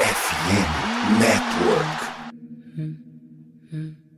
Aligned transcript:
FM 0.00 1.20
Network. 1.20 2.00
Mm-hmm. 2.32 2.92
Mm-hmm. 3.76 4.09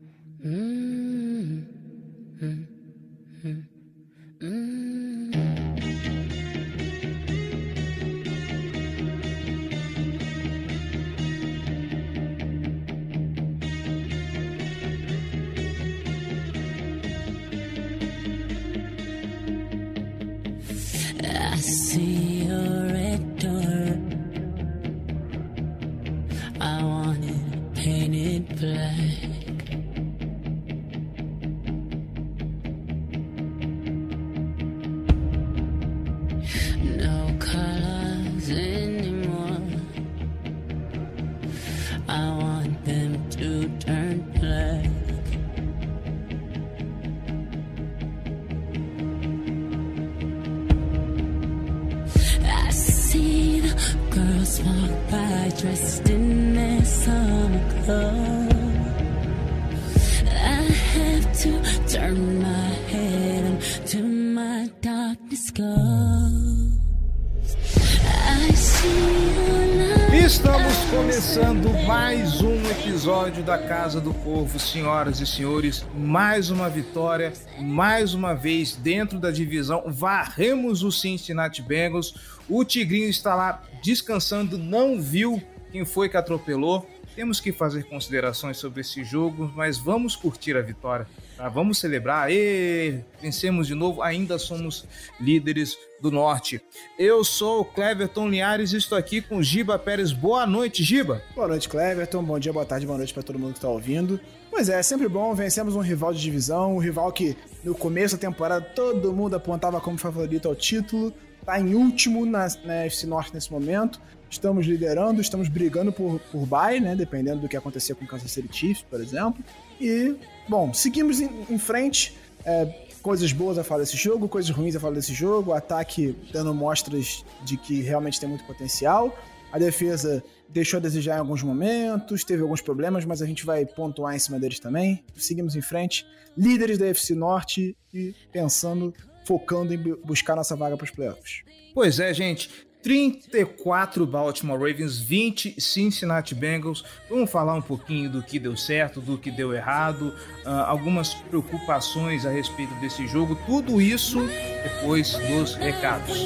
Senhoras 74.73 75.21
e 75.21 75.27
senhores. 75.27 75.85
Mais 75.95 76.49
uma 76.49 76.71
vitória, 76.71 77.31
mais 77.61 78.15
uma 78.15 78.33
vez 78.33 78.75
dentro 78.75 79.21
da 79.21 79.31
divisão. 79.31 79.85
Varremos 79.87 80.83
o 80.83 80.91
Cincinnati 80.91 81.61
Bengals. 81.61 82.15
O 82.49 82.65
Tigrinho 82.65 83.11
está 83.11 83.35
lá 83.35 83.63
descansando, 83.83 84.57
não 84.57 84.99
viu 84.99 85.43
quem 85.71 85.85
foi 85.85 86.09
que 86.09 86.17
atropelou. 86.17 86.89
Temos 87.15 87.39
que 87.39 87.53
fazer 87.53 87.85
considerações 87.85 88.57
sobre 88.57 88.81
esse 88.81 89.05
jogo, 89.05 89.53
mas 89.55 89.77
vamos 89.77 90.17
curtir 90.17 90.57
a 90.57 90.63
vitória. 90.63 91.07
Tá? 91.43 91.49
Vamos 91.49 91.79
celebrar. 91.79 92.31
E 92.31 93.01
vencemos 93.21 93.67
de 93.67 93.75
novo, 93.75 94.03
ainda 94.03 94.39
somos 94.39 94.87
líderes 95.21 95.77
do 96.01 96.11
Norte. 96.11 96.61
Eu 96.99 97.25
sou 97.25 97.61
o 97.61 97.65
Cleverton 97.65 98.29
Linhares 98.29 98.73
e 98.73 98.77
estou 98.77 98.97
aqui 98.97 99.21
com 99.21 99.43
Giba 99.43 99.79
Pérez. 99.79 100.13
Boa 100.13 100.47
noite, 100.47 100.83
Giba. 100.83 101.23
Boa 101.35 101.49
noite, 101.49 101.69
Cleverton. 101.69 102.23
Bom 102.23 102.39
dia, 102.39 102.53
boa 102.53 102.65
tarde, 102.65 102.87
boa 102.87 102.99
noite 102.99 103.13
para 103.13 103.23
todo 103.23 103.39
mundo 103.39 103.55
que 103.55 103.61
tá 103.61 103.69
ouvindo. 103.69 104.21
Pois 104.51 104.69
é, 104.69 104.79
é 104.79 104.83
sempre 104.83 105.09
bom. 105.09 105.35
Vencemos 105.35 105.75
um 105.75 105.81
rival 105.81 106.13
de 106.13 106.21
divisão, 106.21 106.77
um 106.77 106.79
rival 106.79 107.11
que 107.13 107.37
no 107.65 107.75
começo 107.75 108.17
da 108.17 108.21
temporada 108.21 108.65
todo 108.65 109.13
mundo 109.13 109.35
apontava 109.35 109.81
como 109.81 109.99
favorito 109.99 110.49
ao 110.49 110.55
título. 110.55 111.13
Tá 111.45 111.61
em 111.61 111.75
último 111.75 112.25
na, 112.25 112.47
na 112.65 112.75
FC 112.85 113.07
Norte 113.07 113.35
nesse 113.35 113.51
momento. 113.51 114.01
Estamos 114.31 114.67
liderando, 114.67 115.21
estamos 115.21 115.49
brigando 115.49 115.93
por, 115.93 116.19
por 116.31 116.47
bye, 116.47 116.81
né? 116.81 116.97
Dependendo 116.97 117.41
do 117.41 117.49
que 117.49 117.57
acontecer 117.57 117.95
com 117.95 118.05
o 118.05 118.09
Kansas 118.09 118.31
City 118.31 118.49
Chiefs, 118.51 118.85
por 118.89 119.01
exemplo. 119.01 119.45
E, 119.81 120.15
bom, 120.49 120.73
seguimos 120.73 121.21
em, 121.21 121.29
em 121.51 121.59
frente. 121.59 122.17
É, 122.45 122.65
coisas 123.03 123.33
boas 123.33 123.59
a 123.59 123.65
falar 123.65 123.81
desse 123.81 123.97
jogo, 123.97 124.29
coisas 124.29 124.51
ruins 124.51 124.77
a 124.77 124.81
falar 124.81 124.95
desse 124.95 125.13
jogo. 125.13 125.51
O 125.51 125.55
ataque 125.55 126.17
dando 126.33 126.55
mostras 126.55 127.25
de 127.45 127.57
que 127.57 127.83
realmente 127.83 128.19
tem 128.19 128.29
muito 128.29 128.45
potencial. 128.45 129.15
A 129.53 129.59
defesa 129.59 130.25
deixou 130.49 130.79
a 130.79 130.81
desejar 130.81 131.17
em 131.17 131.21
alguns 131.21 131.43
momentos, 131.43 132.25
teve 132.25 132.43
alguns 132.43 132.61
problemas, 132.61 133.05
mas 133.05 133.21
a 133.21 133.27
gente 133.27 133.45
vai 133.45 133.67
pontuar 133.67 134.15
em 134.15 134.19
cima 134.19 134.39
deles 134.39 134.61
também. 134.61 135.05
Seguimos 135.17 135.57
em 135.57 135.61
frente, 135.61 136.07
líderes 136.37 136.79
da 136.79 136.87
FC 136.87 137.15
Norte 137.15 137.77
e 137.93 138.15
pensando, 138.33 138.95
focando 139.25 139.73
em 139.75 139.79
bu- 139.79 139.99
buscar 140.05 140.35
nossa 140.37 140.55
vaga 140.57 140.77
para 140.77 140.85
os 140.85 140.91
playoffs. 140.91 141.43
Pois 141.75 141.99
é, 142.01 142.13
gente. 142.13 142.51
34 142.83 144.05
Baltimore 144.05 144.59
Ravens, 144.59 144.99
20 144.99 145.61
Cincinnati 145.61 146.35
Bengals. 146.35 146.85
Vamos 147.09 147.31
falar 147.31 147.55
um 147.55 147.63
pouquinho 147.63 148.11
do 148.11 148.23
que 148.25 148.41
deu 148.41 148.57
certo, 148.57 149.01
do 149.01 149.17
que 149.17 149.31
deu 149.31 149.55
errado, 149.55 150.13
ah, 150.45 150.69
algumas 150.69 151.15
preocupações 151.15 152.27
a 152.27 152.31
respeito 152.31 152.75
desse 152.81 153.07
jogo. 153.07 153.37
Tudo 153.47 153.81
isso 153.81 154.19
depois 154.65 155.13
dos 155.13 155.55
recados. 155.55 156.19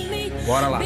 Bora 0.46 0.68
lá. 0.68 0.78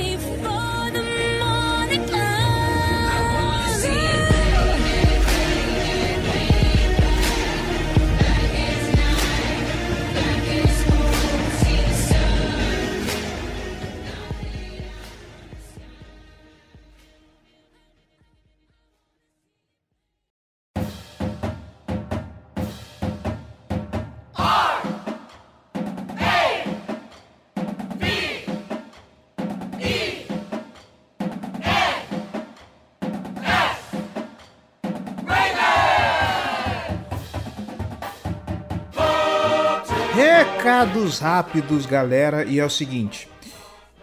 Recados 40.80 41.18
rápidos, 41.18 41.84
galera, 41.84 42.42
e 42.42 42.58
é 42.58 42.64
o 42.64 42.70
seguinte: 42.70 43.28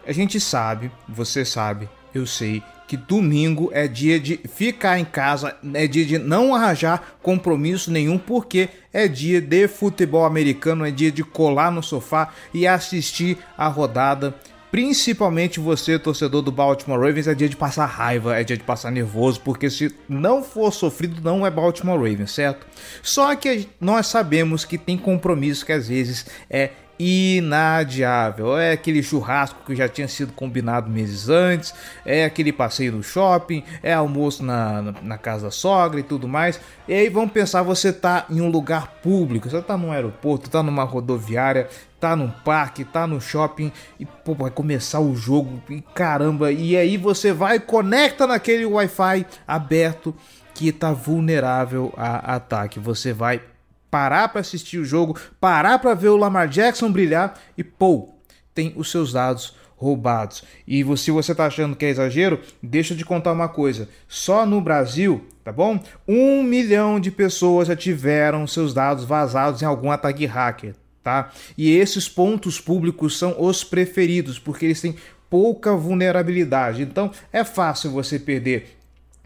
a 0.06 0.12
gente 0.12 0.40
sabe, 0.40 0.92
você 1.10 1.44
sabe, 1.44 1.90
eu 2.14 2.28
sei, 2.28 2.62
que 2.88 2.96
domingo 2.96 3.72
é 3.74 3.88
dia 3.88 4.20
de 4.20 4.40
ficar 4.48 5.00
em 5.00 5.04
casa, 5.04 5.58
é 5.74 5.88
dia 5.88 6.06
de 6.06 6.20
não 6.20 6.54
arranjar 6.54 7.18
compromisso 7.24 7.90
nenhum, 7.90 8.20
porque 8.20 8.70
é 8.94 9.08
dia 9.08 9.42
de 9.42 9.68
futebol 9.68 10.24
americano, 10.24 10.86
é 10.86 10.92
dia 10.92 11.12
de 11.12 11.24
colar 11.24 11.72
no 11.72 11.82
sofá 11.82 12.30
e 12.54 12.68
assistir 12.68 13.40
a 13.58 13.68
rodada. 13.68 14.36
Principalmente 14.70 15.60
você, 15.60 15.98
torcedor 15.98 16.42
do 16.42 16.52
Baltimore 16.52 17.00
Ravens, 17.00 17.28
é 17.28 17.34
dia 17.34 17.48
de 17.48 17.56
passar 17.56 17.86
raiva, 17.86 18.38
é 18.38 18.44
dia 18.44 18.58
de 18.58 18.64
passar 18.64 18.92
nervoso, 18.92 19.40
porque 19.42 19.70
se 19.70 19.94
não 20.10 20.44
for 20.44 20.72
sofrido, 20.74 21.22
não 21.22 21.46
é 21.46 21.52
Baltimore 21.52 21.98
Ravens, 21.98 22.32
certo? 22.32 22.68
Só 23.02 23.34
que 23.36 23.70
nós 23.80 24.08
sabemos 24.08 24.66
que 24.66 24.78
tem 24.78 24.98
compromisso 24.98 25.66
que 25.66 25.72
às 25.72 25.88
vezes 25.88 26.26
é 26.50 26.72
inadiável. 27.00 28.58
É 28.58 28.72
aquele 28.72 29.04
churrasco 29.04 29.60
que 29.66 29.76
já 29.76 29.88
tinha 29.88 30.08
sido 30.08 30.34
combinado 30.34 30.90
meses 30.90 31.30
antes, 31.30 31.74
é 32.06 32.26
aquele 32.26 32.52
passeio 32.52 32.94
no 32.94 33.04
shopping, 33.04 33.64
é 33.84 33.94
almoço 33.94 34.44
na, 34.44 34.82
na, 34.82 34.96
na 35.02 35.18
casa 35.18 35.46
da 35.46 35.52
sogra 35.52 36.00
e 36.00 36.04
tudo 36.04 36.28
mais. 36.28 36.60
E 36.88 36.94
aí 36.94 37.10
vamos 37.10 37.32
pensar, 37.32 37.62
você 37.64 37.92
tá 37.94 38.26
em 38.30 38.42
um 38.42 38.50
lugar 38.50 38.88
público, 39.02 39.50
você 39.50 39.62
tá 39.62 39.78
num 39.78 39.92
aeroporto, 39.92 40.50
tá 40.50 40.64
numa 40.64 40.84
rodoviária, 40.84 41.68
tá 42.00 42.16
num 42.16 42.30
parque, 42.30 42.84
tá 42.84 43.06
no 43.08 43.20
shopping 43.20 43.72
e 44.00 44.06
pô, 44.06 44.34
vai 44.34 44.52
começar 44.52 45.00
o 45.00 45.16
jogo 45.16 45.62
e 45.70 45.82
caramba, 45.82 46.52
e 46.52 46.78
aí 46.78 46.98
você 46.98 47.34
vai 47.34 47.60
conecta 47.60 48.28
naquele 48.28 48.66
Wi-Fi 48.66 49.26
aberto 49.48 50.16
que 50.54 50.72
tá 50.72 50.92
vulnerável 50.92 51.94
a 51.96 52.36
ataque. 52.36 52.80
Você 52.80 53.14
vai 53.14 53.42
parar 53.90 54.30
para 54.30 54.42
assistir 54.42 54.78
o 54.78 54.86
jogo, 54.86 55.18
parar 55.40 55.80
para 55.80 55.94
ver 55.94 56.10
o 56.10 56.18
Lamar 56.18 56.48
Jackson 56.48 56.92
brilhar 56.92 57.40
e 57.58 57.64
pô, 57.64 58.10
tem 58.54 58.74
os 58.76 58.92
seus 58.92 59.14
dados 59.14 59.56
roubados. 59.76 60.44
E 60.68 60.84
se 60.98 61.12
você 61.12 61.34
tá 61.34 61.46
achando 61.46 61.76
que 61.76 61.86
é 61.86 61.90
exagero, 61.90 62.42
deixa 62.62 62.96
te 62.96 63.06
contar 63.06 63.32
uma 63.32 63.48
coisa. 63.48 63.88
Só 64.08 64.46
no 64.46 64.60
Brasil, 64.60 65.26
tá 65.44 65.52
bom? 65.52 65.80
Um 66.08 66.42
milhão 66.42 67.00
de 67.00 67.12
pessoas 67.12 67.68
já 67.68 67.76
tiveram 67.76 68.48
seus 68.48 68.74
dados 68.74 69.06
vazados 69.06 69.62
em 69.62 69.66
algum 69.66 69.92
ataque 69.92 70.26
hacker, 70.26 70.74
tá? 71.04 71.32
E 71.56 71.76
esses 71.76 72.10
pontos 72.10 72.60
públicos 72.60 73.18
são 73.18 73.36
os 73.40 73.64
preferidos, 73.64 74.40
porque 74.40 74.66
eles 74.66 74.82
têm 74.82 74.96
pouca 75.30 75.76
vulnerabilidade. 75.76 76.82
Então 76.82 77.12
é 77.32 77.44
fácil 77.44 77.92
você 77.92 78.18
perder 78.18 78.77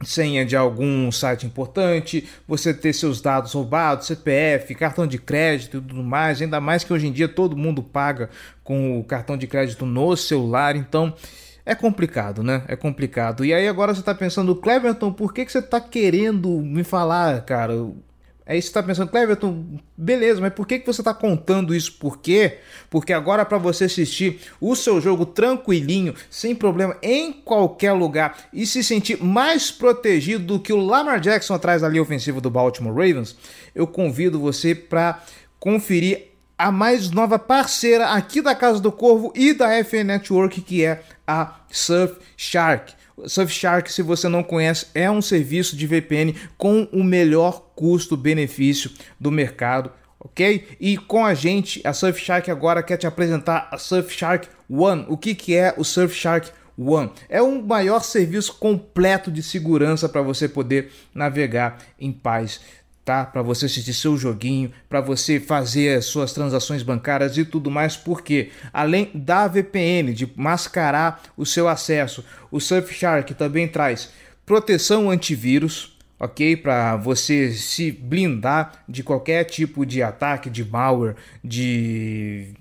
senha 0.04 0.46
de 0.46 0.56
algum 0.56 1.12
site 1.12 1.46
importante, 1.46 2.28
você 2.48 2.74
ter 2.74 2.94
seus 2.94 3.22
dados 3.22 3.54
roubados, 3.54 4.08
CPF, 4.08 4.74
cartão 4.76 5.06
de 5.08 5.18
crédito 5.18 5.78
e 5.78 5.82
tudo 5.82 6.04
mais, 6.04 6.42
ainda 6.42 6.60
mais 6.60 6.84
que 6.84 6.94
hoje 6.94 7.08
em 7.08 7.12
dia 7.12 7.28
todo 7.28 7.58
mundo 7.58 7.84
paga 7.84 8.30
com 8.64 9.00
o 9.00 9.04
cartão 9.04 9.38
de 9.38 9.48
crédito 9.48 9.86
no 9.86 10.16
celular, 10.16 10.76
então 10.76 11.14
é 11.66 11.76
complicado, 11.76 12.42
né? 12.42 12.64
É 12.68 12.76
complicado. 12.76 13.46
E 13.46 13.54
aí 13.54 13.68
agora 13.68 13.94
você 13.94 14.02
tá 14.02 14.16
pensando, 14.16 14.56
Cleverton, 14.56 15.14
por 15.14 15.34
que, 15.34 15.46
que 15.46 15.52
você 15.52 15.62
tá 15.62 15.80
querendo 15.80 16.50
me 16.50 16.84
falar, 16.84 17.42
cara? 17.42 17.74
Aí 18.46 18.62
você 18.62 18.72
tá 18.72 18.82
pensando, 18.82 19.10
Cleverton, 19.10 19.80
beleza, 19.96 20.42
mas 20.42 20.54
por 20.54 20.66
que, 20.66 20.80
que 20.80 20.86
você 20.86 21.04
tá 21.04 21.14
contando 21.14 21.76
isso? 21.76 21.94
Por 21.94 22.18
quê? 22.18 22.58
Porque 22.90 23.14
agora 23.14 23.46
para 23.46 23.58
você 23.58 23.86
assistir 23.86 24.42
o 24.60 24.76
seu 24.76 25.00
jogo 25.00 25.26
tranquilinho, 25.26 26.16
sem 26.30 26.56
problema, 26.56 26.98
em 27.04 27.32
qualquer 27.32 27.94
lugar 27.94 28.38
e 28.52 28.66
se 28.66 28.84
sentir 28.84 29.24
mais 29.24 29.70
protegido 29.72 30.44
do 30.44 30.60
que 30.60 30.74
o 30.74 30.84
Lamar 30.84 31.20
Jackson 31.20 31.54
atrás 31.54 31.82
da 31.82 31.90
linha 31.90 32.02
ofensiva 32.02 32.42
do 32.42 32.50
Baltimore 32.50 32.94
Ravens, 32.94 33.38
eu 33.76 33.86
convido 33.86 34.40
você 34.40 34.74
para 34.74 35.24
conferir 35.60 36.32
a 36.58 36.72
mais 36.72 37.10
nova 37.10 37.40
parceira 37.40 38.10
aqui 38.10 38.42
da 38.42 38.54
Casa 38.54 38.80
do 38.80 38.92
Corvo 38.92 39.32
e 39.36 39.54
da 39.54 39.84
FN 39.84 40.04
Network, 40.06 40.62
que 40.62 40.84
é 40.84 41.02
a 41.26 41.56
Surfshark. 41.70 42.94
Surfshark, 43.26 43.92
se 43.92 44.02
você 44.02 44.28
não 44.28 44.44
conhece, 44.44 44.88
é 44.94 45.10
um 45.10 45.22
serviço 45.22 45.76
de 45.76 45.88
VPN 45.88 46.36
com 46.58 46.88
o 46.92 47.04
melhor 47.04 47.72
custo-benefício 47.76 48.92
do 49.20 49.32
mercado, 49.32 49.92
ok? 50.20 50.68
E 50.80 50.98
com 50.98 51.26
a 51.26 51.34
gente, 51.34 51.82
a 51.86 51.94
Surfshark 51.94 52.50
agora 52.50 52.84
quer 52.84 52.98
te 52.98 53.08
apresentar 53.08 53.70
a 53.72 53.78
Surfshark 53.78 54.48
One. 54.70 55.06
O 55.08 55.18
que, 55.18 55.36
que 55.36 55.56
é 55.56 55.74
o 55.78 55.84
Surfshark 55.84 56.52
One? 56.78 57.12
É 57.30 57.42
o 57.42 57.62
maior 57.62 58.02
serviço 58.04 58.56
completo 58.58 59.32
de 59.32 59.44
segurança 59.44 60.08
para 60.08 60.22
você 60.22 60.48
poder 60.48 60.92
navegar 61.14 61.80
em 62.00 62.12
paz 62.12 62.60
tá? 63.04 63.26
Para 63.26 63.42
você 63.42 63.66
assistir 63.66 63.94
seu 63.94 64.18
joguinho, 64.18 64.72
para 64.88 65.02
você 65.02 65.40
fazer 65.40 65.98
as 65.98 66.06
suas 66.06 66.34
transações 66.34 66.84
bancárias 66.84 67.38
e 67.38 67.46
tudo 67.46 67.72
mais, 67.72 67.98
porque 67.98 68.52
além 68.72 69.10
da 69.14 69.48
VPN 69.48 70.14
de 70.14 70.32
mascarar 70.36 71.22
o 71.36 71.46
seu 71.46 71.68
acesso, 71.68 72.24
o 72.52 72.60
Surfshark 72.60 73.34
também 73.34 73.68
traz 73.68 74.10
proteção 74.46 75.10
antivírus, 75.10 75.98
ok? 76.20 76.56
Para 76.56 76.96
você 76.96 77.52
se 77.52 77.92
blindar 77.92 78.84
de 78.88 79.04
qualquer 79.04 79.44
tipo 79.46 79.86
de 79.86 80.04
ataque, 80.04 80.50
de 80.50 80.64
malware, 80.64 81.16
de 81.44 82.54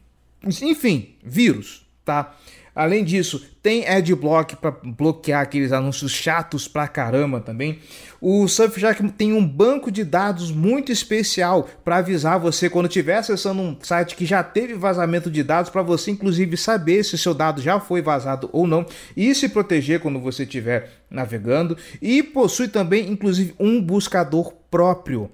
enfim, 0.43 1.15
vírus, 1.23 1.87
tá? 2.05 2.35
Além 2.81 3.05
disso, 3.05 3.45
tem 3.63 3.87
adblock 3.87 4.57
para 4.57 4.71
bloquear 4.71 5.43
aqueles 5.43 5.71
anúncios 5.71 6.13
chatos 6.13 6.67
pra 6.67 6.89
caramba 6.89 7.39
também. 7.39 7.79
O 8.19 8.49
Surfshark 8.49 9.07
tem 9.13 9.35
um 9.35 9.47
banco 9.47 9.91
de 9.91 10.03
dados 10.03 10.51
muito 10.51 10.91
especial 10.91 11.69
para 11.85 11.99
avisar 11.99 12.41
você 12.41 12.71
quando 12.71 12.87
estiver 12.87 13.19
acessando 13.19 13.61
um 13.61 13.77
site 13.83 14.17
que 14.17 14.25
já 14.25 14.43
teve 14.43 14.73
vazamento 14.73 15.31
de 15.31 15.43
dados, 15.43 15.71
para 15.71 15.83
você 15.83 16.11
inclusive 16.11 16.57
saber 16.57 17.05
se 17.05 17.19
seu 17.19 17.35
dado 17.35 17.61
já 17.61 17.79
foi 17.79 18.01
vazado 18.01 18.49
ou 18.51 18.67
não 18.67 18.87
e 19.15 19.35
se 19.35 19.51
proteger 19.51 20.01
quando 20.01 20.19
você 20.19 20.45
estiver 20.45 20.89
navegando. 21.11 21.77
E 22.01 22.23
possui 22.23 22.69
também 22.69 23.11
inclusive 23.11 23.55
um 23.61 23.83
buscador 23.83 24.55
próprio 24.71 25.31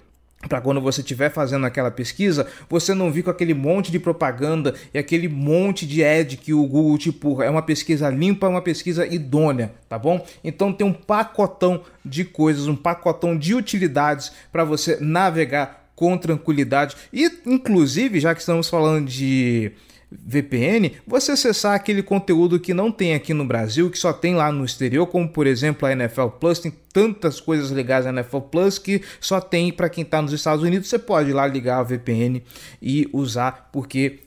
para 0.49 0.61
quando 0.61 0.81
você 0.81 1.01
estiver 1.01 1.31
fazendo 1.31 1.67
aquela 1.67 1.91
pesquisa, 1.91 2.47
você 2.69 2.95
não 2.95 3.11
vir 3.11 3.23
com 3.23 3.31
aquele 3.31 3.55
monte 3.55 3.91
de 3.91 3.99
propaganda 3.99 4.75
e 4.93 4.99
aquele 4.99 5.29
monte 5.29 5.87
de 5.87 6.05
ad 6.05 6.37
que 6.37 6.53
o 6.53 6.67
Google 6.67 6.99
te 6.99 7.09
empurra. 7.09 7.45
É 7.45 7.51
uma 7.51 7.63
pesquisa 7.63 8.09
limpa, 8.09 8.49
uma 8.49 8.63
pesquisa 8.63 9.07
idônea, 9.07 9.73
tá 9.89 9.99
bom? 9.99 10.25
Então 10.43 10.73
tem 10.73 10.87
um 10.87 10.93
pacotão 10.93 11.83
de 12.05 12.25
coisas, 12.25 12.69
um 12.69 12.77
pacotão 12.77 13.37
de 13.37 13.55
utilidades 13.55 14.33
para 14.53 14.65
você 14.65 14.99
navegar 15.01 15.87
com 15.95 16.17
tranquilidade 16.19 16.95
e 17.13 17.31
inclusive, 17.47 18.21
já 18.21 18.35
que 18.35 18.41
estamos 18.41 18.69
falando 18.69 19.09
de 19.09 19.73
VPN, 20.11 20.93
você 21.07 21.33
acessar 21.33 21.75
aquele 21.75 22.03
conteúdo 22.03 22.61
que 22.61 22.73
não 22.73 22.93
tem 22.93 23.15
aqui 23.15 23.35
no 23.35 23.45
Brasil, 23.45 23.91
que 23.91 23.99
só 23.99 24.13
tem 24.13 24.37
lá 24.37 24.53
no 24.53 24.65
exterior, 24.65 25.07
como 25.07 25.29
por 25.29 25.47
exemplo 25.47 25.87
a 25.87 25.93
NFL 25.93 26.29
Plus, 26.41 26.61
tem 26.61 26.73
tantas 26.93 27.41
coisas 27.41 27.71
legais 27.71 28.05
na 28.05 28.13
NFL 28.13 28.39
Plus 28.39 28.79
que 28.79 29.03
só 29.21 29.41
tem 29.41 29.73
para 29.73 29.89
quem 29.89 30.03
está 30.03 30.23
nos 30.23 30.33
Estados 30.33 30.65
Unidos. 30.65 30.89
Você 30.89 30.99
pode 30.99 31.31
ir 31.31 31.33
lá 31.33 31.47
ligar 31.47 31.79
a 31.79 31.83
VPN 31.83 32.43
e 32.81 33.09
usar, 33.13 33.69
porque 33.73 34.21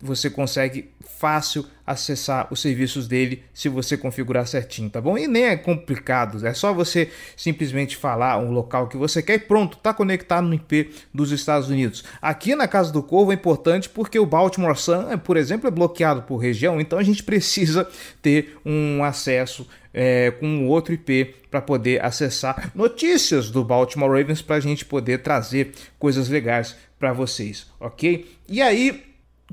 você 0.00 0.28
consegue 0.28 0.90
fácil 1.18 1.64
acessar 1.86 2.48
os 2.50 2.60
serviços 2.60 3.06
dele 3.06 3.42
se 3.54 3.68
você 3.68 3.96
configurar 3.96 4.46
certinho, 4.46 4.90
tá 4.90 5.00
bom? 5.00 5.16
E 5.16 5.26
nem 5.26 5.44
é 5.44 5.56
complicado, 5.56 6.44
é 6.46 6.52
só 6.52 6.72
você 6.72 7.10
simplesmente 7.36 7.96
falar 7.96 8.38
um 8.38 8.50
local 8.50 8.88
que 8.88 8.96
você 8.96 9.22
quer 9.22 9.34
e 9.34 9.38
pronto, 9.38 9.78
tá 9.78 9.94
conectado 9.94 10.46
no 10.46 10.54
IP 10.54 10.90
dos 11.14 11.30
Estados 11.30 11.68
Unidos. 11.68 12.04
Aqui 12.20 12.54
na 12.54 12.68
Casa 12.68 12.92
do 12.92 13.02
Corvo 13.02 13.30
é 13.30 13.34
importante 13.34 13.88
porque 13.88 14.18
o 14.18 14.26
Baltimore 14.26 14.76
Sun, 14.76 15.16
por 15.18 15.36
exemplo, 15.36 15.68
é 15.68 15.70
bloqueado 15.70 16.22
por 16.22 16.36
região, 16.36 16.80
então 16.80 16.98
a 16.98 17.02
gente 17.02 17.22
precisa 17.22 17.88
ter 18.20 18.58
um 18.64 19.02
acesso 19.02 19.66
é, 19.94 20.30
com 20.32 20.66
outro 20.66 20.92
IP 20.92 21.34
para 21.50 21.62
poder 21.62 22.04
acessar 22.04 22.70
notícias 22.74 23.50
do 23.50 23.64
Baltimore 23.64 24.10
Ravens 24.10 24.42
para 24.42 24.56
a 24.56 24.60
gente 24.60 24.84
poder 24.84 25.22
trazer 25.22 25.72
coisas 25.98 26.28
legais 26.28 26.76
para 26.98 27.14
vocês, 27.14 27.66
ok? 27.80 28.26
E 28.48 28.60
aí 28.60 29.05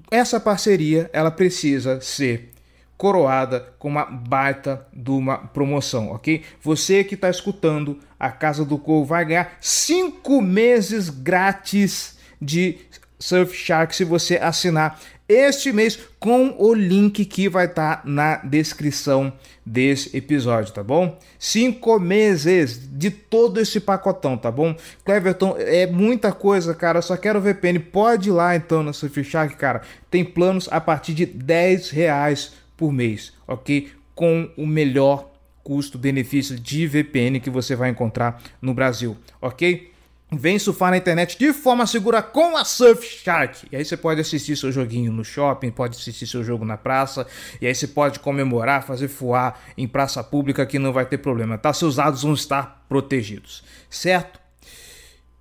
essa 0.10 0.40
parceria 0.40 1.10
ela 1.14 1.32
precisa 1.32 2.02
ser 2.02 2.52
coroada 2.98 3.74
com 3.80 3.90
uma 3.90 4.06
baita 4.06 4.88
de 4.94 5.12
uma 5.12 5.38
promoção, 5.38 6.12
ok? 6.12 6.44
Você 6.62 7.04
que 7.04 7.16
está 7.16 7.30
escutando 7.30 8.00
a 8.20 8.32
Casa 8.32 8.64
do 8.64 8.78
Corvo 8.78 9.06
vai 9.06 9.26
ganhar 9.26 9.58
cinco 9.60 10.42
meses 10.42 11.10
grátis 11.10 12.18
de 12.42 12.78
Surfshark 13.20 13.96
se 13.96 14.04
você 14.04 14.38
assinar 14.38 15.00
este 15.28 15.72
mês 15.72 15.98
com 16.20 16.56
o 16.58 16.74
link 16.74 17.24
que 17.26 17.48
vai 17.48 17.66
estar 17.66 17.98
tá 17.98 18.02
na 18.06 18.38
descrição 18.38 19.32
desse 19.66 20.16
episódio, 20.16 20.74
tá 20.74 20.84
bom? 20.84 21.18
Cinco 21.40 22.00
meses 22.00 22.80
de 22.92 23.10
todo 23.10 23.60
esse 23.60 23.80
pacotão, 23.80 24.38
tá 24.38 24.52
bom? 24.52 24.76
Cleverton, 25.06 25.56
é 25.58 25.88
muita 25.88 26.32
coisa, 26.32 26.74
cara. 26.76 27.02
Só 27.02 27.16
quero 27.16 27.40
VPN. 27.40 27.80
Pode 27.80 28.30
ir 28.30 28.34
lá 28.34 28.56
então 28.56 28.84
na 28.84 28.92
Surfshark, 28.92 29.56
cara. 29.56 29.82
Tem 30.12 30.26
planos 30.26 30.68
a 30.72 30.82
partir 30.82 31.14
de 31.14 31.26
10 31.26 31.90
reais 31.92 32.54
por 32.76 32.92
mês, 32.92 33.34
ok? 33.48 33.90
Com 34.14 34.50
o 34.58 34.68
melhor 34.68 35.32
custo-benefício 35.64 36.60
de 36.60 36.86
VPN 36.86 37.40
que 37.40 37.50
você 37.50 37.76
vai 37.76 37.90
encontrar 37.90 38.42
no 38.62 38.74
Brasil, 38.74 39.18
ok? 39.42 39.93
Vem 40.38 40.60
surfar 40.60 40.92
na 40.92 40.98
internet 40.98 41.38
de 41.38 41.54
forma 41.54 41.86
segura 41.86 42.22
com 42.22 42.58
a 42.58 42.66
Surfshark. 42.66 43.68
E 43.72 43.76
aí 43.76 43.86
você 43.86 43.98
pode 43.98 44.22
assistir 44.22 44.56
seu 44.56 44.72
joguinho 44.72 45.12
no 45.12 45.24
shopping, 45.24 45.72
pode 45.72 45.98
assistir 45.98 46.28
seu 46.28 46.44
jogo 46.44 46.66
na 46.66 46.78
praça, 46.78 47.26
e 47.62 47.68
aí 47.68 47.74
você 47.74 47.88
pode 47.88 48.20
comemorar, 48.20 48.84
fazer 48.84 49.08
fuar 49.08 49.60
em 49.78 49.88
praça 49.88 50.24
pública 50.24 50.66
que 50.66 50.80
não 50.80 50.94
vai 50.94 51.06
ter 51.06 51.18
problema, 51.18 51.58
tá? 51.58 51.74
Seus 51.74 51.96
dados 51.96 52.24
vão 52.24 52.34
estar 52.34 52.86
protegidos, 52.88 53.64
certo? 53.90 54.40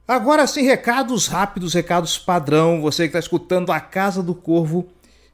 Agora 0.06 0.46
sim, 0.46 0.62
recados 0.62 1.26
rápidos, 1.28 1.74
recados 1.74 2.18
padrão. 2.18 2.80
Você 2.82 3.04
que 3.04 3.08
está 3.08 3.18
escutando 3.18 3.70
a 3.70 3.80
Casa 3.80 4.22
do 4.22 4.34
Corvo 4.34 4.88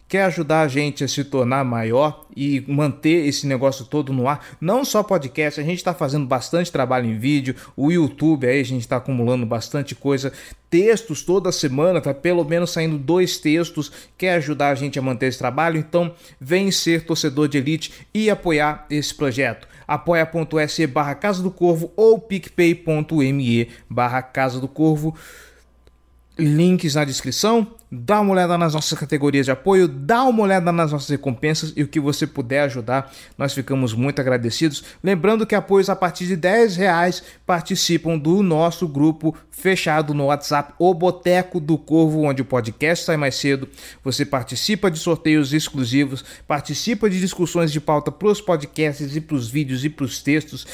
quer 0.08 0.24
ajudar 0.24 0.62
a 0.62 0.68
gente 0.68 1.04
a 1.04 1.08
se 1.08 1.22
tornar 1.22 1.62
maior 1.64 2.26
e 2.34 2.64
manter 2.66 3.26
esse 3.26 3.46
negócio 3.46 3.84
todo 3.84 4.12
no 4.12 4.26
ar, 4.26 4.44
não 4.60 4.84
só 4.84 5.02
podcast, 5.02 5.60
a 5.60 5.64
gente 5.64 5.78
está 5.78 5.92
fazendo 5.92 6.26
bastante 6.26 6.72
trabalho 6.72 7.06
em 7.06 7.18
vídeo, 7.18 7.54
o 7.76 7.92
YouTube 7.92 8.46
aí 8.46 8.60
a 8.60 8.64
gente 8.64 8.80
está 8.80 8.96
acumulando 8.96 9.44
bastante 9.44 9.94
coisa, 9.94 10.32
textos 10.70 11.22
toda 11.22 11.52
semana, 11.52 12.00
tá 12.00 12.14
pelo 12.14 12.44
menos 12.44 12.70
saindo 12.70 12.96
dois 12.96 13.38
textos, 13.38 13.92
quer 14.16 14.34
ajudar 14.34 14.70
a 14.70 14.74
gente 14.74 14.98
a 14.98 15.02
manter 15.02 15.26
esse 15.26 15.38
trabalho, 15.38 15.78
então 15.78 16.14
vem 16.40 16.70
ser 16.70 17.04
torcedor 17.04 17.48
de 17.48 17.58
elite 17.58 17.92
e 18.14 18.30
apoiar 18.30 18.86
esse 18.88 19.14
projeto. 19.14 19.68
apoia.se 19.86 20.86
barra 20.86 21.14
Casa 21.14 21.42
do 21.42 21.50
Corvo 21.50 21.92
ou 21.96 22.18
picpay.me 22.18 23.68
barra 23.88 24.22
Casa 24.22 24.60
do 24.60 24.68
Corvo 24.68 25.14
links 26.38 26.94
na 26.94 27.04
descrição. 27.04 27.66
Dá 27.90 28.20
uma 28.20 28.32
olhada 28.32 28.58
nas 28.58 28.74
nossas 28.74 28.98
categorias 28.98 29.46
de 29.46 29.50
apoio, 29.50 29.88
dá 29.88 30.22
uma 30.24 30.42
olhada 30.42 30.70
nas 30.70 30.92
nossas 30.92 31.08
recompensas 31.08 31.72
e 31.74 31.82
o 31.82 31.88
que 31.88 31.98
você 31.98 32.26
puder 32.26 32.60
ajudar, 32.60 33.10
nós 33.36 33.54
ficamos 33.54 33.94
muito 33.94 34.20
agradecidos. 34.20 34.84
Lembrando 35.02 35.46
que 35.46 35.54
apoios 35.54 35.88
a 35.88 35.96
partir 35.96 36.26
de 36.26 36.36
10 36.36 36.76
reais 36.76 37.22
participam 37.46 38.18
do 38.18 38.42
nosso 38.42 38.86
grupo 38.86 39.34
fechado 39.50 40.12
no 40.12 40.26
WhatsApp, 40.26 40.74
o 40.78 40.92
Boteco 40.92 41.58
do 41.58 41.78
Corvo, 41.78 42.24
onde 42.24 42.42
o 42.42 42.44
podcast 42.44 43.06
sai 43.06 43.16
mais 43.16 43.36
cedo. 43.36 43.66
Você 44.04 44.26
participa 44.26 44.90
de 44.90 44.98
sorteios 44.98 45.54
exclusivos, 45.54 46.22
participa 46.46 47.08
de 47.08 47.18
discussões 47.18 47.72
de 47.72 47.80
pauta 47.80 48.12
para 48.12 48.28
os 48.28 48.40
podcasts 48.40 49.16
e 49.16 49.20
para 49.20 49.34
os 49.34 49.48
vídeos 49.48 49.82
e 49.82 49.88
para 49.88 50.04
os 50.04 50.22
textos. 50.22 50.66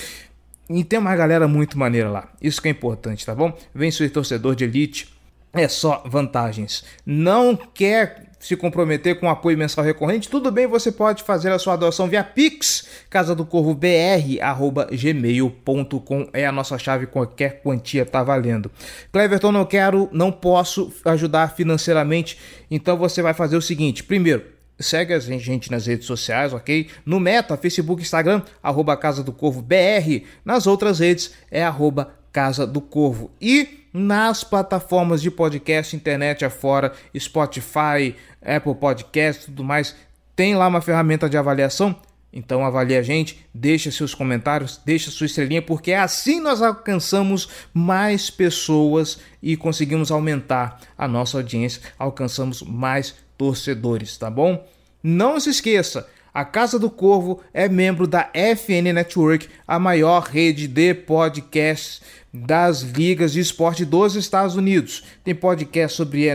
E 0.69 0.83
tem 0.83 0.99
uma 0.99 1.15
galera 1.15 1.47
muito 1.47 1.79
maneira 1.79 2.11
lá. 2.11 2.29
Isso 2.43 2.61
que 2.61 2.67
é 2.69 2.71
importante, 2.73 3.25
tá 3.25 3.35
bom? 3.35 3.57
Vem 3.73 3.91
ser 3.91 4.11
torcedor 4.11 4.57
de 4.57 4.65
elite 4.65 5.14
é 5.55 5.69
só 5.69 6.03
vantagens. 6.07 6.85
Não 7.07 7.57
quer 7.57 8.25
se 8.45 8.57
comprometer 8.57 9.19
com 9.19 9.31
apoio 9.31 9.57
mensal 9.57 9.83
recorrente, 9.83 10.29
tudo 10.29 10.51
bem, 10.51 10.67
você 10.67 10.93
pode 10.93 11.23
fazer 11.23 11.51
a 11.51 11.59
sua 11.59 11.77
doação 11.77 12.07
via 12.07 12.23
Pix, 12.23 12.87
casa 13.09 13.35
do 13.35 13.47
corvo 13.47 13.75
br, 13.75 14.39
arroba 14.43 14.87
gmail.com, 14.93 16.29
é 16.31 16.45
a 16.45 16.53
nossa 16.53 16.77
chave, 16.77 17.07
qualquer 17.07 17.63
quantia 17.63 18.05
tá 18.05 18.23
valendo. 18.23 18.71
Cleverton, 19.11 19.51
não 19.51 19.65
quero, 19.65 20.11
não 20.13 20.31
posso 20.31 20.93
ajudar 21.07 21.55
financeiramente, 21.55 22.39
então 22.71 22.99
você 22.99 23.23
vai 23.23 23.33
fazer 23.33 23.57
o 23.57 23.63
seguinte, 23.63 24.05
primeiro, 24.05 24.45
segue 24.79 25.15
a 25.15 25.19
gente 25.19 25.71
nas 25.71 25.87
redes 25.87 26.07
sociais, 26.07 26.53
ok? 26.53 26.89
No 27.07 27.19
Meta, 27.19 27.57
Facebook, 27.57 28.03
Instagram, 28.03 28.43
arroba 28.63 28.95
Casa 28.95 29.23
do 29.23 29.33
Corvo 29.33 29.63
BR. 29.63 30.27
Nas 30.45 30.67
outras 30.67 30.99
redes 30.99 31.33
é 31.51 31.65
arroba 31.65 32.13
Casa 32.33 32.67
do 32.67 32.81
Corvo. 32.81 33.31
E 33.41 33.84
nas 33.95 34.43
plataformas 34.43 35.23
de 35.23 35.31
podcast, 35.31 35.95
internet 35.95 36.45
afora, 36.45 36.93
Spotify, 37.17 38.17
Apple 38.45 38.75
Podcast 38.75 39.47
tudo 39.47 39.63
mais, 39.63 39.95
tem 40.35 40.57
lá 40.57 40.67
uma 40.67 40.81
ferramenta 40.81 41.31
de 41.31 41.37
avaliação. 41.37 41.95
Então 42.33 42.67
avalie 42.67 42.97
a 42.97 43.03
gente, 43.03 43.47
deixa 43.55 43.93
seus 43.93 44.13
comentários, 44.13 44.81
deixa 44.85 45.13
sua 45.13 45.27
estrelinha, 45.27 45.63
porque 45.63 45.93
é 45.93 45.99
assim 45.99 46.41
nós 46.41 46.61
alcançamos 46.61 47.49
mais 47.73 48.29
pessoas 48.29 49.21
e 49.41 49.57
conseguimos 49.57 50.11
aumentar 50.11 50.81
a 50.99 51.07
nossa 51.07 51.39
audiência, 51.39 51.81
alcançamos 51.97 52.61
mais 52.63 53.15
torcedores, 53.39 54.17
tá 54.17 54.29
bom? 54.29 54.67
Não 55.01 55.39
se 55.39 55.51
esqueça, 55.51 56.09
a 56.33 56.45
Casa 56.45 56.81
do 56.81 56.91
Corvo 56.91 57.41
é 57.53 57.69
membro 57.69 58.09
da 58.09 58.29
FN 58.57 58.93
Network, 58.93 59.49
a 59.69 59.79
maior 59.79 60.25
rede 60.25 60.67
de 60.67 60.93
podcasts 60.93 62.03
das 62.37 62.81
ligas 62.81 63.33
de 63.33 63.39
esporte 63.39 63.85
dos 63.85 64.17
Estados 64.17 64.57
Unidos. 64.57 65.05
Tem 65.23 65.33
podcast 65.33 65.97
sobre 65.97 66.27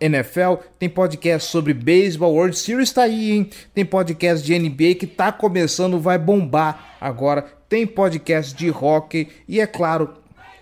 NFL, 0.00 0.54
tem 0.78 0.88
podcast 0.88 1.50
sobre 1.50 1.74
beisebol, 1.74 2.32
World 2.32 2.56
Series 2.56 2.92
tá 2.92 3.02
aí, 3.02 3.32
hein? 3.32 3.50
Tem 3.74 3.84
podcast 3.84 4.46
de 4.46 4.56
NBA 4.56 4.94
que 4.94 5.06
tá 5.06 5.32
começando, 5.32 5.98
vai 5.98 6.16
bombar 6.16 6.96
agora. 7.00 7.44
Tem 7.68 7.84
podcast 7.84 8.54
de 8.54 8.70
hockey 8.70 9.28
e 9.48 9.60
é 9.60 9.66
claro, 9.66 10.14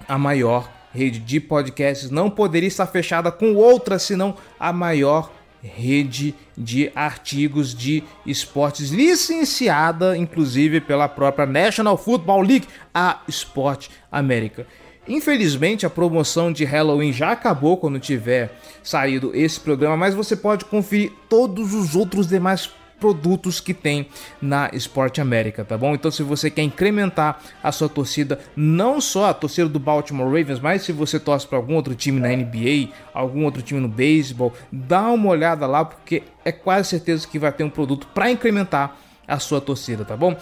a 0.08 0.16
maior 0.16 0.72
rede 0.94 1.18
de 1.18 1.38
podcasts 1.38 2.10
não 2.10 2.30
poderia 2.30 2.66
estar 2.66 2.86
fechada 2.86 3.30
com 3.30 3.54
outra 3.54 3.98
senão 3.98 4.34
a 4.58 4.72
maior 4.72 5.30
rede 5.62 6.34
de 6.56 6.90
artigos 6.94 7.74
de 7.74 8.02
esportes, 8.26 8.90
licenciada 8.90 10.16
inclusive 10.16 10.80
pela 10.80 11.08
própria 11.08 11.46
National 11.46 11.96
Football 11.96 12.42
League, 12.42 12.66
a 12.94 13.20
Sport 13.28 13.88
América. 14.10 14.66
Infelizmente, 15.08 15.84
a 15.84 15.90
promoção 15.90 16.52
de 16.52 16.64
Halloween 16.64 17.12
já 17.12 17.32
acabou 17.32 17.76
quando 17.76 17.98
tiver 17.98 18.52
saído 18.82 19.32
esse 19.34 19.58
programa, 19.58 19.96
mas 19.96 20.14
você 20.14 20.36
pode 20.36 20.64
conferir 20.64 21.10
todos 21.28 21.74
os 21.74 21.96
outros 21.96 22.26
demais 22.28 22.70
produtos 23.00 23.58
que 23.58 23.72
tem 23.72 24.06
na 24.40 24.70
Sport 24.74 25.18
América, 25.18 25.64
tá 25.64 25.76
bom? 25.76 25.94
Então, 25.94 26.10
se 26.10 26.22
você 26.22 26.50
quer 26.50 26.62
incrementar 26.62 27.40
a 27.62 27.72
sua 27.72 27.88
torcida, 27.88 28.38
não 28.54 29.00
só 29.00 29.30
a 29.30 29.34
torcida 29.34 29.68
do 29.68 29.80
Baltimore 29.80 30.26
Ravens, 30.26 30.60
mas 30.60 30.82
se 30.82 30.92
você 30.92 31.18
torce 31.18 31.46
para 31.46 31.56
algum 31.56 31.74
outro 31.74 31.94
time 31.94 32.20
na 32.20 32.28
NBA, 32.28 32.92
algum 33.14 33.44
outro 33.44 33.62
time 33.62 33.80
no 33.80 33.88
beisebol, 33.88 34.52
dá 34.70 35.08
uma 35.08 35.30
olhada 35.30 35.66
lá 35.66 35.84
porque 35.84 36.22
é 36.44 36.52
quase 36.52 36.90
certeza 36.90 37.26
que 37.26 37.38
vai 37.38 37.50
ter 37.50 37.64
um 37.64 37.70
produto 37.70 38.06
para 38.14 38.30
incrementar 38.30 38.96
a 39.26 39.38
sua 39.38 39.60
torcida, 39.60 40.04
tá 40.04 40.16
bom? 40.16 40.36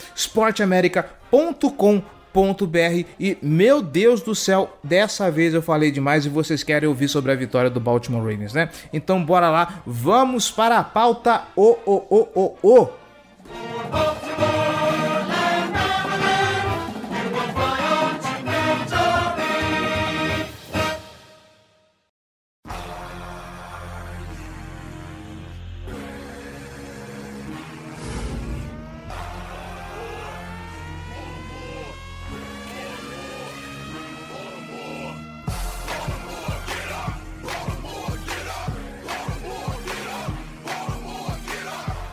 sportamerica.com 2.35 3.05
e 3.19 3.37
meu 3.43 3.83
Deus 3.83 4.21
do 4.21 4.35
céu, 4.35 4.79
dessa 4.83 5.31
vez 5.31 5.55
eu 5.55 5.63
falei 5.63 5.91
demais 5.91 6.27
e 6.27 6.29
vocês 6.29 6.63
querem 6.63 6.89
ouvir 6.89 7.09
sobre 7.09 7.33
a 7.33 7.35
vitória 7.35 7.71
do 7.71 7.81
Baltimore 7.81 8.23
Ravens, 8.23 8.53
né? 8.53 8.71
Então 8.93 9.25
bora 9.25 9.51
lá, 9.51 9.83
vamos 9.87 10.51
para 10.51 10.79
a 10.79 10.85
pauta 10.85 11.45
o 11.57 11.77
o 11.87 12.07
o 12.11 12.29
o 12.35 12.57
o. 12.63 14.58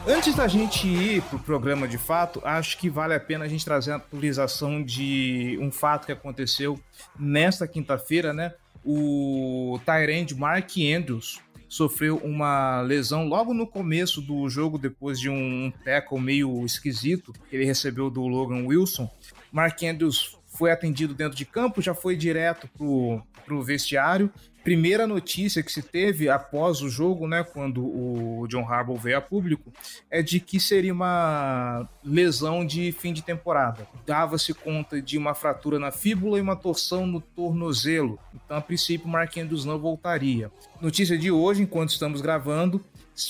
Antes 0.07 0.35
da 0.35 0.47
gente 0.47 0.87
ir 0.87 1.23
pro 1.23 1.39
programa 1.39 1.87
de 1.87 1.97
fato, 1.97 2.39
acho 2.43 2.77
que 2.77 2.91
vale 2.91 3.15
a 3.15 3.19
pena 3.19 3.45
a 3.45 3.47
gente 3.47 3.65
trazer 3.65 3.91
a 3.91 3.95
atualização 3.95 4.83
de 4.83 5.57
um 5.59 5.71
fato 5.71 6.05
que 6.05 6.11
aconteceu 6.11 6.79
nesta 7.19 7.67
quinta-feira, 7.67 8.31
né? 8.31 8.53
O 8.83 9.79
Tyrande 9.83 10.35
Mark 10.35 10.69
Andrews 10.77 11.41
sofreu 11.67 12.17
uma 12.17 12.81
lesão 12.81 13.27
logo 13.27 13.51
no 13.51 13.65
começo 13.65 14.21
do 14.21 14.47
jogo, 14.47 14.77
depois 14.77 15.19
de 15.19 15.27
um 15.27 15.73
tackle 15.83 16.21
meio 16.21 16.63
esquisito 16.63 17.33
que 17.49 17.55
ele 17.55 17.65
recebeu 17.65 18.07
do 18.11 18.27
Logan 18.27 18.63
Wilson. 18.67 19.09
Mark 19.51 19.81
Andrews 19.81 20.37
foi 20.45 20.71
atendido 20.71 21.15
dentro 21.15 21.35
de 21.35 21.45
campo, 21.45 21.81
já 21.81 21.95
foi 21.95 22.15
direto 22.15 22.69
pro, 22.77 23.23
pro 23.43 23.63
vestiário 23.63 24.31
primeira 24.65 25.05
notícia 25.05 25.61
que 25.61 25.71
se 25.71 25.83
teve 25.83 26.27
após 26.27 26.81
o 26.81 26.89
jogo, 26.89 27.27
né, 27.27 27.43
quando 27.43 27.85
o 27.85 28.47
John 28.49 28.67
Harbaugh 28.67 28.97
veio 28.97 29.19
a 29.19 29.21
público, 29.21 29.71
é 30.09 30.23
de 30.23 30.39
que 30.39 30.59
seria 30.59 30.91
uma 30.91 31.87
lesão 32.03 32.65
de 32.65 32.91
fim 32.91 33.13
de 33.13 33.21
temporada. 33.21 33.87
Dava-se 34.07 34.55
conta 34.55 34.99
de 34.99 35.19
uma 35.19 35.35
fratura 35.35 35.77
na 35.77 35.91
fíbula 35.91 36.39
e 36.39 36.41
uma 36.41 36.55
torção 36.55 37.05
no 37.05 37.21
tornozelo. 37.21 38.17
Então, 38.33 38.57
a 38.57 38.61
princípio, 38.61 39.07
Mark 39.07 39.37
Andrews 39.37 39.65
não 39.65 39.77
voltaria. 39.77 40.51
Notícia 40.81 41.15
de 41.15 41.29
hoje, 41.29 41.61
enquanto 41.61 41.91
estamos 41.91 42.19
gravando, 42.19 42.83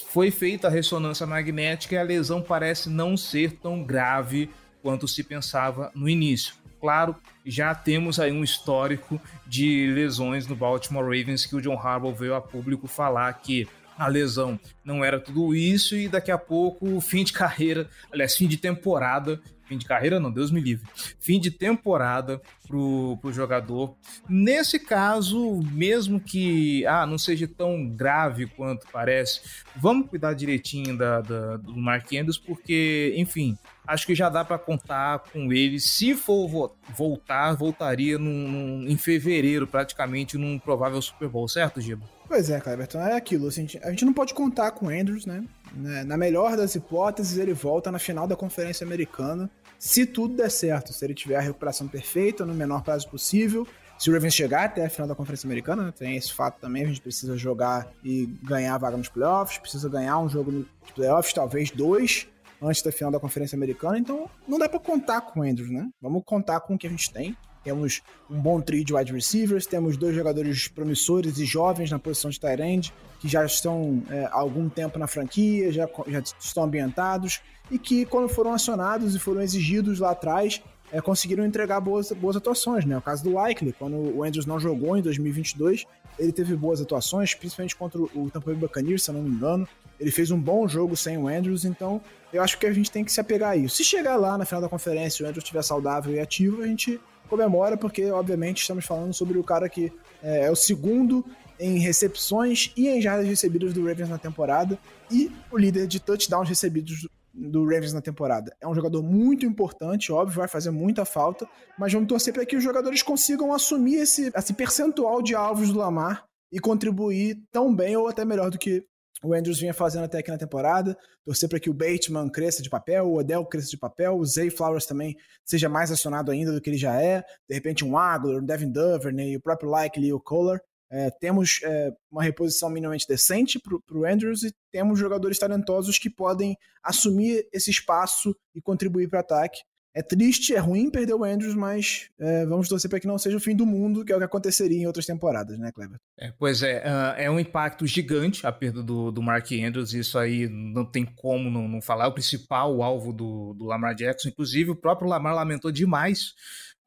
foi 0.07 0.31
feita 0.31 0.69
a 0.69 0.71
ressonância 0.71 1.27
magnética 1.27 1.95
e 1.95 1.97
a 1.97 2.03
lesão 2.03 2.41
parece 2.41 2.89
não 2.89 3.17
ser 3.17 3.51
tão 3.57 3.83
grave 3.83 4.49
quanto 4.81 5.05
se 5.05 5.21
pensava 5.21 5.91
no 5.93 6.07
início 6.07 6.55
claro, 6.85 7.15
já 7.45 7.75
temos 7.75 8.19
aí 8.19 8.31
um 8.31 8.43
histórico 8.43 9.21
de 9.45 9.87
lesões 9.93 10.47
no 10.47 10.55
Baltimore 10.55 11.03
Ravens 11.03 11.45
que 11.45 11.55
o 11.55 11.61
John 11.61 11.79
Harbaugh 11.79 12.13
veio 12.13 12.35
a 12.35 12.41
público 12.41 12.87
falar 12.87 13.31
que 13.33 13.67
a 13.97 14.07
lesão 14.07 14.59
não 14.83 15.03
era 15.03 15.19
tudo 15.19 15.55
isso 15.55 15.95
e 15.95 16.07
daqui 16.07 16.31
a 16.31 16.37
pouco 16.37 16.99
fim 16.99 17.23
de 17.23 17.31
carreira, 17.31 17.89
aliás, 18.11 18.35
fim 18.35 18.47
de 18.47 18.57
temporada, 18.57 19.39
fim 19.65 19.77
de 19.77 19.85
carreira 19.85 20.19
não, 20.19 20.31
Deus 20.31 20.51
me 20.51 20.59
livre, 20.59 20.87
fim 21.19 21.39
de 21.39 21.49
temporada 21.49 22.41
pro, 22.67 23.17
pro 23.21 23.31
jogador. 23.31 23.95
Nesse 24.27 24.79
caso, 24.79 25.61
mesmo 25.71 26.19
que 26.19 26.85
ah, 26.85 27.05
não 27.05 27.17
seja 27.17 27.47
tão 27.47 27.87
grave 27.87 28.47
quanto 28.47 28.85
parece, 28.91 29.41
vamos 29.75 30.09
cuidar 30.09 30.33
direitinho 30.33 30.97
da, 30.97 31.21
da 31.21 31.57
do 31.57 31.75
Mark 31.75 32.11
Andrews, 32.13 32.37
porque, 32.37 33.13
enfim, 33.17 33.57
acho 33.87 34.05
que 34.05 34.15
já 34.15 34.29
dá 34.29 34.43
para 34.43 34.57
contar 34.57 35.19
com 35.31 35.51
ele. 35.51 35.79
Se 35.79 36.15
for 36.15 36.71
voltar, 36.95 37.53
voltaria 37.53 38.17
num, 38.17 38.47
num, 38.47 38.87
em 38.87 38.97
fevereiro, 38.97 39.67
praticamente, 39.67 40.37
num 40.37 40.59
provável 40.59 41.01
Super 41.01 41.29
Bowl, 41.29 41.47
certo, 41.47 41.81
Giba? 41.81 42.05
Pois 42.27 42.49
é, 42.49 42.59
Cleberton, 42.59 42.99
é 43.01 43.15
aquilo. 43.15 43.47
Assim, 43.47 43.67
a 43.83 43.89
gente 43.89 44.05
não 44.05 44.13
pode 44.13 44.33
contar 44.33 44.71
com 44.71 44.87
o 44.87 44.89
Andrews, 44.89 45.25
né? 45.25 45.43
né? 45.73 46.03
Na 46.03 46.17
melhor 46.17 46.57
das 46.57 46.73
hipóteses, 46.75 47.37
ele 47.37 47.53
volta 47.53 47.91
na 47.91 47.99
final 47.99 48.27
da 48.27 48.35
Conferência 48.35 48.85
Americana. 48.85 49.49
Se 49.77 50.05
tudo 50.05 50.35
der 50.35 50.49
certo, 50.49 50.93
se 50.93 51.05
ele 51.05 51.13
tiver 51.13 51.35
a 51.35 51.41
recuperação 51.41 51.87
perfeita 51.87 52.45
no 52.45 52.53
menor 52.53 52.81
prazo 52.81 53.07
possível, 53.09 53.67
se 53.97 54.09
o 54.09 54.13
Ravens 54.13 54.33
chegar 54.33 54.65
até 54.65 54.85
a 54.85 54.89
final 54.89 55.07
da 55.07 55.15
Conferência 55.15 55.47
Americana, 55.47 55.83
né, 55.83 55.93
tem 55.97 56.17
esse 56.17 56.33
fato 56.33 56.59
também, 56.59 56.83
a 56.83 56.87
gente 56.87 57.01
precisa 57.01 57.37
jogar 57.37 57.87
e 58.03 58.25
ganhar 58.43 58.75
a 58.75 58.77
vaga 58.77 58.97
nos 58.97 59.07
playoffs, 59.07 59.57
precisa 59.57 59.87
ganhar 59.87 60.19
um 60.19 60.27
jogo 60.27 60.51
nos 60.51 60.91
playoffs, 60.93 61.33
talvez 61.33 61.71
dois, 61.71 62.27
antes 62.62 62.81
da 62.81 62.91
final 62.91 63.12
da 63.12 63.19
Conferência 63.19 63.55
Americana, 63.55 63.97
então 63.97 64.29
não 64.47 64.57
dá 64.57 64.67
para 64.67 64.79
contar 64.79 65.21
com 65.21 65.39
o 65.39 65.43
Andrews, 65.43 65.69
né? 65.69 65.89
Vamos 66.01 66.24
contar 66.25 66.59
com 66.62 66.75
o 66.75 66.77
que 66.77 66.88
a 66.88 66.89
gente 66.89 67.12
tem. 67.12 67.35
Temos 67.63 68.03
um 68.29 68.39
bom 68.39 68.62
trio 68.62 68.85
de 68.85 68.93
wide 68.93 69.12
receivers, 69.12 69.65
temos 69.65 69.97
dois 69.97 70.15
jogadores 70.15 70.67
promissores 70.67 71.39
e 71.39 71.45
jovens 71.45 71.89
na 71.89 71.97
posição 71.97 72.29
de 72.29 72.39
tight 72.39 72.62
end, 72.62 72.93
que 73.19 73.27
já 73.27 73.43
estão 73.43 74.03
é, 74.09 74.25
há 74.25 74.38
algum 74.38 74.69
tempo 74.69 75.00
na 75.00 75.07
franquia, 75.07 75.71
já, 75.71 75.89
já 76.07 76.19
estão 76.39 76.63
ambientados, 76.63 77.41
e 77.71 77.79
que 77.79 78.05
quando 78.05 78.29
foram 78.29 78.53
acionados 78.53 79.15
e 79.15 79.19
foram 79.19 79.41
exigidos 79.41 79.97
lá 79.97 80.12
atrás, 80.12 80.62
é, 80.91 81.01
conseguiram 81.01 81.43
entregar 81.43 81.79
boas, 81.79 82.12
boas 82.12 82.35
atuações, 82.35 82.85
né? 82.85 82.97
O 82.97 83.01
caso 83.01 83.24
do 83.24 83.33
Likely, 83.33 83.74
quando 83.74 83.95
o 83.95 84.24
Andrews 84.24 84.45
não 84.45 84.59
jogou 84.59 84.95
em 84.95 85.01
2022, 85.01 85.85
ele 86.19 86.31
teve 86.31 86.55
boas 86.55 86.79
atuações, 86.79 87.33
principalmente 87.33 87.75
contra 87.75 88.00
o 88.00 88.29
Tampa 88.31 88.51
Bay 88.51 88.55
Buccaneers, 88.55 89.03
se 89.03 89.12
não 89.12 89.24
me 89.24 89.29
engano. 89.29 89.67
Ele 89.99 90.11
fez 90.11 90.31
um 90.31 90.39
bom 90.39 90.67
jogo 90.67 90.95
sem 90.95 91.17
o 91.17 91.27
Andrews, 91.27 91.65
então 91.65 92.01
eu 92.33 92.41
acho 92.43 92.57
que 92.57 92.65
a 92.65 92.73
gente 92.73 92.91
tem 92.91 93.03
que 93.03 93.11
se 93.11 93.19
apegar 93.19 93.51
a 93.51 93.55
isso. 93.55 93.77
Se 93.77 93.83
chegar 93.83 94.15
lá 94.15 94.37
na 94.37 94.45
final 94.45 94.61
da 94.61 94.69
conferência 94.69 95.21
e 95.21 95.25
o 95.25 95.27
Andrews 95.27 95.43
estiver 95.43 95.63
saudável 95.63 96.13
e 96.13 96.19
ativo, 96.19 96.61
a 96.61 96.67
gente 96.67 96.99
comemora, 97.29 97.77
porque 97.77 98.09
obviamente 98.11 98.61
estamos 98.61 98.85
falando 98.85 99.13
sobre 99.13 99.37
o 99.37 99.43
cara 99.43 99.67
que 99.69 99.91
é, 100.21 100.45
é 100.45 100.51
o 100.51 100.55
segundo 100.55 101.25
em 101.59 101.79
recepções 101.79 102.71
e 102.75 102.87
em 102.87 103.01
jardas 103.01 103.27
recebidas 103.27 103.73
do 103.73 103.85
Ravens 103.85 104.09
na 104.09 104.17
temporada 104.17 104.77
e 105.09 105.31
o 105.51 105.57
líder 105.57 105.87
de 105.87 105.99
touchdowns 105.99 106.49
recebidos 106.49 107.07
do 107.33 107.63
Ravens 107.63 107.93
na 107.93 108.01
temporada. 108.01 108.55
É 108.61 108.67
um 108.67 108.73
jogador 108.73 109.03
muito 109.03 109.45
importante, 109.45 110.11
óbvio, 110.11 110.37
vai 110.37 110.47
fazer 110.47 110.71
muita 110.71 111.05
falta, 111.05 111.47
mas 111.77 111.91
vamos 111.91 112.07
torcer 112.07 112.33
para 112.33 112.45
que 112.45 112.55
os 112.55 112.63
jogadores 112.63 113.01
consigam 113.01 113.53
assumir 113.53 113.95
esse, 113.95 114.31
esse 114.33 114.53
percentual 114.53 115.21
de 115.21 115.35
alvos 115.35 115.71
do 115.71 115.79
Lamar 115.79 116.23
e 116.51 116.59
contribuir 116.59 117.37
tão 117.51 117.73
bem 117.73 117.95
ou 117.97 118.07
até 118.07 118.23
melhor 118.23 118.49
do 118.49 118.57
que 118.57 118.85
o 119.24 119.34
Andrews 119.34 119.60
vinha 119.60 119.74
fazendo 119.74 120.05
até 120.05 120.19
aqui 120.19 120.29
na 120.29 120.38
temporada. 120.38 120.98
Torcer 121.24 121.50
para 121.50 121.60
que 121.60 121.69
o 121.69 121.74
Bateman 121.74 122.29
cresça 122.29 122.62
de 122.62 122.69
papel, 122.69 123.07
o 123.07 123.17
Odell 123.17 123.45
cresça 123.45 123.69
de 123.69 123.77
papel, 123.77 124.17
o 124.17 124.25
Zay 124.25 124.50
Flowers 124.50 124.86
também 124.86 125.15
seja 125.43 125.69
mais 125.69 125.91
acionado 125.91 126.31
ainda 126.31 126.51
do 126.51 126.62
que 126.62 126.69
ele 126.69 126.77
já 126.77 127.01
é. 127.01 127.24
De 127.48 127.55
repente, 127.55 127.84
um 127.84 127.98
Aguilar, 127.98 128.41
um 128.41 128.45
Devin 128.45 128.72
Duvernay, 128.72 129.36
o 129.36 129.41
próprio 129.41 129.69
Likely 129.69 130.13
o 130.13 130.19
Kohler. 130.19 130.62
É, 130.91 131.10
temos 131.10 131.62
é, 131.63 131.91
uma 132.12 132.22
reposição 132.22 132.69
minimamente 132.69 133.07
decente 133.07 133.60
para 133.60 133.98
o 133.98 134.05
Andrews 134.05 134.43
e 134.43 134.53
temos 134.72 135.00
jogadores 135.00 135.39
talentosos 135.39 135.98
que 135.98 136.10
podem 136.10 136.55
assumir 136.84 137.48
esse 137.51 137.72
espaço 137.72 138.36
e 138.53 138.62
contribuir 138.62 139.10
para 139.10 139.17
o 139.17 139.19
ataque. 139.22 139.62
É 139.95 140.01
triste, 140.01 140.53
é 140.53 140.59
ruim 140.59 140.89
perder 140.89 141.13
o 141.13 141.23
Andrews, 141.23 141.55
mas 141.55 142.09
é, 142.19 142.45
vamos 142.45 142.67
torcer 142.67 142.89
para 142.89 142.99
que 142.99 143.07
não 143.07 143.17
seja 143.17 143.37
o 143.37 143.39
fim 143.39 143.55
do 143.55 143.65
mundo, 143.65 144.03
que 144.03 144.11
é 144.11 144.15
o 144.15 144.19
que 144.19 144.25
aconteceria 144.25 144.77
em 144.77 144.85
outras 144.85 145.05
temporadas, 145.05 145.57
né, 145.57 145.71
Kleber? 145.71 145.97
É, 146.19 146.33
pois 146.37 146.61
é, 146.61 146.79
uh, 146.79 147.15
é 147.17 147.31
um 147.31 147.39
impacto 147.39 147.87
gigante 147.87 148.45
a 148.45 148.51
perda 148.51 148.83
do, 148.83 149.09
do 149.09 149.21
Mark 149.21 149.49
Andrews, 149.53 149.93
isso 149.93 150.19
aí 150.19 150.49
não 150.49 150.83
tem 150.83 151.05
como 151.05 151.49
não, 151.49 151.65
não 151.65 151.81
falar. 151.81 152.05
É 152.05 152.07
o 152.09 152.13
principal 152.13 152.83
alvo 152.83 153.13
do, 153.13 153.53
do 153.53 153.63
Lamar 153.63 153.95
Jackson, 153.95 154.27
inclusive 154.27 154.71
o 154.71 154.75
próprio 154.75 155.07
Lamar 155.07 155.33
lamentou 155.33 155.71
demais 155.71 156.33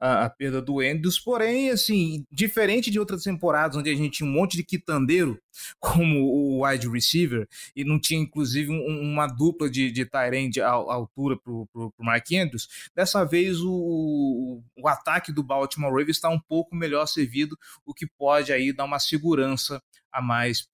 a, 0.00 0.24
a, 0.24 0.30
perda 0.30 0.62
do 0.62 0.80
Andrews, 0.80 1.18
porém, 1.18 1.70
assim, 1.70 2.24
diferente 2.30 2.90
de 2.90 2.98
outras 2.98 3.24
temporadas 3.24 3.76
onde 3.76 3.90
a 3.90 3.94
gente 3.94 4.18
tinha 4.18 4.28
um 4.28 4.32
monte 4.32 4.56
de 4.56 4.64
quitandeiro 4.64 5.40
como 5.80 6.20
o 6.20 6.64
wide 6.64 6.88
receiver 6.88 7.48
e 7.74 7.84
não 7.84 7.98
tinha, 7.98 8.20
inclusive, 8.20 8.70
um, 8.70 9.00
uma 9.00 9.26
dupla 9.26 9.68
de, 9.68 9.90
de 9.90 10.04
tight 10.04 10.60
à, 10.60 10.70
altura 10.70 11.36
para 11.36 11.52
o 11.52 11.92
Mark 11.98 12.26
Andrews, 12.32 12.68
dessa 12.94 13.24
vez 13.24 13.60
o, 13.60 14.62
o 14.76 14.88
ataque 14.88 15.32
do 15.32 15.42
Baltimore 15.42 15.90
Ravens 15.90 16.16
está 16.16 16.28
um 16.28 16.40
pouco 16.40 16.76
melhor 16.76 17.06
servido, 17.06 17.58
o 17.84 17.92
que 17.92 18.06
pode 18.06 18.52
aí 18.52 18.72
dar 18.72 18.84
uma 18.84 18.98
segurança 18.98 19.82
a 20.12 20.22
mais 20.22 20.66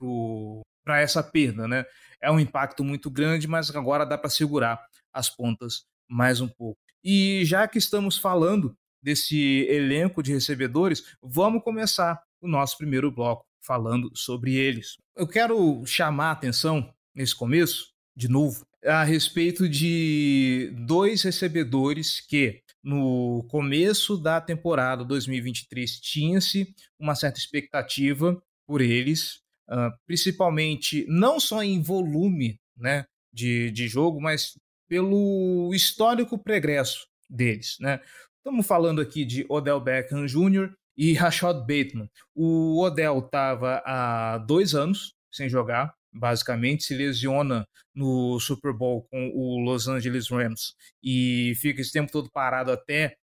para 0.85 1.01
essa 1.01 1.23
perda, 1.23 1.67
né? 1.67 1.85
É 2.21 2.31
um 2.31 2.41
impacto 2.41 2.85
muito 2.85 3.11
grande, 3.11 3.49
mas 3.49 3.75
agora 3.75 4.07
dá 4.07 4.17
para 4.17 4.31
segurar 4.31 4.81
as 5.13 5.29
pontas 5.29 5.85
mais 6.09 6.41
um 6.41 6.49
pouco. 6.49 6.79
E 7.03 7.45
já 7.45 7.69
que 7.69 7.79
estamos 7.79 8.17
falando 8.17 8.75
desse 9.05 9.67
elenco 9.69 10.23
de 10.23 10.33
recebedores, 10.33 11.05
vamos 11.23 11.63
começar 11.63 12.23
o 12.41 12.49
nosso 12.49 12.79
primeiro 12.79 13.13
bloco 13.13 13.45
falando 13.61 14.11
sobre 14.17 14.57
eles. 14.57 14.97
Eu 15.15 15.29
quero 15.29 15.85
chamar 15.85 16.29
a 16.29 16.33
atenção 16.33 16.91
nesse 17.15 17.35
começo, 17.35 17.93
de 18.17 18.29
novo, 18.29 18.67
a 18.83 19.05
respeito 19.05 19.69
de 19.69 20.73
dois 20.87 21.23
recebedores 21.23 22.21
que 22.21 22.63
no 22.83 23.45
começo 23.51 24.17
da 24.17 24.41
temporada 24.41 25.05
2023 25.05 26.01
tinha-se 26.01 26.75
uma 26.99 27.15
certa 27.15 27.39
expectativa 27.39 28.43
por 28.67 28.81
eles, 28.81 29.41
uh, 29.69 29.93
principalmente 30.07 31.05
não 31.09 31.39
só 31.39 31.63
em 31.63 31.83
volume 31.83 32.59
né, 32.77 33.05
de, 33.33 33.71
de 33.71 33.87
jogo, 33.87 34.21
mas 34.21 34.59
pelo 34.89 35.71
histórico 35.75 36.39
pregresso 36.39 37.07
deles. 37.29 37.77
Né? 37.81 38.01
Estamos 38.47 38.67
falando 38.67 39.01
aqui 39.01 39.25
de 39.25 39.47
Odell 39.49 39.81
Beckham 39.81 40.27
Jr. 40.27 40.71
e 40.95 41.15
Rashad 41.15 41.61
Bateman. 41.61 42.11
O 42.35 42.79
Odell 42.79 43.21
estava 43.21 43.83
há 43.87 44.37
dois 44.37 44.75
anos 44.75 45.15
sem 45.33 45.49
jogar, 45.49 45.95
basicamente, 46.13 46.85
se 46.85 46.95
lesiona 46.95 47.67
no 47.95 48.39
Super 48.39 48.75
Bowl 48.75 49.09
com 49.11 49.31
o 49.35 49.65
Los 49.65 49.89
Angeles 49.89 50.29
Rams 50.29 50.75
e 51.03 51.55
fica 51.57 51.81
esse 51.81 51.91
tempo 51.91 52.13
todo 52.13 52.31
parado 52.31 52.71
até 52.71 53.17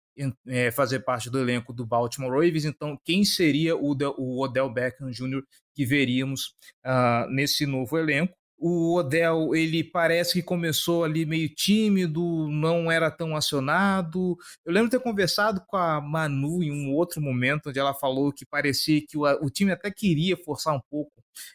é, 0.46 0.70
fazer 0.70 1.00
parte 1.00 1.28
do 1.28 1.40
elenco 1.40 1.72
do 1.72 1.84
Baltimore 1.84 2.30
Ravens. 2.30 2.64
Então, 2.64 2.96
quem 3.04 3.24
seria 3.24 3.76
o, 3.76 3.96
o 4.18 4.40
Odell 4.40 4.72
Beckham 4.72 5.10
Jr. 5.10 5.42
que 5.74 5.84
veríamos 5.84 6.54
uh, 6.86 7.28
nesse 7.28 7.66
novo 7.66 7.98
elenco? 7.98 8.37
O 8.60 8.96
Odell, 8.96 9.54
ele 9.54 9.84
parece 9.84 10.32
que 10.32 10.42
começou 10.42 11.04
ali 11.04 11.24
meio 11.24 11.48
tímido, 11.48 12.48
não 12.50 12.90
era 12.90 13.08
tão 13.08 13.36
acionado. 13.36 14.36
Eu 14.64 14.72
lembro 14.72 14.90
ter 14.90 14.98
conversado 14.98 15.62
com 15.64 15.76
a 15.76 16.00
Manu 16.00 16.60
em 16.60 16.72
um 16.72 16.92
outro 16.92 17.20
momento, 17.20 17.68
onde 17.68 17.78
ela 17.78 17.94
falou 17.94 18.32
que 18.32 18.44
parecia 18.44 19.00
que 19.06 19.16
o, 19.16 19.22
o 19.44 19.48
time 19.48 19.70
até 19.70 19.92
queria 19.92 20.36
forçar 20.36 20.74
um 20.74 20.80
pouco 20.90 21.12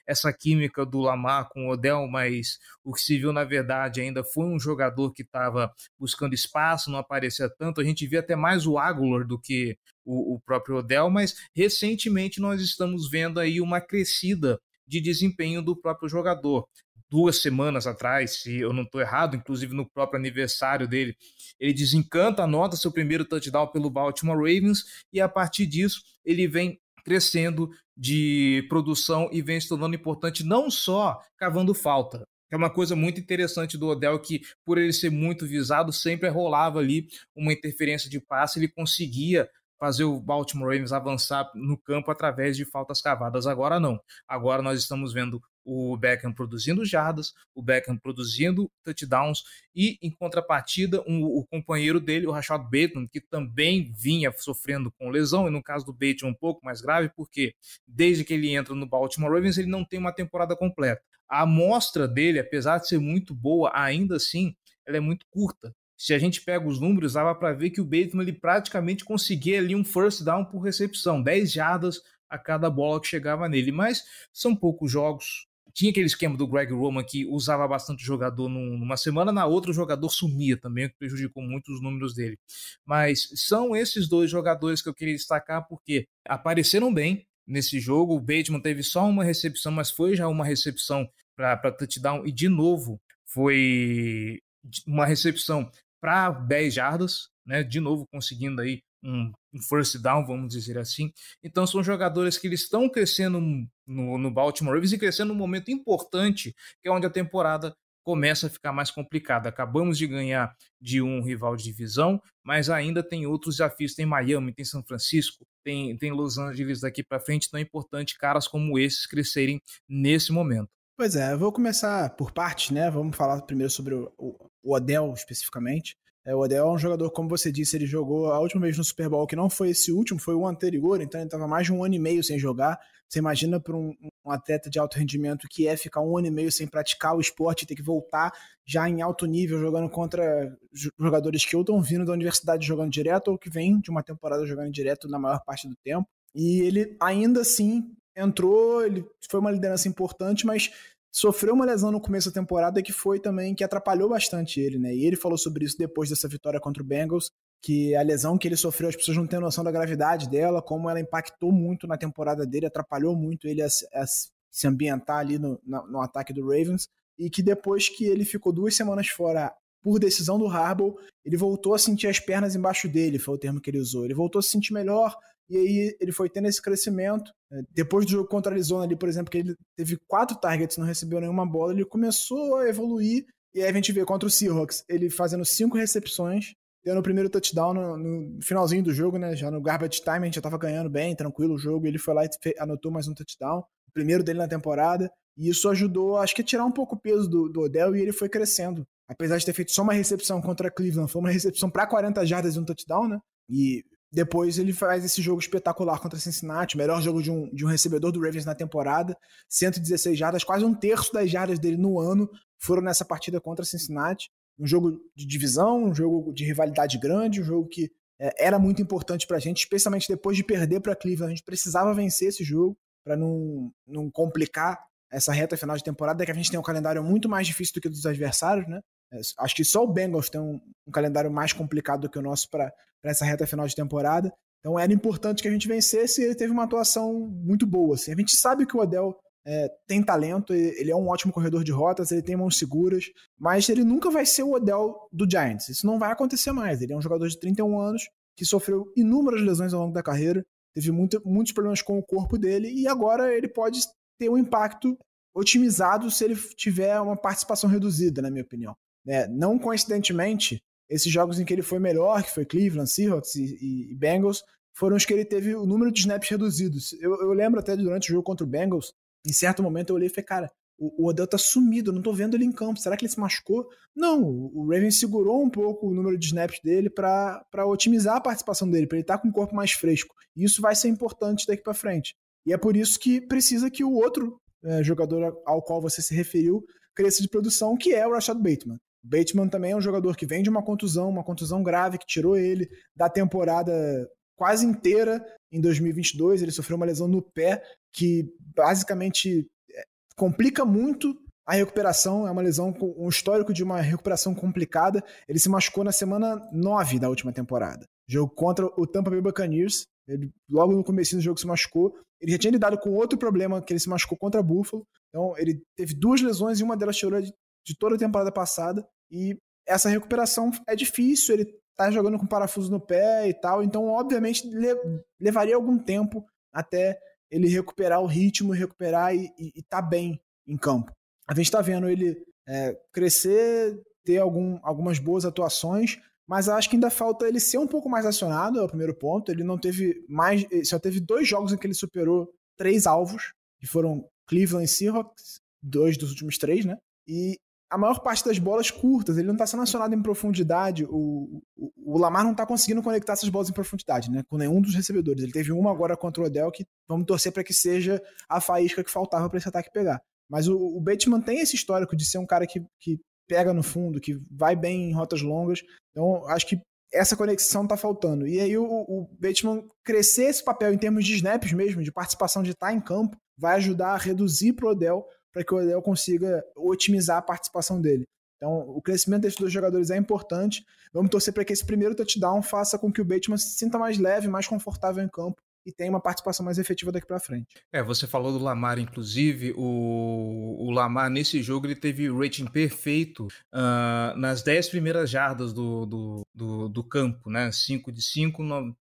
essa 0.07 0.31
química 0.31 0.85
do 0.85 0.99
Lamar 0.99 1.49
com 1.49 1.67
o 1.67 1.71
Odell, 1.71 2.07
mas 2.07 2.57
o 2.85 2.93
que 2.93 3.01
se 3.01 3.17
viu 3.17 3.33
na 3.33 3.43
verdade 3.43 3.99
ainda 3.99 4.23
foi 4.23 4.45
um 4.45 4.57
jogador 4.57 5.11
que 5.11 5.23
estava 5.23 5.73
buscando 5.99 6.33
espaço, 6.33 6.89
não 6.89 6.99
aparecia 6.99 7.49
tanto. 7.49 7.81
A 7.81 7.83
gente 7.83 8.07
via 8.07 8.21
até 8.21 8.35
mais 8.35 8.65
o 8.65 8.77
Aguilar 8.77 9.27
do 9.27 9.37
que 9.37 9.77
o, 10.05 10.35
o 10.35 10.39
próprio 10.39 10.77
Odell, 10.77 11.09
mas 11.09 11.35
recentemente 11.53 12.39
nós 12.39 12.61
estamos 12.61 13.09
vendo 13.09 13.41
aí 13.41 13.59
uma 13.59 13.81
crescida 13.81 14.57
de 14.87 15.01
desempenho 15.01 15.61
do 15.61 15.75
próprio 15.75 16.09
jogador 16.09 16.67
duas 17.13 17.39
semanas 17.43 17.85
atrás, 17.85 18.41
se 18.41 18.59
eu 18.59 18.73
não 18.73 18.81
estou 18.81 18.99
errado, 18.99 19.35
inclusive 19.35 19.71
no 19.75 19.87
próprio 19.87 20.19
aniversário 20.19 20.87
dele, 20.87 21.15
ele 21.59 21.71
desencanta, 21.71 22.41
anota 22.41 22.75
seu 22.75 22.91
primeiro 22.91 23.23
touchdown 23.23 23.67
pelo 23.67 23.87
Baltimore 23.87 24.35
Ravens 24.35 24.83
e 25.13 25.21
a 25.21 25.29
partir 25.29 25.67
disso 25.67 26.01
ele 26.25 26.47
vem 26.47 26.79
crescendo 27.05 27.69
de 27.95 28.65
produção 28.67 29.29
e 29.31 29.43
vem 29.43 29.61
se 29.61 29.69
tornando 29.69 29.93
importante 29.93 30.43
não 30.43 30.71
só 30.71 31.21
cavando 31.37 31.75
falta, 31.75 32.27
é 32.49 32.57
uma 32.57 32.69
coisa 32.71 32.95
muito 32.95 33.21
interessante 33.21 33.77
do 33.77 33.89
Odell 33.89 34.19
que, 34.19 34.41
por 34.65 34.79
ele 34.79 34.91
ser 34.91 35.11
muito 35.11 35.45
visado, 35.45 35.93
sempre 35.93 36.29
rolava 36.29 36.79
ali 36.79 37.07
uma 37.35 37.53
interferência 37.53 38.09
de 38.09 38.19
passe, 38.19 38.57
ele 38.57 38.67
conseguia 38.67 39.47
fazer 39.79 40.05
o 40.05 40.19
Baltimore 40.19 40.69
Ravens 40.71 40.91
avançar 40.91 41.51
no 41.53 41.77
campo 41.77 42.09
através 42.09 42.57
de 42.57 42.65
faltas 42.65 43.01
cavadas. 43.01 43.45
Agora 43.45 43.79
não. 43.79 43.99
Agora 44.27 44.61
nós 44.61 44.79
estamos 44.79 45.13
vendo 45.13 45.41
o 45.65 45.95
Beckham 45.97 46.33
produzindo 46.33 46.85
jardas, 46.85 47.33
o 47.53 47.61
Beckham 47.61 47.97
produzindo 47.97 48.69
touchdowns 48.83 49.43
e, 49.75 49.97
em 50.01 50.11
contrapartida, 50.11 51.01
um, 51.07 51.23
o 51.23 51.45
companheiro 51.45 51.99
dele, 51.99 52.27
o 52.27 52.31
Rashad 52.31 52.63
Bateman, 52.63 53.07
que 53.07 53.21
também 53.21 53.91
vinha 53.91 54.31
sofrendo 54.37 54.91
com 54.91 55.09
lesão, 55.09 55.47
e 55.47 55.51
no 55.51 55.63
caso 55.63 55.85
do 55.85 55.93
Bateman 55.93 56.31
um 56.31 56.35
pouco 56.35 56.63
mais 56.65 56.81
grave, 56.81 57.09
porque 57.15 57.55
desde 57.87 58.23
que 58.23 58.33
ele 58.33 58.53
entra 58.53 58.75
no 58.75 58.87
Baltimore 58.87 59.31
Ravens 59.31 59.57
ele 59.57 59.69
não 59.69 59.85
tem 59.85 59.99
uma 59.99 60.13
temporada 60.13 60.55
completa. 60.55 61.01
A 61.29 61.41
amostra 61.41 62.07
dele, 62.07 62.39
apesar 62.39 62.77
de 62.79 62.87
ser 62.87 62.99
muito 62.99 63.33
boa, 63.33 63.71
ainda 63.73 64.17
assim, 64.17 64.55
ela 64.85 64.97
é 64.97 64.99
muito 64.99 65.25
curta 65.29 65.73
se 66.03 66.13
a 66.13 66.19
gente 66.19 66.41
pega 66.41 66.67
os 66.67 66.81
números, 66.81 67.13
dava 67.13 67.33
para 67.33 67.53
ver 67.53 67.69
que 67.69 67.79
o 67.79 67.85
Bateman 67.85 68.23
ele 68.23 68.33
praticamente 68.33 69.05
conseguia 69.05 69.59
ali 69.59 69.73
um 69.73 69.85
first 69.85 70.21
down 70.21 70.43
por 70.43 70.59
recepção, 70.59 71.23
10 71.23 71.49
jardas 71.49 72.01
a 72.29 72.37
cada 72.37 72.69
bola 72.69 72.99
que 72.99 73.07
chegava 73.07 73.47
nele, 73.47 73.71
mas 73.71 74.03
são 74.33 74.53
poucos 74.53 74.91
jogos. 74.91 75.47
Tinha 75.73 75.91
aquele 75.91 76.05
esquema 76.05 76.37
do 76.37 76.47
Greg 76.47 76.71
Roman 76.71 77.03
que 77.03 77.25
usava 77.25 77.67
bastante 77.67 78.03
jogador 78.03 78.47
numa 78.47 78.95
semana, 78.95 79.31
na 79.31 79.45
outra 79.45 79.71
o 79.71 79.73
jogador 79.73 80.09
sumia 80.09 80.55
também, 80.55 80.85
o 80.85 80.89
que 80.89 80.97
prejudicou 80.97 81.41
muito 81.41 81.73
os 81.73 81.81
números 81.81 82.13
dele. 82.13 82.37
Mas 82.85 83.29
são 83.35 83.75
esses 83.75 84.07
dois 84.07 84.29
jogadores 84.29 84.81
que 84.81 84.89
eu 84.89 84.93
queria 84.93 85.15
destacar 85.15 85.67
porque 85.67 86.07
apareceram 86.27 86.93
bem 86.93 87.25
nesse 87.47 87.79
jogo. 87.79 88.15
O 88.15 88.19
Bateman 88.19 88.61
teve 88.61 88.83
só 88.83 89.07
uma 89.07 89.23
recepção, 89.23 89.71
mas 89.71 89.89
foi 89.89 90.15
já 90.15 90.27
uma 90.27 90.45
recepção 90.45 91.09
para 91.35 91.71
touchdown 91.71 92.25
e 92.25 92.31
de 92.31 92.47
novo 92.47 93.01
foi 93.25 94.39
uma 94.85 95.05
recepção 95.05 95.69
para 95.99 96.29
10 96.29 96.73
jardas, 96.73 97.29
né? 97.45 97.63
De 97.63 97.79
novo 97.79 98.07
conseguindo 98.11 98.61
aí 98.61 98.81
um, 99.03 99.31
first 99.67 100.01
down, 100.01 100.25
vamos 100.25 100.53
dizer 100.53 100.77
assim. 100.77 101.11
Então 101.43 101.67
são 101.67 101.83
jogadores 101.83 102.37
que 102.37 102.47
eles 102.47 102.61
estão 102.61 102.89
crescendo 102.89 103.39
no, 103.85 104.17
no 104.17 104.31
Baltimore 104.31 104.73
Ravens 104.73 104.93
e 104.93 104.97
crescendo 104.97 105.33
num 105.33 105.39
momento 105.39 105.69
importante, 105.71 106.55
que 106.81 106.87
é 106.87 106.91
onde 106.91 107.05
a 107.05 107.09
temporada 107.09 107.75
começa 108.03 108.47
a 108.47 108.49
ficar 108.49 108.71
mais 108.73 108.91
complicada. 108.91 109.49
Acabamos 109.49 109.97
de 109.97 110.05
ganhar 110.05 110.53
de 110.79 111.01
um 111.01 111.23
rival 111.23 111.55
de 111.55 111.63
divisão, 111.63 112.21
mas 112.43 112.69
ainda 112.69 113.01
tem 113.01 113.25
outros 113.25 113.55
desafios. 113.55 113.95
Tem 113.95 114.05
Miami, 114.05 114.53
tem 114.53 114.65
São 114.65 114.83
Francisco, 114.83 115.45
tem, 115.63 115.97
tem 115.97 116.11
Los 116.11 116.37
Angeles 116.37 116.81
daqui 116.81 117.01
para 117.01 117.19
frente. 117.19 117.47
Então 117.47 117.59
é 117.59 117.63
importante 117.63 118.17
caras 118.17 118.47
como 118.47 118.77
esses 118.77 119.07
crescerem 119.07 119.61
nesse 119.87 120.31
momento. 120.31 120.69
Pois 120.95 121.15
é, 121.15 121.33
eu 121.33 121.39
vou 121.39 121.51
começar 121.51 122.09
por 122.11 122.31
parte, 122.31 122.73
né? 122.73 122.91
Vamos 122.91 123.15
falar 123.15 123.41
primeiro 123.41 123.71
sobre 123.71 123.95
o, 123.95 124.11
o 124.17 124.75
Odell 124.75 125.11
especificamente. 125.13 125.95
É, 126.25 126.33
o 126.33 126.39
Odell 126.39 126.67
é 126.67 126.71
um 126.71 126.77
jogador, 126.77 127.11
como 127.11 127.27
você 127.27 127.51
disse, 127.51 127.75
ele 127.75 127.85
jogou 127.85 128.31
a 128.31 128.39
última 128.39 128.61
vez 128.61 128.77
no 128.77 128.83
Super 128.83 129.09
Bowl, 129.09 129.27
que 129.27 129.35
não 129.35 129.49
foi 129.49 129.71
esse 129.71 129.91
último, 129.91 130.19
foi 130.19 130.33
o 130.33 130.47
anterior, 130.47 131.01
então 131.01 131.19
ele 131.19 131.27
estava 131.27 131.47
mais 131.47 131.65
de 131.65 131.73
um 131.73 131.83
ano 131.83 131.95
e 131.95 131.99
meio 131.99 132.23
sem 132.23 132.39
jogar. 132.39 132.79
Você 133.09 133.19
imagina 133.19 133.59
para 133.59 133.75
um, 133.75 133.93
um, 134.25 134.31
atleta 134.31 134.69
de 134.69 134.79
alto 134.79 134.97
rendimento 134.97 135.47
que 135.49 135.67
é 135.67 135.75
ficar 135.75 136.01
um 136.01 136.17
ano 136.17 136.27
e 136.27 136.31
meio 136.31 136.51
sem 136.51 136.65
praticar 136.65 137.15
o 137.15 137.19
esporte, 137.19 137.65
ter 137.65 137.75
que 137.75 137.83
voltar 137.83 138.31
já 138.65 138.89
em 138.89 139.01
alto 139.01 139.25
nível, 139.25 139.59
jogando 139.59 139.89
contra 139.89 140.57
jogadores 140.97 141.45
que 141.45 141.55
ou 141.55 141.61
estão 141.61 141.81
vindo 141.81 142.05
da 142.05 142.13
universidade 142.13 142.65
jogando 142.65 142.91
direto 142.91 143.27
ou 143.27 143.37
que 143.37 143.49
vêm 143.49 143.79
de 143.79 143.91
uma 143.91 144.01
temporada 144.01 144.45
jogando 144.45 144.71
direto 144.71 145.07
na 145.09 145.19
maior 145.19 145.43
parte 145.45 145.67
do 145.67 145.75
tempo. 145.83 146.07
E 146.33 146.61
ele 146.61 146.95
ainda 146.99 147.41
assim 147.41 147.93
entrou, 148.15 148.83
ele 148.85 149.05
foi 149.29 149.39
uma 149.39 149.51
liderança 149.51 149.87
importante, 149.87 150.45
mas 150.45 150.71
sofreu 151.13 151.53
uma 151.53 151.65
lesão 151.65 151.91
no 151.91 152.01
começo 152.01 152.29
da 152.29 152.41
temporada 152.41 152.81
que 152.81 152.91
foi 152.91 153.19
também 153.19 153.53
que 153.53 153.63
atrapalhou 153.63 154.09
bastante 154.09 154.59
ele, 154.59 154.79
né? 154.79 154.95
E 154.95 155.05
ele 155.05 155.15
falou 155.15 155.37
sobre 155.37 155.63
isso 155.63 155.77
depois 155.77 156.09
dessa 156.09 156.27
vitória 156.27 156.59
contra 156.59 156.81
o 156.81 156.85
Bengals, 156.85 157.29
que 157.61 157.95
a 157.95 158.01
lesão 158.01 158.35
que 158.35 158.47
ele 158.47 158.57
sofreu, 158.57 158.89
as 158.89 158.95
pessoas 158.95 159.17
não 159.17 159.27
têm 159.27 159.39
noção 159.39 159.63
da 159.63 159.71
gravidade 159.71 160.27
dela, 160.27 160.61
como 160.61 160.89
ela 160.89 160.99
impactou 160.99 161.51
muito 161.51 161.85
na 161.85 161.97
temporada 161.97 162.47
dele, 162.47 162.65
atrapalhou 162.65 163.15
muito 163.15 163.47
ele 163.47 163.61
a, 163.61 163.67
a 163.67 164.05
se 164.07 164.67
ambientar 164.67 165.19
ali 165.19 165.37
no, 165.37 165.59
no, 165.63 165.87
no 165.87 166.01
ataque 166.01 166.33
do 166.33 166.41
Ravens, 166.41 166.87
e 167.17 167.29
que 167.29 167.43
depois 167.43 167.87
que 167.87 168.05
ele 168.05 168.25
ficou 168.25 168.51
duas 168.51 168.75
semanas 168.75 169.07
fora 169.07 169.53
por 169.83 169.99
decisão 169.99 170.39
do 170.39 170.47
Harbaugh, 170.47 170.95
ele 171.23 171.37
voltou 171.37 171.75
a 171.75 171.79
sentir 171.79 172.07
as 172.07 172.19
pernas 172.19 172.55
embaixo 172.55 172.89
dele, 172.89 173.19
foi 173.19 173.35
o 173.35 173.37
termo 173.37 173.61
que 173.61 173.69
ele 173.69 173.79
usou. 173.79 174.05
Ele 174.05 174.13
voltou 174.13 174.39
a 174.39 174.41
se 174.41 174.49
sentir 174.49 174.73
melhor, 174.73 175.15
e 175.53 175.57
aí 175.57 175.97
ele 175.99 176.11
foi 176.11 176.29
tendo 176.29 176.47
esse 176.47 176.59
crescimento. 176.59 177.31
É, 177.51 177.61
depois 177.69 178.05
do 178.05 178.11
jogo 178.11 178.27
contra 178.27 178.51
a 178.51 178.55
Arizona 178.55 178.85
ali, 178.85 178.95
por 178.95 179.07
exemplo, 179.07 179.29
que 179.29 179.37
ele 179.37 179.55
teve 179.77 179.97
quatro 180.07 180.35
targets, 180.35 180.77
não 180.77 180.85
recebeu 180.85 181.21
nenhuma 181.21 181.45
bola, 181.45 181.73
ele 181.73 181.85
começou 181.85 182.55
a 182.55 182.67
evoluir, 182.67 183.25
e 183.53 183.61
aí 183.61 183.69
a 183.69 183.73
gente 183.73 183.91
vê 183.91 184.03
contra 184.03 184.27
o 184.27 184.31
Seahawks, 184.31 184.83
ele 184.89 185.11
fazendo 185.11 185.45
cinco 185.45 185.77
recepções, 185.77 186.55
dando 186.83 186.99
o 186.99 187.03
primeiro 187.03 187.29
touchdown 187.29 187.71
no, 187.71 187.97
no, 187.97 188.41
finalzinho 188.41 188.83
do 188.83 188.91
jogo, 188.91 189.19
né? 189.19 189.35
Já 189.35 189.51
no 189.51 189.61
garbage 189.61 190.01
time, 190.01 190.17
a 190.17 190.25
gente 190.25 190.35
já 190.35 190.41
tava 190.41 190.57
ganhando 190.57 190.89
bem, 190.89 191.15
tranquilo 191.15 191.53
o 191.53 191.59
jogo, 191.59 191.85
ele 191.85 191.99
foi 191.99 192.15
lá 192.15 192.25
e 192.25 192.29
anotou 192.57 192.91
mais 192.91 193.07
um 193.07 193.13
touchdown, 193.13 193.59
o 193.59 193.91
primeiro 193.93 194.23
dele 194.23 194.39
na 194.39 194.47
temporada, 194.47 195.11
e 195.37 195.49
isso 195.49 195.69
ajudou, 195.69 196.17
acho 196.17 196.33
que 196.33 196.41
a 196.41 196.45
tirar 196.45 196.65
um 196.65 196.71
pouco 196.71 196.95
o 196.95 196.99
peso 196.99 197.29
do, 197.29 197.47
do 197.47 197.61
Odell, 197.61 197.95
e 197.95 198.01
ele 198.01 198.11
foi 198.11 198.27
crescendo. 198.27 198.87
Apesar 199.07 199.37
de 199.37 199.45
ter 199.45 199.53
feito 199.53 199.71
só 199.71 199.83
uma 199.83 199.93
recepção 199.93 200.41
contra 200.41 200.71
Cleveland, 200.71 201.11
foi 201.11 201.19
uma 201.19 201.29
recepção 201.29 201.69
para 201.69 201.85
40 201.85 202.25
jardas 202.25 202.55
e 202.55 202.59
um 202.59 202.65
touchdown, 202.65 203.07
né? 203.07 203.19
E 203.47 203.83
depois 204.13 204.59
ele 204.59 204.71
faz 204.71 205.03
esse 205.03 205.23
jogo 205.23 205.39
espetacular 205.39 205.99
contra 205.99 206.19
Cincinnati, 206.19 206.77
melhor 206.77 207.01
jogo 207.01 207.19
de 207.19 207.31
um, 207.31 207.49
de 207.51 207.65
um 207.65 207.67
recebedor 207.67 208.11
do 208.11 208.21
Ravens 208.21 208.45
na 208.45 208.53
temporada, 208.53 209.17
116 209.49 210.15
jardas, 210.15 210.43
quase 210.43 210.63
um 210.63 210.75
terço 210.75 211.11
das 211.11 211.31
jardas 211.31 211.57
dele 211.57 211.77
no 211.77 211.99
ano 211.99 212.29
foram 212.59 212.83
nessa 212.83 213.03
partida 213.03 213.41
contra 213.41 213.65
Cincinnati. 213.65 214.29
Um 214.59 214.67
jogo 214.67 214.99
de 215.15 215.25
divisão, 215.25 215.85
um 215.85 215.95
jogo 215.95 216.31
de 216.31 216.45
rivalidade 216.45 216.99
grande, 216.99 217.41
um 217.41 217.43
jogo 217.43 217.67
que 217.67 217.91
é, 218.21 218.45
era 218.45 218.59
muito 218.59 218.83
importante 218.83 219.25
pra 219.25 219.39
gente, 219.39 219.63
especialmente 219.63 220.07
depois 220.07 220.37
de 220.37 220.43
perder 220.43 220.79
para 220.79 220.95
Cleveland. 220.95 221.33
A 221.33 221.35
gente 221.35 221.43
precisava 221.43 221.91
vencer 221.91 222.27
esse 222.27 222.43
jogo 222.43 222.77
para 223.03 223.17
não, 223.17 223.71
não 223.87 224.11
complicar 224.11 224.79
essa 225.11 225.33
reta 225.33 225.57
final 225.57 225.75
de 225.75 225.83
temporada, 225.83 226.23
que 226.23 226.31
a 226.31 226.35
gente 226.35 226.51
tem 226.51 226.59
um 226.59 226.63
calendário 226.63 227.03
muito 227.03 227.27
mais 227.27 227.47
difícil 227.47 227.73
do 227.73 227.81
que 227.81 227.89
dos 227.89 228.05
adversários, 228.05 228.67
né? 228.67 228.79
É, 229.13 229.19
acho 229.37 229.55
que 229.55 229.63
só 229.63 229.83
o 229.83 229.87
Bengals 229.87 230.29
tem 230.29 230.41
um, 230.41 230.59
um 230.87 230.91
calendário 230.91 231.31
mais 231.31 231.53
complicado 231.53 232.01
do 232.01 232.09
que 232.09 232.17
o 232.17 232.21
nosso 232.21 232.49
para 232.49 232.73
essa 233.03 233.23
reta 233.23 233.45
final 233.45 233.67
de 233.67 233.75
temporada. 233.75 234.33
Então 234.59 234.79
era 234.79 234.91
importante 234.91 235.41
que 235.41 235.47
a 235.47 235.51
gente 235.51 235.67
vencesse 235.67 236.21
e 236.21 236.25
ele 236.25 236.35
teve 236.35 236.51
uma 236.51 236.63
atuação 236.63 237.13
muito 237.13 237.67
boa. 237.67 237.95
Assim. 237.95 238.11
A 238.11 238.15
gente 238.15 238.35
sabe 238.35 238.65
que 238.65 238.75
o 238.75 238.79
Odell 238.79 239.15
é, 239.45 239.69
tem 239.87 240.01
talento, 240.01 240.53
ele 240.53 240.89
é 240.89 240.95
um 240.95 241.09
ótimo 241.09 241.33
corredor 241.33 241.63
de 241.63 241.71
rotas, 241.71 242.11
ele 242.11 242.21
tem 242.21 242.35
mãos 242.35 242.57
seguras, 242.57 243.05
mas 243.37 243.67
ele 243.69 243.83
nunca 243.83 244.09
vai 244.09 244.25
ser 244.25 244.43
o 244.43 244.53
Odell 244.53 244.95
do 245.11 245.29
Giants. 245.29 245.69
Isso 245.69 245.85
não 245.85 245.99
vai 245.99 246.11
acontecer 246.11 246.51
mais. 246.51 246.81
Ele 246.81 246.93
é 246.93 246.97
um 246.97 247.01
jogador 247.01 247.27
de 247.27 247.39
31 247.39 247.79
anos 247.79 248.03
que 248.35 248.45
sofreu 248.45 248.91
inúmeras 248.95 249.41
lesões 249.41 249.73
ao 249.73 249.81
longo 249.81 249.93
da 249.93 250.01
carreira, 250.01 250.43
teve 250.73 250.91
muito, 250.91 251.21
muitos 251.23 251.53
problemas 251.53 251.81
com 251.81 251.99
o 251.99 252.03
corpo 252.03 252.37
dele 252.37 252.69
e 252.69 252.87
agora 252.87 253.31
ele 253.35 253.47
pode 253.47 253.79
ter 254.19 254.29
um 254.29 254.37
impacto 254.37 254.97
otimizado 255.35 256.09
se 256.09 256.23
ele 256.23 256.35
tiver 256.55 256.99
uma 256.99 257.17
participação 257.17 257.69
reduzida, 257.69 258.21
na 258.21 258.31
minha 258.31 258.43
opinião. 258.43 258.75
É, 259.07 259.27
não 259.27 259.59
coincidentemente, 259.59 260.61
esses 260.89 261.11
jogos 261.11 261.39
em 261.39 261.45
que 261.45 261.53
ele 261.53 261.61
foi 261.61 261.79
melhor, 261.79 262.23
que 262.23 262.31
foi 262.31 262.45
Cleveland, 262.45 262.89
Seahawks 262.89 263.35
e, 263.35 263.91
e 263.91 263.95
Bengals, 263.95 264.43
foram 264.75 264.95
os 264.95 265.05
que 265.05 265.13
ele 265.13 265.25
teve 265.25 265.55
o 265.55 265.65
número 265.65 265.91
de 265.91 265.99
snaps 265.99 266.29
reduzidos. 266.29 266.93
Eu, 266.93 267.13
eu, 267.21 267.33
lembro 267.33 267.59
até 267.59 267.75
durante 267.75 268.09
o 268.09 268.13
jogo 268.13 268.23
contra 268.23 268.45
o 268.45 268.49
Bengals, 268.49 268.93
em 269.25 269.33
certo 269.33 269.61
momento 269.61 269.89
eu 269.89 269.95
olhei 269.95 270.07
e 270.07 270.09
falei, 270.09 270.25
cara, 270.25 270.51
o, 270.77 271.03
o 271.03 271.09
Odell 271.09 271.27
tá 271.27 271.37
sumido, 271.37 271.93
não 271.93 272.01
tô 272.01 272.11
vendo 272.13 272.35
ele 272.35 272.45
em 272.45 272.51
campo, 272.51 272.79
será 272.79 272.97
que 272.97 273.05
ele 273.05 273.11
se 273.11 273.19
machucou? 273.19 273.67
Não, 273.95 274.21
o, 274.23 274.67
Ravens 274.69 274.99
segurou 274.99 275.43
um 275.43 275.49
pouco 275.49 275.87
o 275.87 275.93
número 275.93 276.17
de 276.17 276.25
snaps 276.25 276.59
dele 276.63 276.89
para 276.89 277.65
otimizar 277.65 278.17
a 278.17 278.21
participação 278.21 278.69
dele, 278.69 278.87
para 278.87 278.97
ele 278.97 279.03
estar 279.03 279.17
tá 279.17 279.21
com 279.21 279.29
o 279.29 279.33
corpo 279.33 279.55
mais 279.55 279.71
fresco. 279.71 280.15
E 280.35 280.43
isso 280.43 280.61
vai 280.61 280.75
ser 280.75 280.89
importante 280.89 281.45
daqui 281.45 281.61
para 281.61 281.73
frente. 281.73 282.15
E 282.45 282.51
é 282.51 282.57
por 282.57 282.75
isso 282.75 282.99
que 282.99 283.21
precisa 283.21 283.69
que 283.69 283.83
o 283.83 283.93
outro 283.93 284.37
é, 284.63 284.83
jogador 284.83 285.41
ao 285.45 285.61
qual 285.61 285.81
você 285.81 286.01
se 286.01 286.13
referiu 286.13 286.63
cresça 286.95 287.21
de 287.21 287.29
produção, 287.29 287.77
que 287.77 287.93
é 287.93 288.07
o 288.07 288.11
Rashad 288.11 288.37
Bateman. 288.37 288.77
Bateman 289.03 289.49
também 289.49 289.71
é 289.71 289.75
um 289.75 289.81
jogador 289.81 290.15
que 290.15 290.25
vem 290.25 290.41
de 290.41 290.49
uma 290.49 290.63
contusão, 290.63 291.09
uma 291.09 291.23
contusão 291.23 291.61
grave 291.61 291.97
que 291.97 292.05
tirou 292.05 292.37
ele 292.37 292.69
da 292.95 293.09
temporada 293.09 294.09
quase 294.35 294.65
inteira 294.65 295.23
em 295.51 295.59
2022. 295.59 296.41
Ele 296.41 296.51
sofreu 296.51 296.77
uma 296.77 296.85
lesão 296.85 297.07
no 297.07 297.21
pé 297.21 297.61
que 297.91 298.25
basicamente 298.55 299.47
é, 299.71 299.83
complica 300.15 300.63
muito 300.63 301.15
a 301.45 301.53
recuperação. 301.53 302.27
É 302.27 302.31
uma 302.31 302.41
lesão 302.41 302.71
com 302.71 302.93
um 302.97 303.09
histórico 303.09 303.53
de 303.53 303.63
uma 303.63 303.81
recuperação 303.81 304.33
complicada. 304.33 305.03
Ele 305.27 305.39
se 305.39 305.49
machucou 305.49 305.83
na 305.83 305.91
semana 305.91 306.41
9 306.51 306.99
da 306.99 307.09
última 307.09 307.33
temporada. 307.33 307.85
Jogo 308.07 308.33
contra 308.33 308.65
o 308.65 308.87
Tampa 308.87 309.09
Bay 309.09 309.21
Buccaneers. 309.21 309.83
Ele, 310.07 310.31
logo 310.49 310.73
no 310.73 310.83
começo 310.83 311.15
do 311.15 311.21
jogo 311.21 311.39
se 311.39 311.47
machucou. 311.47 311.95
Ele 312.21 312.31
já 312.31 312.37
tinha 312.37 312.51
lidado 312.51 312.77
com 312.77 312.91
outro 312.91 313.17
problema 313.17 313.61
que 313.61 313.73
ele 313.73 313.79
se 313.79 313.89
machucou 313.89 314.17
contra 314.17 314.41
Buffalo. 314.41 314.85
Então 315.09 315.37
ele 315.37 315.61
teve 315.75 315.93
duas 315.93 316.21
lesões 316.21 316.59
e 316.59 316.63
uma 316.63 316.75
delas 316.75 316.97
tirou 316.97 317.21
de, 317.65 317.77
toda 317.77 317.95
a 317.95 317.99
temporada 317.99 318.31
passada. 318.31 318.85
E 319.11 319.37
essa 319.67 319.89
recuperação 319.89 320.51
é 320.67 320.75
difícil, 320.75 321.35
ele 321.35 321.47
tá 321.75 321.89
jogando 321.89 322.19
com 322.19 322.27
parafuso 322.27 322.71
no 322.71 322.79
pé 322.79 323.27
e 323.27 323.33
tal, 323.33 323.63
então 323.63 323.87
obviamente 323.87 324.47
le 324.47 324.75
levaria 325.19 325.55
algum 325.55 325.77
tempo 325.77 326.23
até 326.51 326.99
ele 327.31 327.47
recuperar 327.47 328.01
o 328.01 328.05
ritmo, 328.05 328.53
recuperar 328.53 329.15
e, 329.15 329.31
e, 329.39 329.51
e 329.55 329.63
tá 329.63 329.81
bem 329.81 330.19
em 330.47 330.55
campo. 330.55 330.91
A 331.27 331.33
gente 331.33 331.45
está 331.45 331.61
vendo 331.61 331.89
ele 331.89 332.15
é, 332.47 332.77
crescer, 332.91 333.81
ter 334.03 334.17
algum, 334.17 334.59
algumas 334.61 334.99
boas 334.99 335.25
atuações, 335.25 335.99
mas 336.27 336.47
acho 336.47 336.69
que 336.69 336.75
ainda 336.75 336.89
falta 336.89 337.27
ele 337.27 337.39
ser 337.39 337.57
um 337.57 337.67
pouco 337.67 337.89
mais 337.89 338.05
acionado, 338.05 338.59
é 338.59 338.63
o 338.63 338.67
primeiro 338.67 338.93
ponto. 338.93 339.31
Ele 339.31 339.43
não 339.43 339.57
teve 339.57 340.05
mais, 340.07 340.45
só 340.65 340.79
teve 340.79 340.99
dois 340.99 341.27
jogos 341.27 341.51
em 341.51 341.57
que 341.57 341.65
ele 341.65 341.73
superou 341.73 342.29
três 342.57 342.85
alvos, 342.85 343.33
que 343.59 343.67
foram 343.67 344.07
Cleveland 344.27 344.65
e 344.65 344.67
Seahawks, 344.67 345.39
dois 345.61 345.97
dos 345.97 346.11
últimos 346.11 346.37
três, 346.37 346.65
né? 346.65 346.77
E 347.07 347.37
a 347.73 347.77
maior 347.77 347.99
parte 348.01 348.23
das 348.23 348.37
bolas 348.37 348.69
curtas, 348.69 349.17
ele 349.17 349.25
não 349.25 349.33
está 349.33 349.47
sendo 349.47 349.63
acionado 349.63 349.95
em 349.95 350.01
profundidade. 350.01 350.85
O, 350.85 351.41
o, 351.57 351.95
o 351.95 351.97
Lamar 351.97 352.23
não 352.23 352.31
está 352.31 352.45
conseguindo 352.45 352.83
conectar 352.83 353.13
essas 353.13 353.29
bolas 353.29 353.49
em 353.49 353.53
profundidade, 353.53 354.11
né? 354.11 354.21
Com 354.29 354.37
nenhum 354.37 354.61
dos 354.61 354.75
recebedores. 354.75 355.23
Ele 355.23 355.31
teve 355.31 355.51
uma 355.51 355.71
agora 355.71 355.97
contra 355.97 356.21
o 356.21 356.27
Odell 356.27 356.51
que 356.51 356.65
vamos 356.87 357.07
torcer 357.07 357.31
para 357.31 357.43
que 357.43 357.51
seja 357.51 357.99
a 358.29 358.39
faísca 358.39 358.83
que 358.83 358.91
faltava 358.91 359.27
para 359.27 359.39
esse 359.39 359.49
ataque 359.49 359.71
pegar. 359.73 359.99
Mas 360.29 360.47
o, 360.47 360.55
o 360.55 360.79
Bateman 360.79 361.19
tem 361.19 361.39
esse 361.39 361.55
histórico 361.55 361.95
de 361.95 362.05
ser 362.05 362.19
um 362.19 362.27
cara 362.27 362.45
que, 362.45 362.63
que 362.79 362.99
pega 363.27 363.51
no 363.51 363.63
fundo, 363.63 363.99
que 363.99 364.19
vai 364.29 364.55
bem 364.55 364.91
em 364.91 364.93
rotas 364.93 365.23
longas. 365.23 365.63
Então, 365.91 366.27
acho 366.27 366.45
que 366.45 366.61
essa 366.93 367.17
conexão 367.17 367.63
está 367.63 367.75
faltando. 367.75 368.27
E 368.27 368.39
aí 368.39 368.55
o, 368.55 368.65
o 368.65 369.09
Bateman 369.19 369.65
crescer 369.83 370.25
esse 370.25 370.43
papel 370.43 370.71
em 370.71 370.77
termos 370.77 371.03
de 371.05 371.15
snaps 371.15 371.51
mesmo, 371.53 371.81
de 371.81 371.91
participação 371.91 372.43
de 372.43 372.51
estar 372.51 372.67
tá 372.67 372.73
em 372.73 372.79
campo, 372.79 373.17
vai 373.35 373.55
ajudar 373.55 373.93
a 373.93 373.97
reduzir 373.97 374.53
pro 374.53 374.69
Odell 374.69 375.03
para 375.33 375.43
que 375.43 375.53
o 375.53 375.57
Odell 375.57 375.81
consiga 375.81 376.45
otimizar 376.55 377.17
a 377.17 377.21
participação 377.21 377.81
dele. 377.81 378.05
Então, 378.37 378.59
o 378.69 378.81
crescimento 378.81 379.23
desses 379.23 379.39
dois 379.39 379.51
jogadores 379.51 379.89
é 379.89 379.97
importante. 379.97 380.65
Vamos 380.93 381.09
torcer 381.09 381.33
para 381.33 381.43
que 381.43 381.51
esse 381.51 381.65
primeiro 381.65 381.95
touchdown 381.95 382.41
faça 382.41 382.77
com 382.77 382.91
que 382.91 383.01
o 383.01 383.05
Bateman 383.05 383.37
se 383.37 383.57
sinta 383.57 383.79
mais 383.79 383.97
leve, 383.97 384.27
mais 384.27 384.47
confortável 384.47 385.03
em 385.03 385.07
campo 385.09 385.41
e 385.65 385.71
tenha 385.71 385.89
uma 385.89 386.01
participação 386.01 386.45
mais 386.45 386.57
efetiva 386.57 386.91
daqui 386.91 387.07
para 387.07 387.19
frente. 387.19 387.55
É, 387.71 387.81
você 387.81 388.05
falou 388.05 388.37
do 388.37 388.43
Lamar, 388.43 388.79
inclusive, 388.79 389.53
o, 389.55 390.57
o 390.59 390.71
Lamar 390.71 391.09
nesse 391.09 391.41
jogo 391.41 391.67
ele 391.67 391.75
teve 391.75 392.09
o 392.09 392.19
rating 392.19 392.45
perfeito 392.45 393.27
uh, 393.53 394.17
nas 394.17 394.43
10 394.43 394.69
primeiras 394.69 395.09
jardas 395.09 395.53
do, 395.53 395.85
do, 395.85 396.27
do, 396.33 396.69
do 396.69 396.83
campo, 396.83 397.29
né? 397.29 397.51
5 397.51 397.91
de 397.91 398.01
5, 398.01 398.43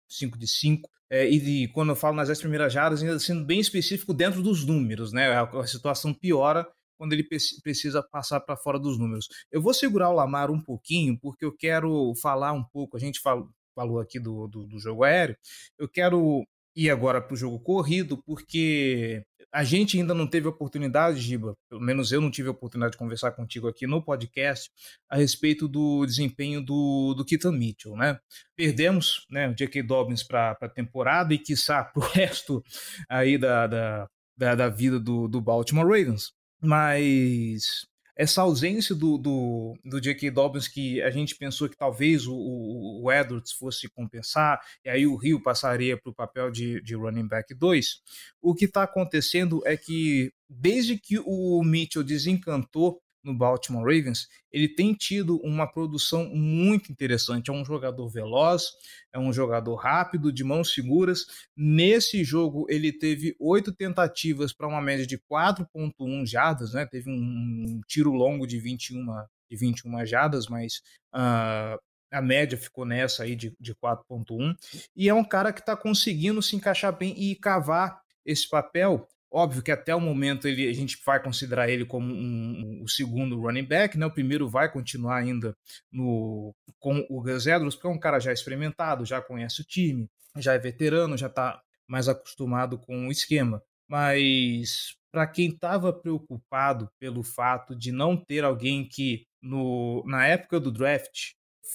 5 0.08 0.38
de 0.38 0.46
5, 0.48 0.90
é, 1.12 1.28
e, 1.28 1.68
quando 1.68 1.90
eu 1.90 1.96
falo 1.96 2.16
nas 2.16 2.28
10 2.28 2.40
primeiras 2.40 2.72
jardas, 2.72 3.02
ainda 3.02 3.18
sendo 3.18 3.44
bem 3.44 3.60
específico 3.60 4.14
dentro 4.14 4.42
dos 4.42 4.64
números, 4.64 5.12
né? 5.12 5.30
A, 5.30 5.42
a 5.42 5.66
situação 5.66 6.14
piora 6.14 6.66
quando 6.96 7.12
ele 7.12 7.28
precisa 7.62 8.02
passar 8.02 8.40
para 8.40 8.56
fora 8.56 8.78
dos 8.78 8.98
números. 8.98 9.28
Eu 9.50 9.60
vou 9.60 9.74
segurar 9.74 10.08
o 10.08 10.14
Lamar 10.14 10.50
um 10.50 10.58
pouquinho, 10.58 11.18
porque 11.20 11.44
eu 11.44 11.54
quero 11.54 12.14
falar 12.22 12.52
um 12.52 12.64
pouco. 12.64 12.96
A 12.96 13.00
gente 13.00 13.20
falou, 13.20 13.50
falou 13.74 14.00
aqui 14.00 14.18
do, 14.18 14.48
do, 14.48 14.66
do 14.66 14.78
jogo 14.78 15.04
aéreo. 15.04 15.36
Eu 15.78 15.86
quero 15.86 16.46
ir 16.74 16.90
agora 16.90 17.20
para 17.20 17.34
o 17.34 17.36
jogo 17.36 17.60
corrido, 17.60 18.22
porque 18.24 19.22
a 19.52 19.64
gente 19.64 19.98
ainda 19.98 20.14
não 20.14 20.26
teve 20.26 20.48
oportunidade, 20.48 21.20
Giba, 21.20 21.54
pelo 21.68 21.80
menos 21.80 22.10
eu 22.10 22.20
não 22.22 22.30
tive 22.30 22.48
a 22.48 22.52
oportunidade 22.52 22.92
de 22.92 22.98
conversar 22.98 23.32
contigo 23.32 23.68
aqui 23.68 23.86
no 23.86 24.02
podcast 24.02 24.70
a 25.10 25.16
respeito 25.16 25.68
do 25.68 26.06
desempenho 26.06 26.64
do, 26.64 27.12
do 27.14 27.24
Keaton 27.24 27.52
Mitchell, 27.52 27.94
né? 27.94 28.18
Perdemos 28.56 29.26
né, 29.30 29.48
o 29.48 29.54
J.K. 29.54 29.82
Dobbins 29.82 30.22
para 30.22 30.56
a 30.58 30.68
temporada 30.68 31.34
e, 31.34 31.38
quiçá, 31.38 31.84
para 31.92 32.02
o 32.02 32.08
resto 32.08 32.64
aí 33.08 33.36
da, 33.36 33.66
da, 33.66 34.08
da, 34.36 34.54
da 34.54 34.68
vida 34.70 34.98
do, 34.98 35.28
do 35.28 35.40
Baltimore 35.40 35.86
Ravens. 35.86 36.32
Mas 36.62 37.86
essa 38.22 38.42
ausência 38.42 38.94
do, 38.94 39.18
do, 39.18 39.76
do 39.84 40.00
J.K. 40.00 40.30
Dobbins 40.30 40.68
que 40.68 41.02
a 41.02 41.10
gente 41.10 41.34
pensou 41.34 41.68
que 41.68 41.76
talvez 41.76 42.24
o, 42.24 42.32
o, 42.32 43.02
o 43.02 43.12
Edwards 43.12 43.50
fosse 43.50 43.88
compensar, 43.88 44.60
e 44.84 44.88
aí 44.88 45.06
o 45.08 45.16
Rio 45.16 45.42
passaria 45.42 46.00
para 46.00 46.10
o 46.10 46.14
papel 46.14 46.48
de, 46.48 46.80
de 46.82 46.94
running 46.94 47.26
back 47.26 47.52
2, 47.52 48.00
o 48.40 48.54
que 48.54 48.66
está 48.66 48.84
acontecendo 48.84 49.60
é 49.66 49.76
que 49.76 50.32
desde 50.48 50.96
que 50.96 51.18
o 51.18 51.62
Mitchell 51.64 52.04
desencantou 52.04 53.02
no 53.22 53.34
Baltimore 53.34 53.84
Ravens, 53.84 54.28
ele 54.50 54.68
tem 54.68 54.92
tido 54.94 55.36
uma 55.38 55.66
produção 55.66 56.28
muito 56.28 56.90
interessante. 56.90 57.50
É 57.50 57.52
um 57.52 57.64
jogador 57.64 58.08
veloz, 58.08 58.72
é 59.12 59.18
um 59.18 59.32
jogador 59.32 59.76
rápido, 59.76 60.32
de 60.32 60.42
mãos 60.42 60.72
seguras. 60.74 61.26
Nesse 61.56 62.24
jogo, 62.24 62.66
ele 62.68 62.92
teve 62.92 63.36
oito 63.38 63.72
tentativas 63.72 64.52
para 64.52 64.66
uma 64.66 64.80
média 64.80 65.06
de 65.06 65.18
4,1 65.18 66.26
jardas, 66.26 66.74
né? 66.74 66.86
Teve 66.86 67.10
um, 67.10 67.80
tiro 67.86 68.12
longo 68.12 68.46
de 68.46 68.58
21, 68.58 69.06
de 69.50 69.56
21 69.56 70.04
jardas, 70.06 70.46
mas 70.48 70.82
uh, 71.14 71.78
a 72.10 72.20
média 72.20 72.58
ficou 72.58 72.84
nessa 72.84 73.22
aí 73.22 73.34
de, 73.34 73.54
de 73.58 73.74
4,1. 73.74 74.54
E 74.94 75.08
é 75.08 75.14
um 75.14 75.24
cara 75.24 75.52
que 75.52 75.60
está 75.60 75.76
conseguindo 75.76 76.42
se 76.42 76.54
encaixar 76.56 76.96
bem 76.96 77.14
e 77.16 77.34
cavar 77.36 78.00
esse 78.24 78.48
papel 78.48 79.08
Óbvio 79.34 79.62
que 79.62 79.70
até 79.70 79.94
o 79.94 80.00
momento 80.00 80.46
ele, 80.46 80.68
a 80.68 80.72
gente 80.74 81.00
vai 81.06 81.22
considerar 81.22 81.68
ele 81.68 81.86
como 81.86 82.12
um, 82.12 82.80
um, 82.80 82.82
o 82.82 82.88
segundo 82.88 83.40
running 83.40 83.64
back, 83.64 83.96
né? 83.96 84.04
O 84.04 84.10
primeiro 84.10 84.48
vai 84.48 84.70
continuar 84.70 85.16
ainda 85.16 85.56
no, 85.90 86.54
com 86.78 87.06
o 87.08 87.22
Gus 87.22 87.46
Edwards, 87.46 87.74
porque 87.74 87.88
é 87.88 87.90
um 87.90 87.98
cara 87.98 88.20
já 88.20 88.32
experimentado, 88.32 89.06
já 89.06 89.22
conhece 89.22 89.62
o 89.62 89.64
time, 89.64 90.06
já 90.36 90.52
é 90.52 90.58
veterano, 90.58 91.16
já 91.16 91.28
está 91.28 91.62
mais 91.88 92.08
acostumado 92.08 92.78
com 92.78 93.08
o 93.08 93.10
esquema. 93.10 93.62
Mas 93.88 94.96
para 95.10 95.26
quem 95.26 95.48
estava 95.48 95.92
preocupado 95.92 96.90
pelo 96.98 97.22
fato 97.22 97.74
de 97.74 97.90
não 97.90 98.16
ter 98.16 98.44
alguém 98.44 98.86
que 98.86 99.26
no, 99.40 100.02
na 100.06 100.26
época 100.26 100.60
do 100.60 100.70
draft 100.70 101.32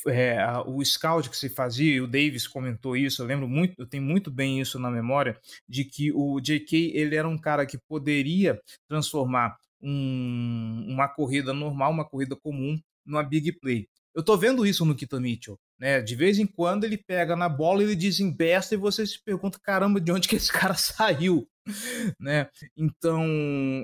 é, 0.08 0.38
o 0.66 0.84
scout 0.84 1.30
que 1.30 1.38
se 1.38 1.50
fazia, 1.50 1.96
e 1.96 2.02
o 2.02 2.08
Davis 2.08 2.48
comentou 2.48 2.96
isso, 2.96 3.22
eu 3.22 3.26
lembro 3.26 3.48
muito, 3.48 3.74
eu 3.78 3.88
tenho 3.88 4.04
muito 4.04 4.30
bem 4.30 4.60
isso 4.60 4.80
na 4.80 4.90
memória, 4.90 5.40
de 5.68 5.84
que 5.86 6.12
o 6.12 6.40
J.K. 6.40 6.92
ele 6.94 7.16
era 7.16 7.28
um 7.28 7.38
cara 7.38 7.66
que 7.66 7.78
poderia 7.78 8.60
transformar 8.88 9.58
um, 9.82 10.86
uma 10.88 11.08
corrida 11.08 11.54
normal, 11.54 11.92
uma 11.92 12.08
corrida 12.08 12.36
comum, 12.36 12.80
numa 13.06 13.24
big 13.24 13.54
play. 13.54 13.88
Eu 14.14 14.24
tô 14.24 14.36
vendo 14.36 14.66
isso 14.66 14.84
no 14.84 14.96
Keaton 14.96 15.20
Mitchell, 15.20 15.60
né? 15.80 16.02
De 16.02 16.16
vez 16.16 16.40
em 16.40 16.48
quando 16.48 16.84
ele 16.84 16.98
pega 16.98 17.36
na 17.36 17.48
bola, 17.48 17.84
ele 17.84 17.96
desembesta 17.96 18.74
e 18.74 18.78
você 18.78 19.06
se 19.06 19.24
pergunta, 19.24 19.60
caramba, 19.62 20.02
de 20.02 20.12
onde 20.12 20.28
que 20.28 20.36
esse 20.36 20.52
cara 20.52 20.74
saiu? 20.76 21.48
né? 22.20 22.50
Então, 22.76 23.26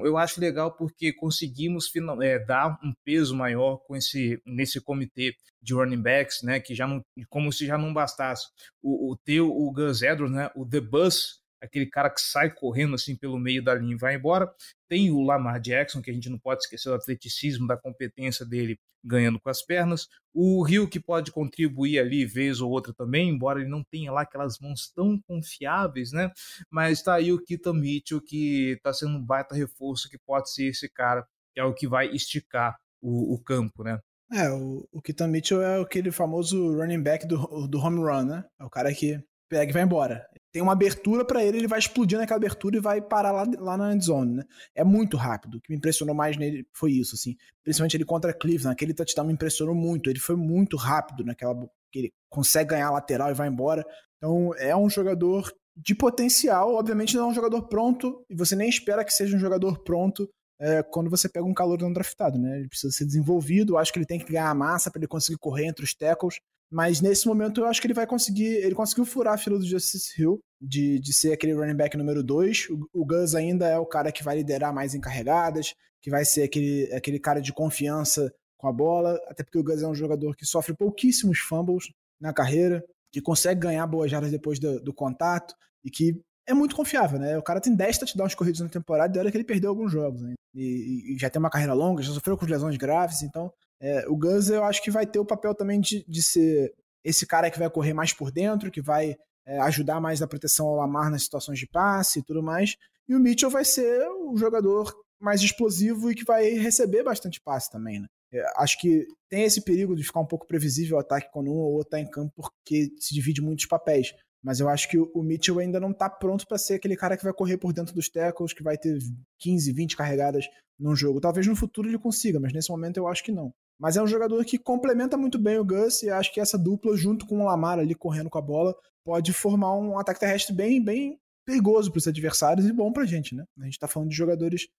eu 0.03 0.17
acho 0.17 0.39
legal 0.39 0.71
porque 0.75 1.13
conseguimos 1.13 1.87
final, 1.87 2.21
é, 2.21 2.39
dar 2.39 2.79
um 2.83 2.93
peso 3.03 3.35
maior 3.35 3.77
com 3.77 3.95
esse 3.95 4.41
nesse 4.45 4.79
comitê 4.81 5.35
de 5.61 5.73
running 5.73 6.01
backs, 6.01 6.41
né? 6.43 6.59
Que 6.59 6.73
já 6.73 6.87
não, 6.87 7.03
como 7.29 7.51
se 7.51 7.65
já 7.65 7.77
não 7.77 7.93
bastasse 7.93 8.47
o, 8.81 9.11
o 9.11 9.17
ter 9.17 9.41
o 9.41 9.71
Gus 9.71 10.01
Edwards, 10.01 10.35
né? 10.35 10.49
O 10.55 10.65
The 10.65 10.81
Bus, 10.81 11.41
aquele 11.63 11.85
cara 11.85 12.09
que 12.09 12.21
sai 12.21 12.53
correndo 12.53 12.95
assim 12.95 13.15
pelo 13.15 13.39
meio 13.39 13.63
da 13.63 13.73
linha 13.73 13.93
e 13.93 13.97
vai 13.97 14.15
embora. 14.15 14.51
Tem 14.89 15.09
o 15.09 15.21
Lamar 15.21 15.59
Jackson, 15.59 16.01
que 16.01 16.11
a 16.11 16.13
gente 16.13 16.29
não 16.29 16.37
pode 16.37 16.63
esquecer 16.63 16.89
do 16.89 16.95
atleticismo, 16.95 17.65
da 17.65 17.77
competência 17.77 18.45
dele 18.45 18.77
ganhando 19.03 19.39
com 19.39 19.49
as 19.49 19.61
pernas. 19.61 20.07
O 20.33 20.61
Rio 20.63 20.87
que 20.87 20.99
pode 20.99 21.31
contribuir 21.31 21.99
ali 21.99 22.25
vez 22.25 22.61
ou 22.61 22.69
outra 22.69 22.93
também, 22.93 23.29
embora 23.29 23.59
ele 23.59 23.69
não 23.69 23.83
tenha 23.83 24.11
lá 24.11 24.21
aquelas 24.21 24.59
mãos 24.59 24.91
tão 24.93 25.19
confiáveis, 25.27 26.11
né? 26.11 26.31
Mas 26.69 27.01
tá 27.01 27.15
aí 27.15 27.31
o 27.31 27.41
Kita 27.41 27.73
Mitchell 27.73 28.21
que 28.21 28.79
tá 28.83 28.93
sendo 28.93 29.17
um 29.17 29.25
baita 29.25 29.55
reforço 29.55 30.09
que 30.09 30.17
pode 30.17 30.51
ser 30.51 30.65
esse 30.65 30.89
cara 30.89 31.25
que 31.53 31.59
é 31.59 31.63
o 31.63 31.73
que 31.73 31.87
vai 31.87 32.07
esticar 32.07 32.75
o, 33.01 33.35
o 33.35 33.39
campo, 33.39 33.83
né? 33.83 33.99
É, 34.31 34.49
o, 34.49 34.87
o 34.91 35.27
Mitchell 35.27 35.61
é 35.61 35.81
aquele 35.81 36.11
famoso 36.11 36.75
running 36.75 37.03
back 37.03 37.27
do, 37.27 37.67
do 37.67 37.79
home 37.79 37.99
run, 37.99 38.25
né? 38.25 38.43
É 38.59 38.63
o 38.63 38.69
cara 38.69 38.93
que 38.93 39.21
pega 39.47 39.69
e 39.69 39.73
vai 39.73 39.83
embora 39.83 40.25
tem 40.53 40.61
uma 40.61 40.73
abertura 40.73 41.25
para 41.25 41.43
ele, 41.43 41.57
ele 41.57 41.67
vai 41.67 41.79
explodir 41.79 42.17
naquela 42.17 42.37
abertura 42.37 42.77
e 42.77 42.79
vai 42.79 43.01
parar 43.01 43.31
lá, 43.31 43.43
lá 43.57 43.75
na 43.75 43.93
endzone, 43.93 44.35
né? 44.35 44.43
É 44.75 44.83
muito 44.83 45.17
rápido. 45.17 45.57
O 45.57 45.61
que 45.61 45.71
me 45.71 45.77
impressionou 45.77 46.13
mais 46.13 46.37
nele 46.37 46.63
foi 46.71 46.91
isso, 46.91 47.15
assim. 47.15 47.35
Principalmente 47.63 47.97
ele 47.97 48.05
contra 48.05 48.31
Cleveland, 48.31 48.71
aquele 48.71 48.93
touchdown 48.93 49.25
me 49.25 49.33
impressionou 49.33 49.73
muito. 49.73 50.11
Ele 50.11 50.19
foi 50.19 50.35
muito 50.35 50.77
rápido 50.77 51.25
naquela. 51.25 51.55
Ele 51.91 52.13
consegue 52.29 52.69
ganhar 52.69 52.87
a 52.87 52.91
lateral 52.91 53.31
e 53.31 53.33
vai 53.33 53.47
embora. 53.47 53.83
Então 54.17 54.53
é 54.59 54.75
um 54.75 54.87
jogador 54.87 55.51
de 55.75 55.95
potencial. 55.95 56.75
Obviamente 56.75 57.15
não 57.15 57.23
é 57.23 57.27
um 57.31 57.33
jogador 57.33 57.63
pronto, 57.63 58.23
e 58.29 58.35
você 58.35 58.55
nem 58.55 58.69
espera 58.69 59.03
que 59.03 59.11
seja 59.11 59.35
um 59.35 59.39
jogador 59.39 59.79
pronto 59.83 60.29
é, 60.61 60.83
quando 60.83 61.09
você 61.09 61.27
pega 61.27 61.45
um 61.45 61.53
calor 61.53 61.81
não 61.81 61.91
draftado, 61.91 62.37
né? 62.37 62.59
Ele 62.59 62.69
precisa 62.69 62.93
ser 62.93 63.05
desenvolvido. 63.05 63.75
Acho 63.75 63.91
que 63.91 63.97
ele 63.97 64.05
tem 64.05 64.19
que 64.19 64.31
ganhar 64.31 64.53
massa 64.53 64.91
para 64.91 64.99
ele 64.99 65.07
conseguir 65.07 65.39
correr 65.39 65.65
entre 65.65 65.83
os 65.83 65.95
tackles. 65.95 66.39
Mas 66.73 67.01
nesse 67.01 67.27
momento 67.27 67.61
eu 67.61 67.67
acho 67.67 67.79
que 67.79 67.85
ele 67.85 67.93
vai 67.93 68.07
conseguir. 68.07 68.47
Ele 68.47 68.73
conseguiu 68.73 69.05
furar 69.05 69.35
a 69.35 69.37
fila 69.37 69.59
do 69.59 69.65
Justice 69.65 70.19
Hill 70.19 70.39
de, 70.59 70.99
de 70.99 71.13
ser 71.13 71.31
aquele 71.31 71.53
running 71.53 71.75
back 71.75 71.95
número 71.95 72.23
2. 72.23 72.69
O, 72.71 73.01
o 73.01 73.05
Gus 73.05 73.35
ainda 73.35 73.67
é 73.67 73.77
o 73.77 73.85
cara 73.85 74.11
que 74.11 74.23
vai 74.23 74.37
liderar 74.37 74.73
mais 74.73 74.95
encarregadas, 74.95 75.75
que 76.01 76.09
vai 76.09 76.25
ser 76.25 76.41
aquele, 76.41 76.91
aquele 76.91 77.19
cara 77.19 77.39
de 77.39 77.53
confiança 77.53 78.33
com 78.57 78.67
a 78.67 78.73
bola. 78.73 79.19
Até 79.27 79.43
porque 79.43 79.59
o 79.59 79.63
Gus 79.63 79.83
é 79.83 79.87
um 79.87 79.93
jogador 79.93 80.35
que 80.35 80.47
sofre 80.47 80.75
pouquíssimos 80.75 81.37
fumbles 81.37 81.91
na 82.19 82.33
carreira, 82.33 82.83
que 83.11 83.21
consegue 83.21 83.59
ganhar 83.59 83.85
boas 83.85 84.09
jardas 84.09 84.31
depois 84.31 84.57
do, 84.57 84.81
do 84.81 84.91
contato 84.91 85.53
e 85.85 85.91
que 85.91 86.19
é 86.47 86.55
muito 86.55 86.75
confiável, 86.75 87.19
né? 87.19 87.37
O 87.37 87.43
cara 87.43 87.61
tem 87.61 87.75
10 87.75 87.99
touchdowns 87.99 88.33
corridos 88.33 88.61
na 88.61 88.67
temporada 88.67 89.15
e 89.15 89.19
olha 89.19 89.29
que 89.29 89.37
ele 89.37 89.43
perdeu 89.43 89.69
alguns 89.69 89.91
jogos, 89.91 90.23
né? 90.23 90.33
E, 90.55 91.13
e, 91.13 91.19
já 91.19 91.29
tem 91.29 91.39
uma 91.39 91.49
carreira 91.49 91.73
longa, 91.73 92.01
já 92.01 92.11
sofreu 92.11 92.35
com 92.35 92.45
lesões 92.45 92.77
graves, 92.77 93.21
então 93.21 93.51
é, 93.83 94.05
o 94.07 94.15
Gus 94.15 94.49
eu 94.49 94.63
acho 94.63 94.81
que 94.81 94.89
vai 94.89 95.05
ter 95.05 95.19
o 95.19 95.25
papel 95.25 95.53
também 95.53 95.81
de, 95.81 96.05
de 96.07 96.23
ser 96.23 96.73
esse 97.03 97.27
cara 97.27 97.51
que 97.51 97.59
vai 97.59 97.69
correr 97.69 97.93
mais 97.93 98.13
por 98.13 98.31
dentro, 98.31 98.71
que 98.71 98.81
vai 98.81 99.17
é, 99.45 99.59
ajudar 99.59 99.99
mais 99.99 100.21
na 100.21 100.27
proteção 100.27 100.67
ao 100.67 100.77
Lamar 100.77 101.11
nas 101.11 101.23
situações 101.23 101.59
de 101.59 101.67
passe 101.67 102.19
e 102.19 102.23
tudo 102.23 102.41
mais. 102.41 102.77
E 103.09 103.13
o 103.13 103.19
Mitchell 103.19 103.49
vai 103.49 103.65
ser 103.65 104.07
o 104.07 104.37
jogador 104.37 104.95
mais 105.19 105.41
explosivo 105.41 106.09
e 106.09 106.15
que 106.15 106.23
vai 106.23 106.51
receber 106.51 107.03
bastante 107.03 107.41
passe 107.41 107.69
também, 107.69 107.99
né? 107.99 108.07
É, 108.31 108.41
acho 108.55 108.79
que 108.79 109.05
tem 109.29 109.43
esse 109.43 109.61
perigo 109.61 109.95
de 109.95 110.03
ficar 110.03 110.21
um 110.21 110.25
pouco 110.25 110.47
previsível 110.47 110.95
o 110.95 110.99
ataque 110.99 111.29
quando 111.33 111.51
um 111.51 111.57
ou 111.57 111.73
outro 111.73 111.87
está 111.87 111.99
em 111.99 112.09
campo 112.09 112.31
porque 112.35 112.89
se 112.97 113.13
divide 113.13 113.41
muitos 113.41 113.65
papéis. 113.65 114.13
Mas 114.41 114.61
eu 114.61 114.69
acho 114.69 114.89
que 114.89 114.97
o 114.97 115.21
Mitchell 115.21 115.59
ainda 115.59 115.79
não 115.79 115.91
está 115.91 116.09
pronto 116.09 116.47
para 116.47 116.57
ser 116.57 116.75
aquele 116.75 116.95
cara 116.95 117.15
que 117.17 117.23
vai 117.23 117.33
correr 117.33 117.57
por 117.57 117.73
dentro 117.73 117.93
dos 117.93 118.09
tackles, 118.09 118.53
que 118.53 118.63
vai 118.63 118.77
ter 118.77 118.97
15, 119.39 119.71
20 119.71 119.95
carregadas 119.95 120.45
num 120.79 120.95
jogo. 120.95 121.21
Talvez 121.21 121.47
no 121.47 121.55
futuro 121.55 121.87
ele 121.87 121.99
consiga, 121.99 122.39
mas 122.39 122.51
nesse 122.51 122.69
momento 122.69 122.97
eu 122.97 123.07
acho 123.07 123.23
que 123.23 123.31
não. 123.31 123.53
Mas 123.83 123.97
é 123.97 124.01
um 124.01 124.07
jogador 124.07 124.45
que 124.45 124.57
complementa 124.57 125.17
muito 125.17 125.37
bem 125.37 125.59
o 125.59 125.65
Gus 125.65 126.03
e 126.03 126.09
acho 126.09 126.33
que 126.33 126.39
essa 126.39 126.57
dupla, 126.57 126.95
junto 126.95 127.25
com 127.25 127.41
o 127.41 127.43
Lamar 127.43 127.79
ali 127.79 127.93
correndo 127.93 128.29
com 128.29 128.37
a 128.37 128.41
bola, 128.41 128.73
pode 129.03 129.33
formar 129.33 129.75
um 129.75 129.99
ataque 129.99 130.21
terrestre 130.21 130.55
bem, 130.55 130.81
bem 130.81 131.19
perigoso 131.45 131.91
para 131.91 131.97
os 131.97 132.07
adversários 132.07 132.65
e 132.65 132.71
bom 132.71 132.93
para 132.93 133.03
a 133.03 133.05
gente, 133.05 133.35
né? 133.35 133.43
A 133.59 133.65
gente 133.65 133.73
está 133.73 133.85
falando 133.85 134.07
de 134.07 134.15
jogadores 134.15 134.69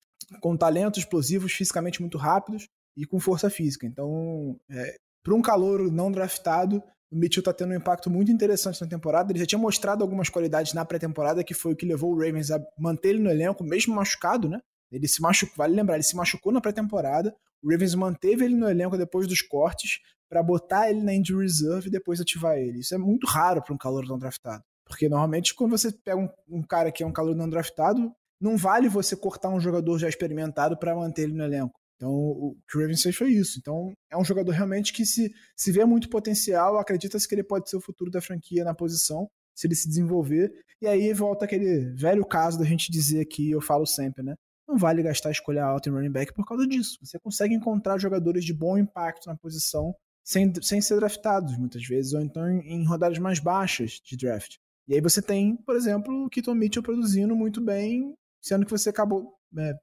com 0.40 0.56
talento, 0.56 0.98
explosivos, 0.98 1.52
fisicamente 1.52 2.00
muito 2.00 2.16
rápidos 2.16 2.66
e 2.96 3.04
com 3.04 3.20
força 3.20 3.50
física. 3.50 3.86
Então, 3.86 4.58
é, 4.70 4.96
para 5.22 5.34
um 5.34 5.42
calor 5.42 5.92
não 5.92 6.10
draftado, 6.10 6.82
o 7.12 7.16
Mitchell 7.16 7.42
está 7.42 7.52
tendo 7.52 7.72
um 7.72 7.76
impacto 7.76 8.08
muito 8.08 8.32
interessante 8.32 8.80
na 8.80 8.88
temporada. 8.88 9.30
Ele 9.30 9.40
já 9.40 9.44
tinha 9.44 9.58
mostrado 9.58 10.02
algumas 10.02 10.30
qualidades 10.30 10.72
na 10.72 10.82
pré-temporada, 10.82 11.44
que 11.44 11.52
foi 11.52 11.74
o 11.74 11.76
que 11.76 11.84
levou 11.84 12.14
o 12.14 12.18
Ravens 12.18 12.50
a 12.50 12.58
manter 12.78 13.10
ele 13.10 13.22
no 13.22 13.28
elenco, 13.28 13.62
mesmo 13.62 13.94
machucado, 13.94 14.48
né? 14.48 14.60
Ele 14.90 15.08
se 15.08 15.20
machucou, 15.20 15.56
vale 15.56 15.74
lembrar, 15.74 15.94
ele 15.94 16.02
se 16.02 16.16
machucou 16.16 16.52
na 16.52 16.60
pré-temporada. 16.60 17.34
O 17.62 17.70
Ravens 17.70 17.94
manteve 17.94 18.44
ele 18.44 18.54
no 18.54 18.68
elenco 18.68 18.96
depois 18.96 19.26
dos 19.26 19.42
cortes 19.42 20.00
para 20.28 20.42
botar 20.42 20.90
ele 20.90 21.02
na 21.02 21.14
injury 21.14 21.42
reserve 21.42 21.88
e 21.88 21.92
depois 21.92 22.20
ativar 22.20 22.56
ele. 22.56 22.80
Isso 22.80 22.94
é 22.94 22.98
muito 22.98 23.26
raro 23.26 23.62
para 23.62 23.74
um 23.74 23.78
calor 23.78 24.06
não 24.06 24.18
draftado. 24.18 24.62
Porque 24.84 25.08
normalmente 25.08 25.54
quando 25.54 25.70
você 25.70 25.90
pega 25.92 26.18
um, 26.18 26.28
um, 26.48 26.62
cara 26.62 26.92
que 26.92 27.02
é 27.02 27.06
um 27.06 27.12
calor 27.12 27.34
não 27.34 27.48
draftado, 27.48 28.12
não 28.40 28.56
vale 28.56 28.88
você 28.88 29.16
cortar 29.16 29.48
um 29.48 29.60
jogador 29.60 29.98
já 29.98 30.08
experimentado 30.08 30.76
para 30.76 30.94
manter 30.94 31.22
ele 31.22 31.34
no 31.34 31.44
elenco. 31.44 31.78
Então 31.96 32.10
o 32.12 32.56
que 32.68 32.76
o 32.76 32.80
Ravens 32.80 33.02
fez 33.02 33.16
foi 33.16 33.30
isso. 33.30 33.58
Então 33.58 33.92
é 34.10 34.16
um 34.16 34.24
jogador 34.24 34.52
realmente 34.52 34.92
que 34.92 35.06
se, 35.06 35.32
se 35.56 35.72
vê 35.72 35.84
muito 35.84 36.08
potencial, 36.08 36.78
acredita-se 36.78 37.26
que 37.26 37.34
ele 37.34 37.44
pode 37.44 37.70
ser 37.70 37.76
o 37.76 37.80
futuro 37.80 38.10
da 38.10 38.20
franquia 38.20 38.64
na 38.64 38.74
posição, 38.74 39.28
se 39.54 39.66
ele 39.66 39.74
se 39.74 39.88
desenvolver. 39.88 40.52
E 40.82 40.86
aí 40.86 41.12
volta 41.12 41.44
aquele 41.44 41.94
velho 41.94 42.26
caso 42.26 42.58
da 42.58 42.64
gente 42.64 42.90
dizer 42.90 43.24
que 43.26 43.50
eu 43.50 43.60
falo 43.60 43.86
sempre, 43.86 44.22
né? 44.22 44.34
Não 44.66 44.76
vale 44.76 45.02
gastar 45.02 45.30
escolha 45.30 45.64
alta 45.64 45.88
em 45.88 45.92
running 45.92 46.10
back 46.10 46.32
por 46.32 46.46
causa 46.46 46.66
disso. 46.66 46.98
Você 47.02 47.18
consegue 47.18 47.54
encontrar 47.54 47.98
jogadores 47.98 48.44
de 48.44 48.52
bom 48.52 48.78
impacto 48.78 49.26
na 49.26 49.36
posição 49.36 49.94
sem, 50.24 50.52
sem 50.62 50.80
ser 50.80 50.96
draftados, 50.96 51.56
muitas 51.58 51.86
vezes, 51.86 52.14
ou 52.14 52.20
então 52.20 52.48
em, 52.48 52.60
em 52.60 52.86
rodadas 52.86 53.18
mais 53.18 53.38
baixas 53.38 54.00
de 54.04 54.16
draft. 54.16 54.56
E 54.88 54.94
aí 54.94 55.00
você 55.00 55.22
tem, 55.22 55.56
por 55.56 55.76
exemplo, 55.76 56.24
o 56.24 56.30
Keaton 56.30 56.54
Mitchell 56.54 56.82
produzindo 56.82 57.34
muito 57.36 57.60
bem, 57.60 58.14
sendo 58.42 58.64
que 58.64 58.70
você 58.70 58.90
acabou. 58.90 59.34
É, 59.56 59.74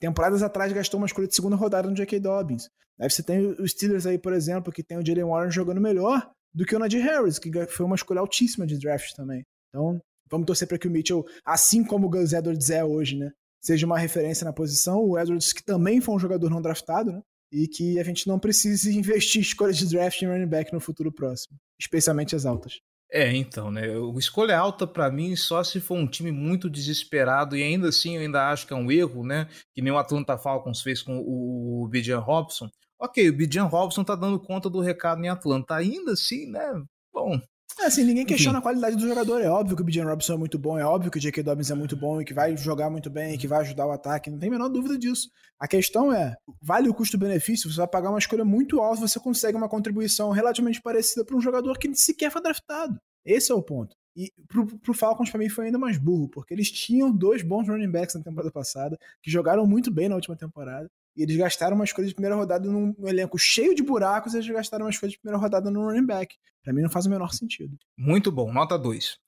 temporadas 0.00 0.42
atrás 0.42 0.72
gastou 0.72 0.98
uma 0.98 1.06
escolha 1.06 1.28
de 1.28 1.34
segunda 1.34 1.56
rodada 1.56 1.88
no 1.88 1.94
J.K. 1.94 2.18
Dobbins. 2.18 2.68
Aí 3.00 3.08
você 3.08 3.22
tem 3.22 3.46
os 3.46 3.70
Steelers 3.70 4.06
aí, 4.06 4.18
por 4.18 4.32
exemplo, 4.32 4.72
que 4.72 4.82
tem 4.82 4.98
o 4.98 5.06
Jalen 5.06 5.24
Warren 5.24 5.50
jogando 5.50 5.80
melhor 5.80 6.28
do 6.52 6.64
que 6.64 6.74
o 6.74 6.78
Najee 6.78 7.00
Harris, 7.00 7.38
que 7.38 7.50
foi 7.66 7.86
uma 7.86 7.94
escolha 7.94 8.20
altíssima 8.20 8.66
de 8.66 8.78
draft 8.78 9.14
também. 9.14 9.44
Então, 9.68 10.00
vamos 10.28 10.46
torcer 10.46 10.66
para 10.66 10.78
que 10.78 10.88
o 10.88 10.90
Mitchell, 10.90 11.24
assim 11.44 11.84
como 11.84 12.06
o 12.06 12.10
Gus 12.10 12.32
Edwards 12.32 12.70
é 12.70 12.84
hoje, 12.84 13.16
né, 13.16 13.30
seja 13.60 13.86
uma 13.86 13.98
referência 13.98 14.44
na 14.44 14.52
posição. 14.52 15.00
O 15.00 15.18
Edwards, 15.18 15.52
que 15.52 15.62
também 15.62 16.00
foi 16.00 16.14
um 16.14 16.18
jogador 16.18 16.50
não 16.50 16.62
draftado, 16.62 17.12
né? 17.12 17.22
E 17.52 17.66
que 17.66 17.98
a 17.98 18.04
gente 18.04 18.28
não 18.28 18.38
precise 18.38 18.96
investir 18.96 19.40
escolhas 19.40 19.78
de 19.78 19.88
draft 19.88 20.20
em 20.20 20.26
running 20.26 20.46
back 20.46 20.72
no 20.72 20.80
futuro 20.80 21.10
próximo, 21.10 21.56
especialmente 21.80 22.36
as 22.36 22.44
altas. 22.44 22.80
É, 23.10 23.34
então, 23.34 23.70
né? 23.70 23.88
O 23.96 24.18
escolha 24.18 24.58
alta 24.58 24.86
para 24.86 25.10
mim 25.10 25.34
só 25.34 25.64
se 25.64 25.80
for 25.80 25.96
um 25.96 26.06
time 26.06 26.30
muito 26.30 26.68
desesperado 26.68 27.56
e 27.56 27.62
ainda 27.62 27.88
assim 27.88 28.16
eu 28.16 28.20
ainda 28.20 28.50
acho 28.50 28.66
que 28.66 28.72
é 28.74 28.76
um 28.76 28.90
erro, 28.90 29.24
né? 29.24 29.48
Que 29.74 29.80
nem 29.80 29.90
o 29.90 29.98
Atlanta 29.98 30.36
Falcons 30.36 30.82
fez 30.82 31.00
com 31.00 31.18
o, 31.18 31.88
Bijan 31.88 32.18
Robson. 32.18 32.68
Ok, 33.00 33.26
o 33.30 33.32
Bijan 33.32 33.64
Robson 33.64 34.04
tá 34.04 34.14
dando 34.14 34.38
conta 34.38 34.68
do 34.68 34.80
recado 34.80 35.24
em 35.24 35.28
Atlanta. 35.28 35.76
Ainda 35.76 36.12
assim, 36.12 36.50
né? 36.50 36.82
Bom, 37.12 37.40
é, 37.78 37.86
assim, 37.86 38.02
ninguém 38.02 38.24
questiona 38.24 38.58
Enfim. 38.58 38.60
a 38.60 38.62
qualidade 38.62 38.96
do 38.96 39.06
jogador. 39.06 39.40
É 39.40 39.48
óbvio 39.48 39.76
que 39.76 39.82
o 39.82 39.84
Bijan 39.84 40.04
Robson 40.04 40.34
é 40.34 40.36
muito 40.36 40.58
bom, 40.58 40.78
é 40.78 40.84
óbvio 40.84 41.10
que 41.10 41.18
o 41.18 41.20
J.K. 41.20 41.42
Dobbins 41.42 41.70
é 41.70 41.74
muito 41.74 41.96
bom 41.96 42.20
e 42.20 42.24
que 42.24 42.34
vai 42.34 42.56
jogar 42.56 42.90
muito 42.90 43.08
bem 43.08 43.34
e 43.34 43.38
que 43.38 43.46
vai 43.46 43.60
ajudar 43.60 43.86
o 43.86 43.92
ataque. 43.92 44.30
Não 44.30 44.38
tem 44.38 44.48
a 44.48 44.52
menor 44.52 44.68
dúvida 44.68 44.98
disso. 44.98 45.30
A 45.58 45.68
questão 45.68 46.12
é, 46.12 46.36
vale 46.60 46.88
o 46.88 46.94
custo-benefício? 46.94 47.70
Você 47.70 47.76
vai 47.76 47.88
pagar 47.88 48.10
uma 48.10 48.18
escolha 48.18 48.44
muito 48.44 48.80
alta, 48.80 49.00
você 49.00 49.20
consegue 49.20 49.56
uma 49.56 49.68
contribuição 49.68 50.30
relativamente 50.30 50.80
parecida 50.80 51.24
para 51.24 51.36
um 51.36 51.40
jogador 51.40 51.78
que 51.78 51.94
sequer 51.94 52.30
foi 52.30 52.42
draftado. 52.42 52.98
Esse 53.24 53.52
é 53.52 53.54
o 53.54 53.62
ponto. 53.62 53.94
E 54.16 54.32
pro, 54.48 54.66
pro 54.78 54.94
Falcons, 54.94 55.30
para 55.30 55.38
mim, 55.38 55.48
foi 55.48 55.66
ainda 55.66 55.78
mais 55.78 55.96
burro, 55.96 56.28
porque 56.28 56.52
eles 56.52 56.70
tinham 56.72 57.12
dois 57.12 57.42
bons 57.42 57.68
running 57.68 57.90
backs 57.90 58.16
na 58.16 58.22
temporada 58.22 58.50
passada, 58.50 58.98
que 59.22 59.30
jogaram 59.30 59.64
muito 59.64 59.92
bem 59.92 60.08
na 60.08 60.16
última 60.16 60.34
temporada, 60.34 60.90
e 61.18 61.22
eles 61.24 61.36
gastaram 61.36 61.74
uma 61.74 61.84
escolha 61.84 62.06
de 62.06 62.14
primeira 62.14 62.36
rodada 62.36 62.70
num 62.70 62.94
elenco 63.04 63.36
cheio 63.36 63.74
de 63.74 63.82
buracos, 63.82 64.34
eles 64.34 64.48
gastaram 64.48 64.84
uma 64.84 64.90
escolha 64.90 65.10
de 65.10 65.18
primeira 65.18 65.36
rodada 65.36 65.68
no 65.68 65.82
running 65.82 66.06
back. 66.06 66.36
Pra 66.62 66.72
mim 66.72 66.80
não 66.80 66.88
faz 66.88 67.06
o 67.06 67.10
menor 67.10 67.32
sentido. 67.32 67.76
Muito 67.96 68.30
bom, 68.30 68.52
nota 68.52 68.78
2. 68.78 69.18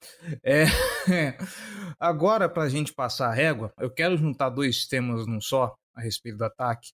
É, 0.44 0.66
agora, 1.98 2.48
pra 2.48 2.68
gente 2.68 2.92
passar 2.92 3.28
a 3.28 3.34
régua, 3.34 3.72
eu 3.80 3.90
quero 3.90 4.16
juntar 4.16 4.50
dois 4.50 4.86
temas 4.86 5.26
num 5.26 5.40
só 5.40 5.74
a 5.92 6.00
respeito 6.00 6.38
do 6.38 6.44
ataque. 6.44 6.90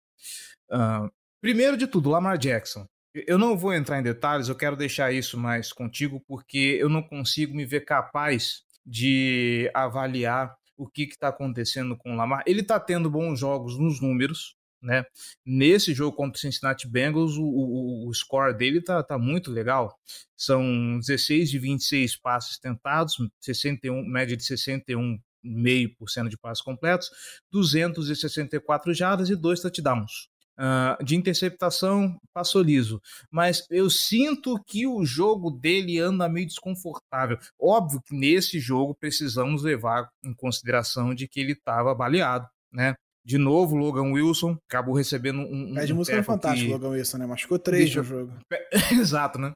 Uh, 0.70 1.11
primeiro 1.42 1.76
de 1.76 1.87
tudo, 1.87 2.09
Lamar 2.09 2.38
Jackson. 2.38 2.87
Eu 3.26 3.37
não 3.37 3.56
vou 3.56 3.74
entrar 3.74 3.98
em 3.98 4.02
detalhes, 4.02 4.48
eu 4.48 4.56
quero 4.56 4.76
deixar 4.76 5.12
isso 5.12 5.38
mais 5.38 5.74
contigo, 5.74 6.22
porque 6.26 6.78
eu 6.80 6.88
não 6.88 7.02
consigo 7.02 7.54
me 7.54 7.66
ver 7.66 7.85
capaz 7.85 8.62
de 8.85 9.70
avaliar 9.74 10.56
o 10.76 10.88
que 10.88 11.02
está 11.02 11.28
acontecendo 11.28 11.96
com 11.96 12.12
o 12.12 12.16
Lamar. 12.16 12.42
Ele 12.46 12.61
está 12.61 12.80
tendo 12.80 13.11
bons 13.11 13.38
jogos 13.40 13.78
nos 13.78 14.00
números, 14.00 14.55
né? 14.82 15.04
Nesse 15.44 15.92
jogo 15.94 16.16
contra 16.16 16.36
o 16.36 16.40
Cincinnati 16.40 16.88
Bengals, 16.88 17.36
o, 17.36 17.44
o, 17.44 18.08
o 18.08 18.14
score 18.14 18.56
dele 18.56 18.80
tá, 18.80 19.02
tá 19.02 19.18
muito 19.18 19.50
legal. 19.50 19.98
São 20.36 20.98
16 20.98 21.50
de 21.50 21.58
26 21.58 22.16
passes 22.16 22.58
tentados, 22.58 23.16
61, 23.40 24.04
média 24.06 24.36
de 24.36 24.42
61,5% 24.44 26.28
de 26.28 26.36
passes 26.36 26.62
completos, 26.62 27.10
264 27.50 28.94
jardas 28.94 29.30
e 29.30 29.36
dois 29.36 29.60
touchdowns. 29.60 30.28
Uh, 30.58 31.04
de 31.04 31.14
interceptação, 31.14 32.18
passou 32.32 32.62
liso. 32.62 32.98
Mas 33.30 33.66
eu 33.70 33.90
sinto 33.90 34.58
que 34.66 34.86
o 34.86 35.04
jogo 35.04 35.50
dele 35.50 36.00
anda 36.00 36.30
meio 36.30 36.46
desconfortável. 36.46 37.38
Óbvio 37.60 38.00
que 38.00 38.16
nesse 38.16 38.58
jogo 38.58 38.94
precisamos 38.94 39.62
levar 39.62 40.08
em 40.24 40.32
consideração 40.32 41.14
de 41.14 41.28
que 41.28 41.40
ele 41.40 41.52
estava 41.52 41.94
baleado, 41.94 42.48
né? 42.72 42.94
De 43.26 43.38
novo, 43.38 43.74
Logan 43.74 44.12
Wilson 44.12 44.56
acabou 44.68 44.94
recebendo 44.94 45.40
um. 45.40 45.74
Pé 45.74 45.84
de 45.84 45.92
um 45.92 45.96
música 45.96 46.22
fantástico, 46.22 46.68
que... 46.68 46.72
Logan 46.72 46.90
Wilson, 46.90 47.18
né? 47.18 47.26
Machucou 47.26 47.58
três 47.58 47.92
no 47.92 48.04
jogo. 48.04 48.32
Exato, 48.92 49.36
né? 49.36 49.50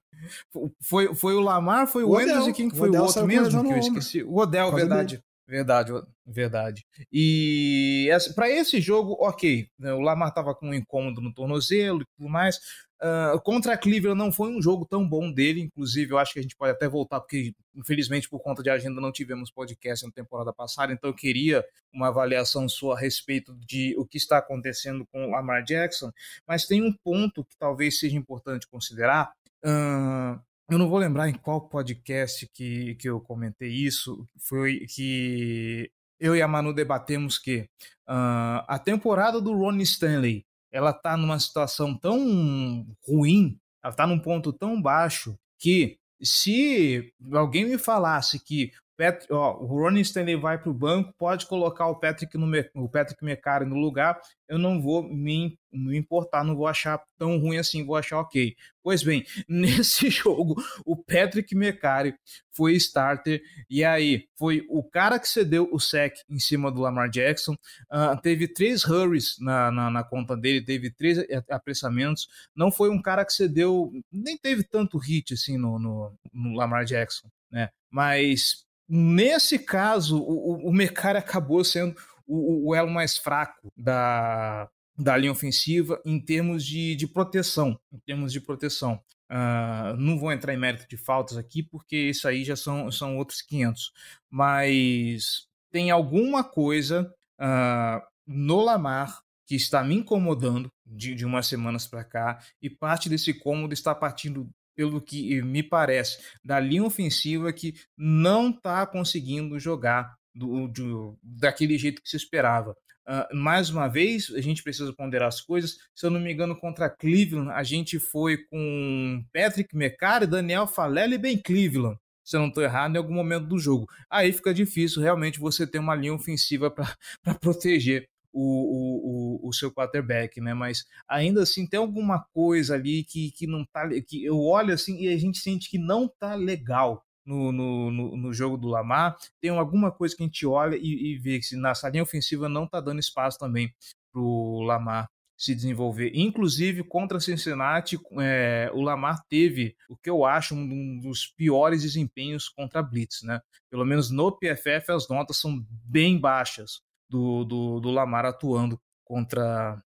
Foi, 0.83 1.15
foi 1.15 1.35
o 1.37 1.41
Lamar, 1.41 1.87
foi 1.87 2.03
o, 2.03 2.09
o 2.09 2.17
Wenders 2.17 2.49
e 2.49 2.53
quem 2.53 2.69
que 2.69 2.77
foi 2.77 2.91
o, 2.91 2.93
o 2.93 3.03
outro 3.03 3.25
mesmo 3.25 3.63
que 3.63 3.73
eu 3.73 3.79
esqueci? 3.79 4.25
O 4.25 4.39
Odell, 4.39 4.75
verdade. 4.75 5.23
Verdade, 5.47 5.93
verdade. 6.27 6.85
E 7.13 8.09
para 8.35 8.51
esse 8.51 8.81
jogo, 8.81 9.17
ok, 9.21 9.69
né, 9.79 9.93
o 9.93 10.01
Lamar 10.01 10.31
estava 10.31 10.53
com 10.53 10.69
um 10.69 10.75
incômodo 10.75 11.21
no 11.21 11.33
tornozelo 11.33 12.03
e 12.03 12.05
tudo 12.17 12.29
mais. 12.29 12.59
Uh, 13.03 13.41
contra 13.41 13.73
a 13.73 13.79
Cleveland 13.79 14.19
não 14.19 14.31
foi 14.31 14.51
um 14.51 14.61
jogo 14.61 14.85
tão 14.85 15.09
bom 15.09 15.33
dele, 15.33 15.63
inclusive 15.63 16.13
eu 16.13 16.19
acho 16.19 16.35
que 16.35 16.39
a 16.39 16.43
gente 16.43 16.55
pode 16.55 16.73
até 16.73 16.87
voltar, 16.87 17.19
porque 17.19 17.55
infelizmente 17.75 18.29
por 18.29 18.41
conta 18.41 18.63
de 18.63 18.69
agenda 18.69 19.01
não 19.01 19.11
tivemos 19.11 19.51
podcast 19.51 20.05
na 20.05 20.13
temporada 20.13 20.53
passada, 20.53 20.93
então 20.93 21.09
eu 21.09 21.15
queria 21.15 21.65
uma 21.91 22.09
avaliação 22.09 22.69
sua 22.69 22.95
a 22.95 23.01
respeito 23.01 23.57
de 23.67 23.97
o 23.97 24.05
que 24.05 24.19
está 24.19 24.37
acontecendo 24.37 25.07
com 25.11 25.25
o 25.25 25.31
Lamar 25.31 25.65
Jackson, 25.65 26.13
mas 26.47 26.67
tem 26.67 26.83
um 26.83 26.93
ponto 26.93 27.43
que 27.43 27.57
talvez 27.59 27.99
seja 27.99 28.19
importante 28.19 28.69
considerar. 28.69 29.33
Uh, 29.65 30.39
eu 30.69 30.79
não 30.79 30.89
vou 30.89 30.99
lembrar 30.99 31.29
em 31.29 31.35
qual 31.35 31.69
podcast 31.69 32.47
que, 32.53 32.97
que 32.97 33.09
eu 33.09 33.19
comentei 33.19 33.71
isso, 33.71 34.29
foi 34.37 34.87
que 34.87 35.91
eu 36.21 36.37
e 36.37 36.43
a 36.43 36.47
Manu 36.47 36.75
debatemos 36.75 37.39
que 37.39 37.61
uh, 38.07 38.61
a 38.69 38.79
temporada 38.79 39.41
do 39.41 39.55
Ron 39.55 39.79
Stanley 39.79 40.45
ela 40.71 40.93
tá 40.93 41.17
numa 41.17 41.39
situação 41.39 41.97
tão 41.97 42.87
ruim, 43.07 43.59
ela 43.83 43.95
tá 43.95 44.07
num 44.07 44.19
ponto 44.19 44.53
tão 44.53 44.81
baixo 44.81 45.39
que 45.59 45.99
se 46.23 47.13
alguém 47.33 47.65
me 47.65 47.79
falasse 47.79 48.39
que 48.39 48.71
Patrick, 49.01 49.33
ó, 49.33 49.57
o 49.57 49.65
Ronnie 49.65 50.03
Stanley 50.03 50.37
vai 50.37 50.59
para 50.59 50.69
o 50.69 50.75
banco, 50.75 51.15
pode 51.17 51.47
colocar 51.47 51.87
o 51.87 51.99
Patrick, 51.99 52.37
no, 52.37 52.47
o 52.75 52.87
Patrick 52.87 53.25
McCarry 53.25 53.65
no 53.65 53.77
lugar, 53.77 54.21
eu 54.47 54.59
não 54.59 54.79
vou 54.79 55.03
me, 55.03 55.59
me 55.73 55.97
importar, 55.97 56.45
não 56.45 56.55
vou 56.55 56.67
achar 56.67 57.03
tão 57.17 57.39
ruim 57.39 57.57
assim, 57.57 57.87
vou 57.87 57.97
achar 57.97 58.21
ok. 58.21 58.55
Pois 58.83 59.03
bem, 59.03 59.25
nesse 59.49 60.11
jogo, 60.11 60.63
o 60.85 60.95
Patrick 60.95 61.57
McCarry 61.57 62.15
foi 62.53 62.75
starter, 62.75 63.41
e 63.71 63.83
aí 63.83 64.27
foi 64.37 64.67
o 64.69 64.85
cara 64.85 65.19
que 65.19 65.27
cedeu 65.27 65.67
o 65.73 65.81
sec 65.81 66.17
em 66.29 66.39
cima 66.39 66.71
do 66.71 66.83
Lamar 66.83 67.09
Jackson, 67.09 67.55
uh, 67.91 68.21
teve 68.21 68.49
três 68.49 68.85
hurries 68.85 69.37
na, 69.41 69.71
na, 69.71 69.91
na, 69.91 70.05
conta 70.05 70.37
dele, 70.37 70.63
teve 70.63 70.91
três 70.91 71.17
apressamentos, 71.49 72.29
não 72.55 72.71
foi 72.71 72.91
um 72.91 73.01
cara 73.01 73.25
que 73.25 73.33
cedeu, 73.33 73.91
nem 74.13 74.37
teve 74.37 74.63
tanto 74.63 74.99
hit 74.99 75.33
assim 75.33 75.57
no, 75.57 75.79
no, 75.79 76.13
no 76.35 76.55
Lamar 76.55 76.85
Jackson, 76.85 77.29
né? 77.51 77.71
Mas 77.91 78.69
Nesse 78.93 79.57
caso, 79.57 80.19
o, 80.19 80.69
o 80.69 80.73
Mecari 80.73 81.17
acabou 81.17 81.63
sendo 81.63 81.95
o, 82.27 82.71
o, 82.71 82.75
elo 82.75 82.91
mais 82.91 83.17
fraco 83.17 83.73
da, 83.77 84.69
da 84.99 85.17
linha 85.17 85.31
ofensiva 85.31 86.03
em 86.05 86.19
termos 86.19 86.67
de, 86.67 86.97
de 86.97 87.07
proteção. 87.07 87.79
Em 87.93 87.99
termos 87.99 88.33
de 88.33 88.41
proteção. 88.41 89.01
Uh, 89.31 89.97
não 89.97 90.19
vou 90.19 90.33
entrar 90.33 90.53
em 90.53 90.59
mérito 90.59 90.89
de 90.89 90.97
faltas 90.97 91.37
aqui, 91.37 91.63
porque 91.63 91.97
isso 91.97 92.27
aí 92.27 92.43
já 92.43 92.57
são, 92.57 92.91
são 92.91 93.17
outros 93.17 93.41
500. 93.43 93.93
Mas 94.29 95.47
tem 95.71 95.93
alguma 95.93 96.43
coisa 96.43 97.15
uh, 97.41 98.03
no 98.27 98.61
Lamar 98.61 99.23
que 99.47 99.55
está 99.55 99.85
me 99.85 99.95
incomodando 99.97 100.71
de, 100.85 101.15
de 101.15 101.25
umas 101.25 101.47
semanas 101.47 101.87
para 101.87 102.05
cá, 102.05 102.41
e 102.61 102.69
parte 102.71 103.09
desse 103.09 103.33
incômodo 103.33 103.75
está 103.75 103.93
partindo 103.95 104.49
pelo 104.81 104.99
que 104.99 105.43
me 105.43 105.63
parece, 105.63 106.17
da 106.43 106.59
linha 106.59 106.85
ofensiva 106.85 107.53
que 107.53 107.75
não 107.99 108.49
está 108.49 108.87
conseguindo 108.87 109.59
jogar 109.59 110.15
do, 110.35 110.69
do, 110.69 111.19
daquele 111.23 111.77
jeito 111.77 112.01
que 112.01 112.09
se 112.09 112.17
esperava. 112.17 112.75
Uh, 113.07 113.37
mais 113.37 113.69
uma 113.69 113.89
vez, 113.89 114.33
a 114.35 114.41
gente 114.41 114.63
precisa 114.63 114.91
ponderar 114.95 115.29
as 115.29 115.43
coisas. 115.43 115.77
Se 115.95 116.07
eu 116.07 116.11
não 116.11 116.19
me 116.19 116.33
engano, 116.33 116.59
contra 116.59 116.89
Cleveland, 116.89 117.51
a 117.51 117.63
gente 117.63 117.99
foi 117.99 118.39
com 118.39 119.23
Patrick 119.35 119.77
McCarr, 119.77 120.27
Daniel 120.27 120.67
Falele 120.67 121.17
e 121.17 121.19
Ben 121.19 121.37
Cleveland. 121.37 121.99
Se 122.25 122.37
eu 122.37 122.41
não 122.41 122.49
estou 122.49 122.63
errado, 122.63 122.95
em 122.95 122.99
algum 122.99 123.13
momento 123.13 123.49
do 123.49 123.59
jogo. 123.59 123.87
Aí 124.09 124.33
fica 124.33 124.55
difícil 124.55 125.03
realmente 125.03 125.39
você 125.39 125.67
ter 125.67 125.79
uma 125.79 125.95
linha 125.95 126.15
ofensiva 126.15 126.71
para 126.71 126.97
proteger 127.39 128.09
o, 128.33 129.43
o, 129.43 129.49
o, 129.49 129.53
seu 129.53 129.73
quarterback, 129.73 130.41
né? 130.41 130.55
Mas 130.55 130.85
ainda 131.09 131.43
assim 131.43 131.67
tem 131.67 131.79
alguma 131.79 132.25
coisa 132.33 132.75
ali 132.75 133.05
que, 133.05 133.31
que 133.33 133.47
não 133.47 133.65
tá. 133.65 133.89
que 134.07 134.25
eu 134.25 134.41
olho 134.41 134.73
assim 134.73 135.01
e 135.01 135.09
a 135.09 135.19
gente 135.19 135.39
sente 135.39 135.69
que 135.69 135.79
não 135.79 136.09
tá 136.09 136.35
legal. 136.35 137.05
No, 137.27 137.53
no, 137.53 137.91
no, 137.91 138.17
no 138.17 138.33
jogo 138.33 138.57
do 138.57 138.67
Lamar, 138.67 139.17
tem 139.41 139.51
alguma 139.51 139.93
coisa 139.93 140.17
que 140.17 140.23
a 140.23 140.27
gente 140.27 140.45
olha 140.47 140.75
e, 140.75 141.13
e 141.13 141.19
vê 141.19 141.39
que 141.39 141.55
na 141.55 141.75
linha 141.91 142.03
ofensiva 142.03 142.49
não 142.49 142.67
tá 142.67 142.81
dando 142.81 142.99
espaço 142.99 143.39
também 143.39 143.73
pro 144.11 144.61
Lamar 144.63 145.07
se 145.37 145.55
desenvolver. 145.55 146.13
Inclusive, 146.15 146.83
contra 146.83 147.21
Cincinnati, 147.21 147.99
é, 148.21 148.71
o 148.75 148.81
Lamar 148.81 149.23
teve 149.29 149.77
o 149.89 149.97
que 149.97 150.11
eu 150.11 150.25
acho 150.25 150.55
um 150.55 150.99
dos 150.99 151.27
piores 151.27 151.83
desempenhos 151.83 152.49
contra 152.49 152.81
a 152.81 152.83
Blitz, 152.83 153.23
né? 153.23 153.41
Pelo 153.71 153.85
menos 153.85 154.11
no 154.11 154.33
PFF 154.33 154.91
as 154.91 155.09
notas 155.09 155.39
são 155.39 155.65
bem 155.85 156.19
baixas 156.19 156.83
do, 157.11 157.45
do, 157.45 157.81
do 157.81 157.91
Lamar 157.91 158.25
atuando 158.25 158.81
contra 159.05 159.83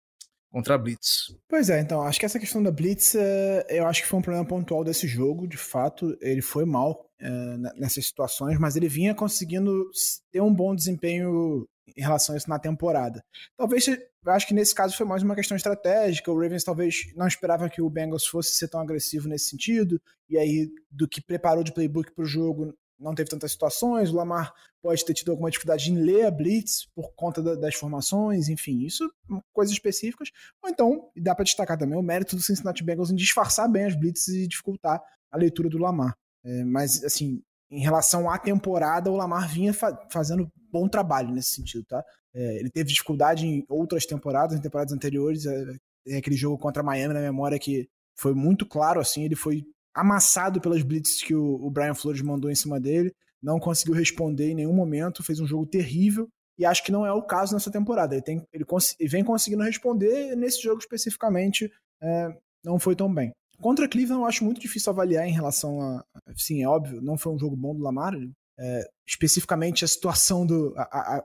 contra 0.51 0.77
a 0.77 0.79
Blitz. 0.79 1.35
Pois 1.49 1.69
é, 1.69 1.81
então, 1.81 2.03
acho 2.03 2.21
que 2.21 2.25
essa 2.25 2.39
questão 2.39 2.63
da 2.63 2.71
Blitz, 2.71 3.17
é, 3.17 3.67
eu 3.71 3.89
acho 3.89 4.03
que 4.03 4.09
foi 4.09 4.21
um 4.21 4.23
problema 4.23 4.47
pontual 4.47 4.85
desse 4.85 5.09
jogo, 5.09 5.49
de 5.49 5.57
fato, 5.57 6.17
ele 6.21 6.41
foi 6.41 6.65
mal 6.65 7.11
é, 7.21 7.29
nessas 7.75 8.07
situações, 8.07 8.57
mas 8.57 8.77
ele 8.77 8.87
vinha 8.87 9.17
conseguindo 9.17 9.91
ter 10.31 10.41
um 10.41 10.55
bom 10.55 10.73
desempenho 10.73 11.67
em 11.97 12.01
relação 12.01 12.37
a 12.37 12.39
isso 12.39 12.49
na 12.49 12.61
temporada. 12.61 13.21
Talvez, 13.57 13.85
acho 14.27 14.47
que 14.47 14.55
nesse 14.55 14.73
caso 14.73 14.97
foi 14.97 15.05
mais 15.05 15.25
uma 15.25 15.35
questão 15.35 15.57
estratégica, 15.57 16.31
o 16.31 16.41
Ravens 16.41 16.63
talvez 16.63 17.13
não 17.17 17.27
esperava 17.27 17.69
que 17.69 17.83
o 17.83 17.91
Bengals 17.91 18.25
fosse 18.25 18.55
ser 18.55 18.69
tão 18.69 18.81
agressivo 18.81 19.29
nesse 19.29 19.51
sentido, 19.51 20.01
e 20.31 20.39
aí 20.39 20.71
do 20.89 21.09
que 21.09 21.21
preparou 21.21 21.65
de 21.65 21.75
playbook 21.75 22.13
para 22.15 22.23
o 22.23 22.29
jogo, 22.29 22.73
não 22.99 23.15
teve 23.15 23.29
tantas 23.29 23.53
situações, 23.53 24.11
o 24.11 24.17
Lamar 24.17 24.53
pode 24.83 25.05
ter 25.05 25.15
tido 25.15 25.31
alguma 25.31 25.51
dificuldade 25.51 25.91
em 25.91 25.97
ler 25.97 26.27
a 26.27 26.31
blitz 26.31 26.87
por 26.95 27.13
conta 27.15 27.43
da, 27.43 27.55
das 27.55 27.75
formações, 27.75 28.49
enfim, 28.49 28.85
isso 28.85 29.11
coisas 29.53 29.73
específicas. 29.73 30.31
Ou 30.63 30.71
então, 30.71 31.11
dá 31.17 31.35
para 31.35 31.45
destacar 31.45 31.79
também 31.79 31.99
o 31.99 32.03
mérito 32.03 32.37
do 32.37 32.43
Cincinnati 32.43 32.85
Bengals 32.85 33.11
em 33.11 33.17
disfarçar 33.17 33.69
bem 33.71 33.85
as 33.85 33.97
blitzes 33.97 34.29
e 34.29 34.47
dificultar 34.47 35.03
a 35.31 35.37
leitura 35.37 35.69
do 35.69 35.79
Lamar. 35.79 36.15
É, 36.45 36.65
mas, 36.65 37.03
assim, 37.03 37.43
em 37.71 37.81
relação 37.81 38.31
à 38.31 38.39
temporada, 38.39 39.11
o 39.11 39.17
Lamar 39.17 39.49
vinha 39.49 39.73
fa 39.73 39.99
fazendo 40.11 40.51
bom 40.71 40.89
trabalho 40.89 41.33
nesse 41.33 41.53
sentido, 41.53 41.85
tá? 41.85 42.05
É, 42.35 42.59
ele 42.59 42.71
teve 42.71 42.91
dificuldade 42.91 43.47
em 43.47 43.65
outras 43.69 44.07
temporadas, 44.07 44.59
em 44.59 44.63
temporadas 44.63 44.93
anteriores. 44.93 45.47
É, 45.47 45.65
é 46.09 46.17
aquele 46.19 46.37
jogo 46.37 46.59
contra 46.59 46.83
Miami 46.83 47.15
na 47.15 47.21
memória 47.21 47.59
que 47.59 47.89
foi 48.17 48.35
muito 48.35 48.67
claro, 48.67 49.01
assim, 49.01 49.25
ele 49.25 49.35
foi 49.35 49.65
amassado 49.95 50.61
pelas 50.61 50.83
blitzes 50.83 51.23
que 51.23 51.35
o, 51.35 51.55
o 51.65 51.71
Brian 51.71 51.95
Flores 51.95 52.21
mandou 52.21 52.51
em 52.51 52.55
cima 52.55 52.81
dele, 52.81 53.15
não 53.43 53.61
conseguiu 53.61 53.95
responder 53.95 54.51
em 54.51 54.55
nenhum 54.55 54.73
momento, 54.73 55.23
fez 55.23 55.39
um 55.39 55.47
jogo 55.47 55.67
terrível. 55.67 56.29
E 56.59 56.65
acho 56.65 56.85
que 56.85 56.93
não 56.93 57.05
é 57.05 57.13
o 57.13 57.23
caso 57.23 57.53
nessa 57.53 57.71
temporada. 57.71 58.15
Ele, 58.15 58.23
tem, 58.23 58.47
ele, 58.53 58.65
ele 58.99 59.09
vem 59.09 59.25
conseguindo 59.25 59.63
responder, 59.63 60.37
nesse 60.37 60.63
jogo 60.63 60.79
especificamente, 60.79 61.71
é, 62.01 62.37
não 62.65 62.79
foi 62.79 62.95
tão 62.95 63.13
bem. 63.13 63.33
Contra 63.61 63.89
Cleveland, 63.89 64.23
eu 64.23 64.27
acho 64.27 64.45
muito 64.45 64.61
difícil 64.61 64.91
avaliar 64.91 65.27
em 65.27 65.33
relação 65.33 65.81
a. 65.81 66.05
Sim, 66.37 66.63
é 66.63 66.69
óbvio, 66.69 67.01
não 67.01 67.17
foi 67.17 67.33
um 67.33 67.39
jogo 67.39 67.57
bom 67.57 67.75
do 67.75 67.83
Lamar. 67.83 68.15
É, 68.59 68.89
especificamente 69.07 69.85
a 69.85 69.89
situação 69.89 70.47
do. 70.47 70.75
A, 70.77 70.83
a, 70.83 71.17
a, 71.19 71.25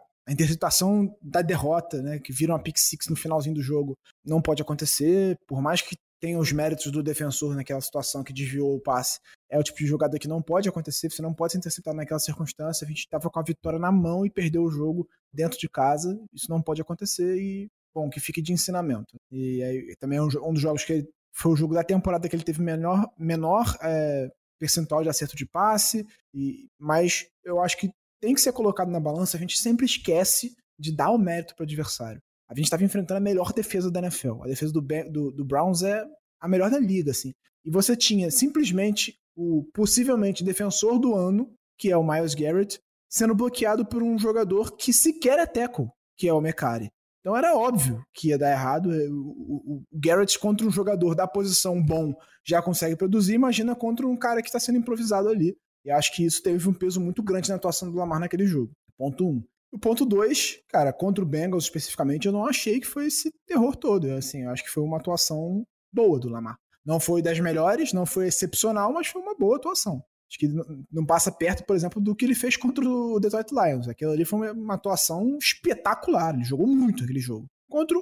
da 1.22 1.42
derrota, 1.42 2.02
né? 2.02 2.20
Que 2.20 2.32
vira 2.32 2.54
uma 2.54 2.62
pick 2.62 2.78
six 2.78 3.08
no 3.08 3.16
finalzinho 3.16 3.56
do 3.56 3.64
jogo, 3.64 3.98
não 4.24 4.42
pode 4.42 4.62
acontecer. 4.62 5.38
Por 5.48 5.62
mais 5.62 5.82
que 5.82 5.96
tenha 6.20 6.38
os 6.38 6.52
méritos 6.52 6.92
do 6.92 7.02
defensor 7.02 7.56
naquela 7.56 7.82
situação 7.82 8.24
que 8.24 8.34
desviou 8.34 8.76
o 8.76 8.80
passe, 8.80 9.20
é 9.50 9.58
o 9.58 9.64
tipo 9.64 9.80
de 9.80 9.88
jogada 9.88 10.20
que 10.20 10.28
não 10.28 10.42
pode 10.42 10.68
acontecer. 10.68 11.10
Você 11.10 11.22
não 11.22 11.34
pode 11.34 11.54
ser 11.54 11.60
interceptado 11.60 11.98
naquela 11.98 12.20
circunstância. 12.20 12.86
A 12.86 12.88
gente 12.88 13.00
estava 13.00 13.30
com 13.30 13.40
a 13.40 13.44
vitória 13.44 13.80
na 13.80 13.92
mão 13.92 14.26
e 14.26 14.30
perdeu 14.30 14.64
o 14.64 14.72
jogo 14.72 15.08
dentro 15.34 15.58
de 15.58 15.70
casa. 15.70 16.20
Isso 16.34 16.50
não 16.50 16.62
pode 16.62 16.82
acontecer 16.82 17.38
e 17.38 17.70
bom, 17.94 18.10
que 18.10 18.20
fique 18.20 18.42
de 18.42 18.54
ensinamento. 18.54 19.16
E 19.32 19.64
aí, 19.64 19.96
também 20.00 20.18
é 20.20 20.22
um, 20.22 20.28
um, 20.28 20.54
dos 20.54 20.62
jogos 20.62 20.84
que 20.84 20.94
ele, 20.94 21.10
foi 21.34 21.52
o 21.52 21.56
jogo 21.56 21.74
da 21.74 21.84
temporada 21.84 22.28
que 22.28 22.36
ele 22.36 22.44
teve 22.44 22.62
menor, 22.62 23.10
menor 23.18 23.78
é, 23.82 24.30
percentual 24.60 25.04
de 25.04 25.10
acerto 25.10 25.36
de 25.36 25.46
passe, 25.46 26.06
e, 26.34 26.68
mas 26.78 27.28
eu 27.44 27.62
acho 27.62 27.78
que 27.78 27.90
tem 28.22 28.34
que 28.34 28.42
ser 28.42 28.52
colocado 28.52 28.92
na 28.92 29.00
balança, 29.00 29.38
a 29.38 29.40
gente 29.40 29.58
sempre 29.58 29.86
esquece 29.86 30.56
de 30.78 30.96
dar 30.96 31.12
o 31.12 31.18
mérito 31.18 31.56
para 31.56 31.64
o 31.64 31.66
adversário. 31.66 32.22
A 32.50 32.56
gente 32.56 32.66
estava 32.66 32.84
enfrentando 32.84 33.20
a 33.20 33.22
melhor 33.22 33.54
defesa 33.54 33.92
da 33.92 34.00
NFL. 34.00 34.44
A 34.44 34.48
defesa 34.48 34.74
do, 34.74 34.82
do, 34.82 35.32
do 35.32 35.46
Browns 35.46 35.84
é 35.84 36.04
a 36.42 36.48
melhor 36.48 36.70
da 36.70 36.80
liga, 36.80 37.12
assim. 37.12 37.34
E 37.64 37.70
você 37.70 37.96
tinha 37.96 38.32
simplesmente 38.32 39.16
o 39.36 39.64
possivelmente 39.74 40.44
defensor 40.44 41.00
do 41.00 41.14
ano, 41.14 41.54
que 41.78 41.92
é 41.92 41.98
o 41.98 42.04
Miles 42.04 42.34
Garrett, 42.34 42.80
sendo 43.10 43.36
bloqueado 43.36 43.86
por 43.86 44.02
um 44.02 44.18
jogador 44.18 44.76
que 44.76 44.92
sequer 44.92 45.40
é 45.40 45.46
tackle, 45.46 45.88
que 46.18 46.28
é 46.28 46.34
o 46.34 46.42
Mecari. 46.42 46.90
Então 47.20 47.36
era 47.36 47.56
óbvio 47.56 48.02
que 48.14 48.30
ia 48.30 48.38
dar 48.38 48.52
errado. 48.52 48.94
É, 48.94 49.08
o, 49.10 49.78
o, 49.78 49.84
Garrett 49.94 50.40
contra 50.40 50.66
um 50.66 50.72
jogador 50.72 51.16
da 51.16 51.28
posição 51.28 51.82
bom 51.82 52.14
já 52.46 52.62
consegue 52.62 52.96
produzir, 52.96 53.34
imagina 53.34 53.76
contra 53.76 54.08
um 54.08 54.18
cara 54.18 54.42
que 54.42 54.48
está 54.48 54.60
sendo 54.60 54.78
improvisado 54.78 55.30
ali. 55.30 55.56
E 55.86 55.92
acho 55.92 56.16
que 56.16 56.26
isso 56.26 56.42
teve 56.42 56.68
um 56.68 56.74
peso 56.74 57.00
muito 57.00 57.22
grande 57.24 57.50
na 57.50 57.56
atuação 57.56 57.90
do 57.90 57.98
Lamar 57.98 58.20
naquele 58.20 58.46
jogo. 58.46 58.72
Ponto 58.98 59.28
um. 59.28 59.44
O 59.72 59.78
ponto 59.78 60.06
dois, 60.06 60.60
cara, 60.68 60.92
contra 60.92 61.24
o 61.24 61.28
Bengals 61.28 61.66
especificamente, 61.66 62.26
eu 62.26 62.32
não 62.32 62.46
achei 62.46 62.80
que 62.80 62.88
foi 62.88 63.08
esse 63.08 63.32
terror 63.46 63.76
todo. 63.76 64.12
Assim, 64.14 64.44
eu 64.44 64.50
acho 64.50 64.64
que 64.64 64.70
foi 64.72 64.84
uma 64.84 64.98
atuação 64.98 65.64
boa 65.94 66.20
do 66.20 66.30
Lamar. 66.30 66.58
Não 66.86 67.00
foi 67.00 67.22
das 67.22 67.40
melhores, 67.40 67.94
não 67.94 68.06
foi 68.06 68.28
excepcional, 68.28 68.92
mas 68.92 69.08
foi 69.08 69.22
uma 69.22 69.36
boa 69.36 69.58
atuação. 69.58 70.04
Acho 70.30 70.38
que 70.40 70.48
não 70.92 71.06
passa 71.06 71.32
perto, 71.32 71.66
por 71.66 71.76
exemplo, 71.76 72.02
do 72.02 72.16
que 72.16 72.24
ele 72.26 72.36
fez 72.36 72.56
contra 72.56 72.88
o 72.88 73.20
Detroit 73.20 73.52
Lions. 73.52 73.88
Aquilo 73.88 74.12
ali 74.12 74.26
foi 74.26 74.52
uma 74.52 74.76
atuação 74.76 75.38
espetacular. 75.40 76.36
Ele 76.36 76.44
jogou 76.44 76.68
muito 76.68 77.04
aquele 77.04 77.20
jogo. 77.20 77.48
Contra 77.68 77.98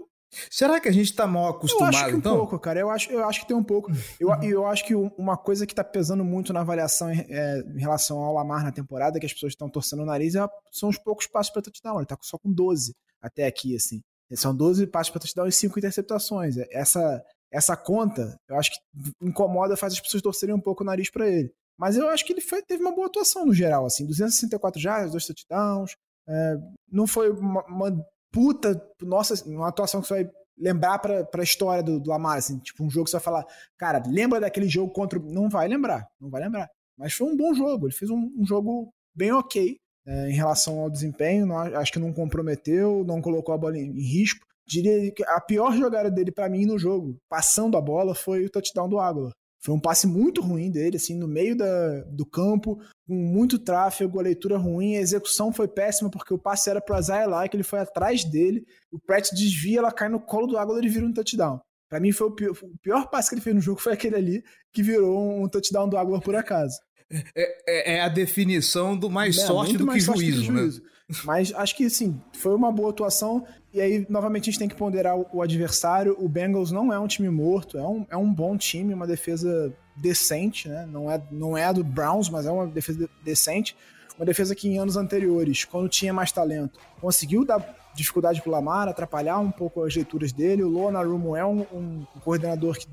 Será 0.52 0.80
que 0.80 0.90
a 0.90 0.92
gente 0.92 1.16
tá 1.16 1.26
mal 1.26 1.48
acostumado, 1.48 1.94
eu 1.94 2.00
acho 2.00 2.10
que 2.10 2.16
um 2.16 2.18
então? 2.18 2.38
pouco, 2.38 2.60
cara. 2.60 2.80
Eu 2.80 2.90
acho, 2.90 3.12
eu 3.12 3.26
acho 3.26 3.42
que 3.42 3.48
tem 3.48 3.56
um 3.56 3.64
pouco. 3.64 3.92
Eu, 4.20 4.30
uhum. 4.30 4.44
eu 4.44 4.66
acho 4.68 4.86
que 4.86 4.94
uma 4.94 5.38
coisa 5.38 5.66
que 5.66 5.74
tá 5.74 5.84
pesando 5.84 6.24
muito 6.24 6.52
na 6.52 6.62
avaliação 6.62 7.10
é, 7.10 7.60
em 7.60 7.80
relação 7.80 8.20
ao 8.20 8.34
Lamar 8.34 8.64
na 8.64 8.72
temporada, 8.72 9.20
que 9.20 9.26
as 9.26 9.34
pessoas 9.34 9.54
estão 9.54 9.70
torcendo 9.70 10.04
o 10.04 10.06
nariz, 10.06 10.36
é, 10.36 10.46
são 10.72 10.90
os 10.90 10.98
poucos 10.98 11.28
passos 11.28 11.52
para 11.52 11.62
touchdown. 11.62 11.98
Ele 11.98 12.06
tá 12.06 12.18
só 12.22 12.38
com 12.38 12.52
12 12.52 12.94
até 13.22 13.46
aqui, 13.46 13.76
assim. 13.76 14.02
São 14.36 14.56
12 14.56 14.88
passos 14.88 15.12
para 15.12 15.22
touchdown 15.22 15.48
e 15.48 15.52
5 15.52 15.80
interceptações. 15.80 16.58
Essa, 16.72 17.24
essa 17.52 17.78
conta, 17.78 18.38
eu 18.50 18.58
acho 18.58 18.72
que 18.72 18.80
incomoda, 19.22 19.78
faz 19.78 19.94
as 19.94 20.02
pessoas 20.02 20.22
torcerem 20.22 20.54
um 20.54 20.62
pouco 20.62 20.84
o 20.84 20.86
nariz 20.86 21.10
para 21.10 21.28
ele. 21.30 21.52
Mas 21.78 21.96
eu 21.96 22.10
acho 22.10 22.26
que 22.26 22.34
ele 22.34 22.42
foi, 22.42 22.62
teve 22.64 22.82
uma 22.82 22.94
boa 22.94 23.08
atuação 23.08 23.46
no 23.46 23.54
geral, 23.54 23.86
assim, 23.86 24.06
264 24.06 24.82
jardas, 24.82 25.12
dois 25.12 25.26
touchdowns. 25.26 25.96
É, 26.28 26.58
não 26.92 27.08
foi 27.08 27.30
uma, 27.30 27.64
uma, 27.68 28.06
puta, 28.32 28.82
nossa, 29.02 29.34
uma 29.48 29.70
atuação 29.70 30.02
que 30.02 30.08
você 30.08 30.24
vai 30.24 30.32
lembrar 30.58 31.00
pra, 31.00 31.24
pra 31.24 31.44
história 31.44 31.84
do, 31.84 32.00
do 32.00 32.10
Lamar, 32.10 32.38
assim, 32.38 32.58
tipo 32.60 32.84
um 32.84 32.90
jogo 32.90 33.06
que 33.06 33.12
você 33.12 33.18
vai 33.18 33.24
falar, 33.24 33.46
cara, 33.78 34.02
lembra 34.08 34.40
daquele 34.40 34.68
jogo 34.68 34.92
contra. 34.92 35.20
Não 35.20 35.50
vai 35.50 35.68
lembrar, 35.68 36.08
não 36.20 36.30
vai 36.30 36.42
lembrar. 36.42 36.70
Mas 36.98 37.14
foi 37.14 37.28
um 37.28 37.38
bom 37.38 37.54
jogo, 37.54 37.88
ele 37.88 37.94
fez 37.94 38.10
um, 38.10 38.32
um 38.38 38.46
jogo 38.46 38.92
bem 39.16 39.32
ok 39.32 39.78
é, 40.06 40.30
em 40.30 40.34
relação 40.34 40.80
ao 40.80 40.90
desempenho, 40.90 41.46
não, 41.46 41.58
acho 41.58 41.92
que 41.92 42.00
não 42.00 42.14
comprometeu, 42.14 43.04
não 43.06 43.22
colocou 43.22 43.54
a 43.54 43.58
bola 43.58 43.78
em, 43.78 43.90
em 43.92 44.02
risco. 44.02 44.46
Diria 44.66 45.12
que 45.12 45.24
a 45.24 45.40
pior 45.40 45.74
jogada 45.74 46.12
dele 46.12 46.32
para 46.32 46.50
mim 46.50 46.66
no 46.66 46.78
jogo, 46.78 47.18
passando 47.30 47.78
a 47.78 47.82
bola, 47.82 48.16
foi 48.16 48.46
o 48.46 48.50
touchdown 48.50 48.90
do 48.90 49.00
Águila. 49.00 49.32
Foi 49.60 49.74
um 49.74 49.80
passe 49.80 50.06
muito 50.08 50.42
ruim 50.42 50.72
dele, 50.72 50.98
assim, 50.98 51.16
no 51.16 51.28
meio 51.28 51.56
da, 51.56 52.02
do 52.04 52.26
campo, 52.26 52.80
com 53.08 53.16
muito 53.16 53.58
tráfego, 53.58 54.20
a 54.20 54.24
leitura 54.24 54.58
ruim, 54.58 54.96
a 54.96 55.02
execução 55.02 55.52
foi 55.52 55.68
péssima, 55.68 56.10
porque 56.10 56.34
o 56.34 56.38
passe 56.38 56.70
era 56.70 56.84
Isaiah 56.98 57.28
lá, 57.28 57.48
que 57.48 57.56
ele 57.56 57.64
foi 57.64 57.80
atrás 57.80 58.24
dele, 58.24 58.66
o 58.92 59.00
Pratt 59.00 59.32
desvia, 59.34 59.80
ela 59.80 59.92
cai 59.92 60.10
no 60.10 60.20
colo 60.20 60.48
do 60.48 60.58
Águila 60.58 60.84
e 60.84 60.90
vira 60.90 61.06
um 61.06 61.14
touchdown. 61.14 61.60
Para 61.90 62.00
mim, 62.00 62.12
foi 62.12 62.28
o 62.28 62.32
pior, 62.32 62.52
o 62.52 62.78
pior, 62.82 63.10
passe 63.10 63.30
que 63.30 63.36
ele 63.36 63.42
fez 63.42 63.56
no 63.56 63.62
jogo 63.62 63.82
foi 63.82 63.94
aquele 63.94 64.16
ali, 64.16 64.44
que 64.74 64.84
virou 64.84 65.42
um 65.44 65.48
touchdown 65.48 65.90
do 65.90 65.98
Águila 65.98 66.22
por 66.22 66.36
acaso. 66.36 66.78
É, 67.10 67.24
é, 67.36 67.96
é, 67.96 68.02
a 68.02 68.10
definição 68.10 68.98
do 68.98 69.10
mais 69.10 69.38
é, 69.38 69.46
sorte 69.46 69.78
do 69.78 69.86
mais 69.86 70.00
que 70.00 70.06
sorte 70.06 70.26
juízo, 70.26 70.52
né? 70.52 70.60
Juízo. 70.60 70.84
Mas 71.24 71.54
acho 71.54 71.76
que, 71.76 71.90
sim, 71.90 72.20
foi 72.34 72.54
uma 72.54 72.72
boa 72.72 72.90
atuação. 72.90 73.46
E 73.74 73.80
aí, 73.80 74.06
novamente, 74.10 74.44
a 74.44 74.52
gente 74.52 74.60
tem 74.60 74.68
que 74.68 74.76
ponderar 74.76 75.16
o, 75.18 75.42
adversário. 75.42 76.16
O 76.20 76.28
Bengals 76.28 76.72
não 76.72 76.92
é 76.92 77.00
um 77.00 77.08
time 77.08 77.30
morto, 77.30 77.78
é 77.78 77.88
um, 77.88 78.06
é 78.10 78.18
um 78.18 78.34
bom 78.34 78.58
time, 78.58 78.94
uma 78.94 79.08
defesa 79.08 79.74
decente, 79.96 80.68
né? 80.68 80.86
Não 80.86 81.10
é, 81.10 81.22
não 81.32 81.58
é 81.58 81.66
a 81.66 81.72
do 81.72 81.84
Browns, 81.84 82.30
mas 82.30 82.46
é 82.46 82.52
uma 82.52 82.68
defesa 82.68 83.10
decente. 83.24 83.76
Uma 84.18 84.26
defesa 84.26 84.54
que 84.56 84.68
em 84.68 84.80
anos 84.80 84.98
anteriores, 84.98 85.64
quando 85.64 85.88
tinha 85.88 86.12
mais 86.12 86.32
talento, 86.32 86.80
conseguiu 87.00 87.46
dar 87.46 87.76
dificuldade 87.96 88.42
pro 88.42 88.52
Lamar, 88.52 88.88
atrapalhar 88.88 89.40
um 89.40 89.52
pouco 89.52 89.84
as 89.84 89.96
leituras 89.96 90.32
dele. 90.32 90.64
O 90.64 90.70
Lona 90.70 91.02
Rumo 91.04 91.36
é 91.36 91.46
um, 91.46 91.62
um, 91.74 92.06
coordenador 92.24 92.78
que 92.78 92.88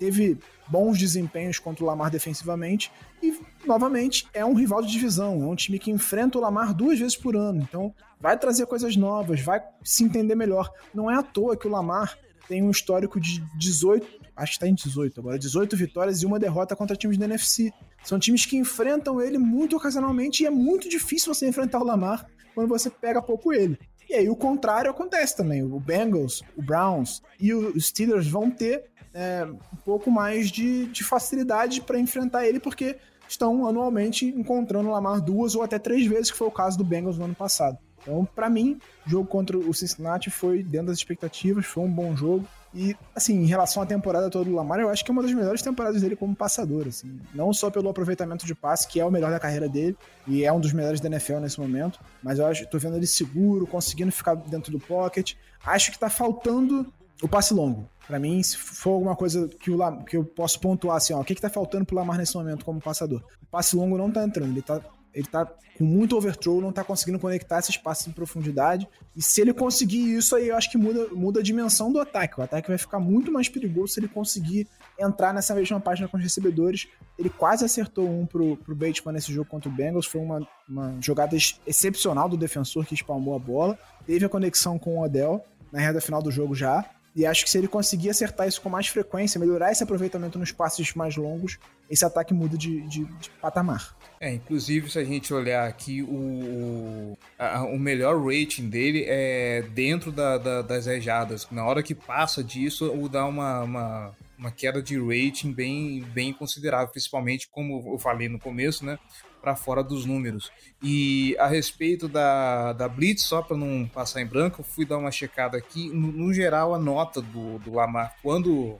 teve 0.00 0.38
bons 0.66 0.98
desempenhos 0.98 1.58
contra 1.58 1.84
o 1.84 1.86
Lamar 1.86 2.10
defensivamente 2.10 2.90
e, 3.22 3.38
novamente, 3.66 4.26
é 4.32 4.42
um 4.42 4.54
rival 4.54 4.80
de 4.80 4.90
divisão, 4.90 5.42
é 5.42 5.46
um 5.46 5.54
time 5.54 5.78
que 5.78 5.90
enfrenta 5.90 6.38
o 6.38 6.40
Lamar 6.40 6.72
duas 6.72 6.98
vezes 6.98 7.16
por 7.16 7.36
ano, 7.36 7.60
então 7.60 7.94
vai 8.18 8.36
trazer 8.38 8.64
coisas 8.66 8.96
novas, 8.96 9.42
vai 9.42 9.62
se 9.84 10.02
entender 10.02 10.34
melhor. 10.34 10.72
Não 10.94 11.10
é 11.10 11.14
à 11.14 11.22
toa 11.22 11.56
que 11.56 11.68
o 11.68 11.70
Lamar 11.70 12.18
tem 12.48 12.62
um 12.62 12.70
histórico 12.70 13.20
de 13.20 13.40
18, 13.58 14.06
acho 14.34 14.52
que 14.52 14.56
está 14.56 14.66
em 14.66 14.74
18 14.74 15.20
agora, 15.20 15.38
18 15.38 15.76
vitórias 15.76 16.22
e 16.22 16.26
uma 16.26 16.38
derrota 16.38 16.74
contra 16.74 16.96
times 16.96 17.18
da 17.18 17.26
NFC. 17.26 17.70
São 18.02 18.18
times 18.18 18.46
que 18.46 18.56
enfrentam 18.56 19.20
ele 19.20 19.36
muito 19.36 19.76
ocasionalmente 19.76 20.42
e 20.42 20.46
é 20.46 20.50
muito 20.50 20.88
difícil 20.88 21.32
você 21.32 21.46
enfrentar 21.46 21.78
o 21.78 21.84
Lamar 21.84 22.26
quando 22.54 22.68
você 22.68 22.88
pega 22.88 23.20
pouco 23.20 23.52
ele. 23.52 23.78
E 24.08 24.14
aí 24.14 24.28
o 24.28 24.34
contrário 24.34 24.90
acontece 24.90 25.36
também. 25.36 25.62
O 25.62 25.78
Bengals, 25.78 26.42
o 26.56 26.62
Browns 26.62 27.22
e 27.38 27.54
os 27.54 27.86
Steelers 27.86 28.26
vão 28.26 28.50
ter 28.50 28.89
é, 29.14 29.44
um 29.44 29.76
pouco 29.84 30.10
mais 30.10 30.50
de, 30.50 30.86
de 30.86 31.04
facilidade 31.04 31.80
para 31.80 31.98
enfrentar 31.98 32.46
ele, 32.46 32.60
porque 32.60 32.96
estão 33.28 33.66
anualmente 33.66 34.26
encontrando 34.26 34.88
o 34.88 34.92
Lamar 34.92 35.20
duas 35.20 35.54
ou 35.54 35.62
até 35.62 35.78
três 35.78 36.06
vezes, 36.06 36.30
que 36.30 36.36
foi 36.36 36.48
o 36.48 36.52
caso 36.52 36.76
do 36.76 36.84
Bengals 36.84 37.18
no 37.18 37.24
ano 37.24 37.34
passado. 37.34 37.78
Então, 38.02 38.24
para 38.24 38.48
mim, 38.48 38.78
o 39.06 39.10
jogo 39.10 39.28
contra 39.28 39.58
o 39.58 39.74
Cincinnati 39.74 40.30
foi 40.30 40.62
dentro 40.62 40.88
das 40.88 40.96
expectativas, 40.96 41.66
foi 41.66 41.84
um 41.84 41.90
bom 41.90 42.16
jogo. 42.16 42.46
E, 42.72 42.96
assim, 43.14 43.34
em 43.34 43.46
relação 43.46 43.82
à 43.82 43.86
temporada 43.86 44.30
toda 44.30 44.44
do 44.44 44.54
Lamar, 44.54 44.80
eu 44.80 44.88
acho 44.88 45.04
que 45.04 45.10
é 45.10 45.12
uma 45.12 45.22
das 45.22 45.32
melhores 45.32 45.60
temporadas 45.60 46.00
dele 46.00 46.16
como 46.16 46.34
passador, 46.34 46.86
assim. 46.86 47.20
Não 47.34 47.52
só 47.52 47.68
pelo 47.68 47.88
aproveitamento 47.88 48.46
de 48.46 48.54
passe, 48.54 48.86
que 48.86 49.00
é 49.00 49.04
o 49.04 49.10
melhor 49.10 49.30
da 49.30 49.40
carreira 49.40 49.68
dele, 49.68 49.96
e 50.26 50.44
é 50.44 50.52
um 50.52 50.60
dos 50.60 50.72
melhores 50.72 51.00
da 51.00 51.08
NFL 51.08 51.38
nesse 51.40 51.60
momento, 51.60 51.98
mas 52.22 52.38
eu 52.38 52.46
acho, 52.46 52.66
tô 52.68 52.78
vendo 52.78 52.96
ele 52.96 53.06
seguro, 53.06 53.66
conseguindo 53.66 54.12
ficar 54.12 54.34
dentro 54.34 54.70
do 54.70 54.78
pocket. 54.78 55.34
Acho 55.64 55.90
que 55.90 55.98
tá 55.98 56.08
faltando 56.08 56.90
o 57.22 57.28
passe 57.28 57.52
longo. 57.52 57.88
Para 58.06 58.18
mim, 58.18 58.42
se 58.42 58.56
for 58.56 58.90
alguma 58.90 59.14
coisa 59.14 59.48
que, 59.48 59.70
o, 59.70 60.04
que 60.04 60.16
eu 60.16 60.24
posso 60.24 60.58
pontuar 60.58 60.96
assim, 60.96 61.12
ó, 61.12 61.20
o 61.20 61.24
que, 61.24 61.34
que 61.34 61.40
tá 61.40 61.50
faltando 61.50 61.84
pro 61.84 61.94
Lamar 61.94 62.18
nesse 62.18 62.34
momento 62.34 62.64
como 62.64 62.80
passador? 62.80 63.22
O 63.42 63.46
passe 63.46 63.76
longo 63.76 63.96
não 63.96 64.10
tá 64.10 64.24
entrando, 64.24 64.50
ele 64.50 64.62
tá, 64.62 64.80
ele 65.14 65.26
tá 65.26 65.46
com 65.78 65.84
muito 65.84 66.16
overthrow, 66.16 66.60
não 66.60 66.72
tá 66.72 66.82
conseguindo 66.82 67.18
conectar 67.18 67.58
esses 67.58 67.76
passes 67.76 68.06
em 68.06 68.12
profundidade. 68.12 68.88
E 69.16 69.22
se 69.22 69.40
ele 69.40 69.54
conseguir 69.54 70.16
isso 70.16 70.34
aí, 70.34 70.48
eu 70.48 70.56
acho 70.56 70.70
que 70.70 70.76
muda, 70.76 71.06
muda 71.12 71.40
a 71.40 71.42
dimensão 71.42 71.92
do 71.92 72.00
ataque. 72.00 72.40
O 72.40 72.42
ataque 72.42 72.68
vai 72.68 72.76
ficar 72.76 72.98
muito 72.98 73.30
mais 73.30 73.48
perigoso 73.48 73.94
se 73.94 74.00
ele 74.00 74.08
conseguir 74.08 74.66
entrar 74.98 75.32
nessa 75.32 75.54
mesma 75.54 75.80
página 75.80 76.08
com 76.08 76.16
os 76.16 76.22
recebedores. 76.22 76.88
Ele 77.18 77.30
quase 77.30 77.64
acertou 77.64 78.08
um 78.08 78.26
pro, 78.26 78.56
pro 78.56 78.74
Bateman 78.74 79.14
nesse 79.14 79.32
jogo 79.32 79.48
contra 79.48 79.70
o 79.70 79.72
Bengals. 79.72 80.06
Foi 80.06 80.20
uma, 80.20 80.46
uma 80.68 80.96
jogada 81.00 81.36
excepcional 81.66 82.28
do 82.28 82.36
defensor 82.36 82.84
que 82.84 82.94
espalmou 82.94 83.34
a 83.34 83.38
bola. 83.38 83.78
Teve 84.04 84.26
a 84.26 84.28
conexão 84.28 84.78
com 84.78 84.98
o 84.98 85.02
Odell 85.02 85.42
na 85.72 85.80
reta 85.80 86.00
final 86.00 86.20
do 86.20 86.30
jogo 86.30 86.54
já 86.54 86.84
E 87.14 87.26
acho 87.26 87.44
que 87.44 87.50
se 87.50 87.58
ele 87.58 87.66
conseguir 87.66 88.10
acertar 88.10 88.46
isso 88.46 88.60
com 88.60 88.68
mais 88.68 88.86
frequência, 88.86 89.38
melhorar 89.38 89.72
esse 89.72 89.82
aproveitamento 89.82 90.38
nos 90.38 90.52
passes 90.52 90.94
mais 90.94 91.16
longos, 91.16 91.58
esse 91.90 92.04
ataque 92.04 92.32
muda 92.32 92.56
de, 92.56 92.82
de, 92.82 93.04
de 93.04 93.30
patamar. 93.40 93.96
É, 94.20 94.32
inclusive 94.32 94.88
se 94.88 94.98
a 94.98 95.04
gente 95.04 95.34
olhar 95.34 95.66
aqui, 95.66 96.02
o, 96.02 97.18
a, 97.38 97.64
o 97.64 97.78
melhor 97.78 98.22
rating 98.22 98.68
dele 98.68 99.04
é 99.08 99.62
dentro 99.74 100.12
da, 100.12 100.38
da, 100.38 100.62
das 100.62 100.86
rejadas. 100.86 101.48
Na 101.50 101.64
hora 101.64 101.82
que 101.82 101.94
passa 101.94 102.44
disso, 102.44 102.92
o 102.92 103.08
dá 103.08 103.26
uma, 103.26 103.62
uma, 103.62 104.12
uma, 104.38 104.50
queda 104.52 104.80
de 104.80 104.98
rating 104.98 105.52
bem, 105.52 106.02
bem 106.12 106.32
considerável, 106.32 106.88
principalmente 106.88 107.48
como 107.50 107.94
eu 107.94 107.98
falei 107.98 108.28
no 108.28 108.38
começo, 108.38 108.84
né? 108.84 108.98
Para 109.40 109.56
fora 109.56 109.82
dos 109.82 110.04
números. 110.04 110.50
E 110.82 111.36
a 111.38 111.46
respeito 111.46 112.08
da, 112.08 112.72
da 112.72 112.88
Blitz, 112.88 113.22
só 113.22 113.42
para 113.42 113.56
não 113.56 113.86
passar 113.86 114.20
em 114.20 114.26
branco, 114.26 114.60
eu 114.60 114.64
fui 114.64 114.84
dar 114.84 114.98
uma 114.98 115.10
checada 115.10 115.56
aqui. 115.56 115.88
No, 115.88 116.12
no 116.12 116.32
geral, 116.32 116.74
a 116.74 116.78
nota 116.78 117.20
do, 117.20 117.58
do 117.58 117.72
Lamar, 117.74 118.16
quando 118.22 118.78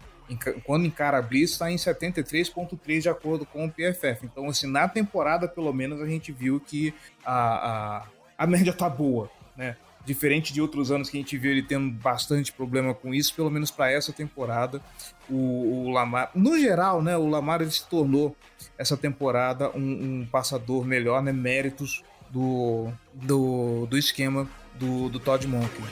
quando 0.64 0.86
encara 0.86 1.18
a 1.18 1.22
Blitz, 1.22 1.52
está 1.52 1.72
em 1.72 1.76
73,3 1.76 3.00
de 3.00 3.08
acordo 3.08 3.44
com 3.44 3.64
o 3.64 3.70
PFF. 3.70 4.26
Então, 4.26 4.48
assim, 4.48 4.70
na 4.70 4.88
temporada, 4.88 5.48
pelo 5.48 5.72
menos, 5.72 6.00
a 6.00 6.06
gente 6.06 6.30
viu 6.30 6.60
que 6.60 6.94
a, 7.24 7.98
a, 7.98 8.06
a 8.38 8.46
média 8.46 8.72
tá 8.72 8.88
boa, 8.88 9.28
né? 9.56 9.76
Diferente 10.04 10.52
de 10.52 10.60
outros 10.60 10.90
anos 10.90 11.10
que 11.10 11.18
a 11.18 11.20
gente 11.20 11.36
viu 11.36 11.52
ele 11.52 11.62
tendo 11.62 11.90
bastante 11.90 12.52
problema 12.52 12.94
com 12.94 13.12
isso, 13.12 13.34
pelo 13.34 13.50
menos 13.50 13.70
para 13.70 13.90
essa 13.90 14.12
temporada, 14.12 14.80
o, 15.28 15.84
o, 15.86 15.90
Lamar, 15.90 16.30
no 16.34 16.58
geral, 16.58 17.02
né, 17.02 17.16
o 17.16 17.28
Lamar 17.28 17.60
ele 17.60 17.70
se 17.70 17.86
tornou 17.86 18.34
essa 18.78 18.96
temporada 18.96 19.70
um, 19.76 20.20
um 20.20 20.28
passador 20.30 20.84
melhor, 20.84 21.22
né, 21.22 21.32
méritos 21.32 22.02
do, 22.30 22.90
do, 23.12 23.86
do 23.86 23.98
esquema 23.98 24.48
do, 24.78 25.08
do 25.10 25.20
Todd 25.20 25.46
Monken. 25.46 25.84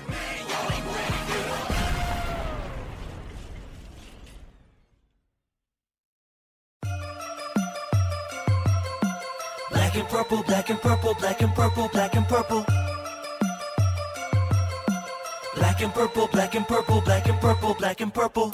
Black 9.70 9.96
and 9.96 10.06
purple, 10.06 10.42
black 10.44 10.70
and 10.70 10.76
purple, 10.78 11.14
black 11.14 11.44
and 11.44 11.54
purple, 11.54 11.88
black 11.88 12.16
and 12.16 12.24
purple. 12.24 12.87
Black 15.78 15.86
and 15.86 15.94
purple, 15.94 16.28
black 16.32 16.56
and 16.56 16.66
purple, 16.66 17.00
black 17.02 17.28
and 17.28 17.40
purple, 17.40 17.74
black 17.74 18.00
and 18.00 18.10
purple. 18.12 18.50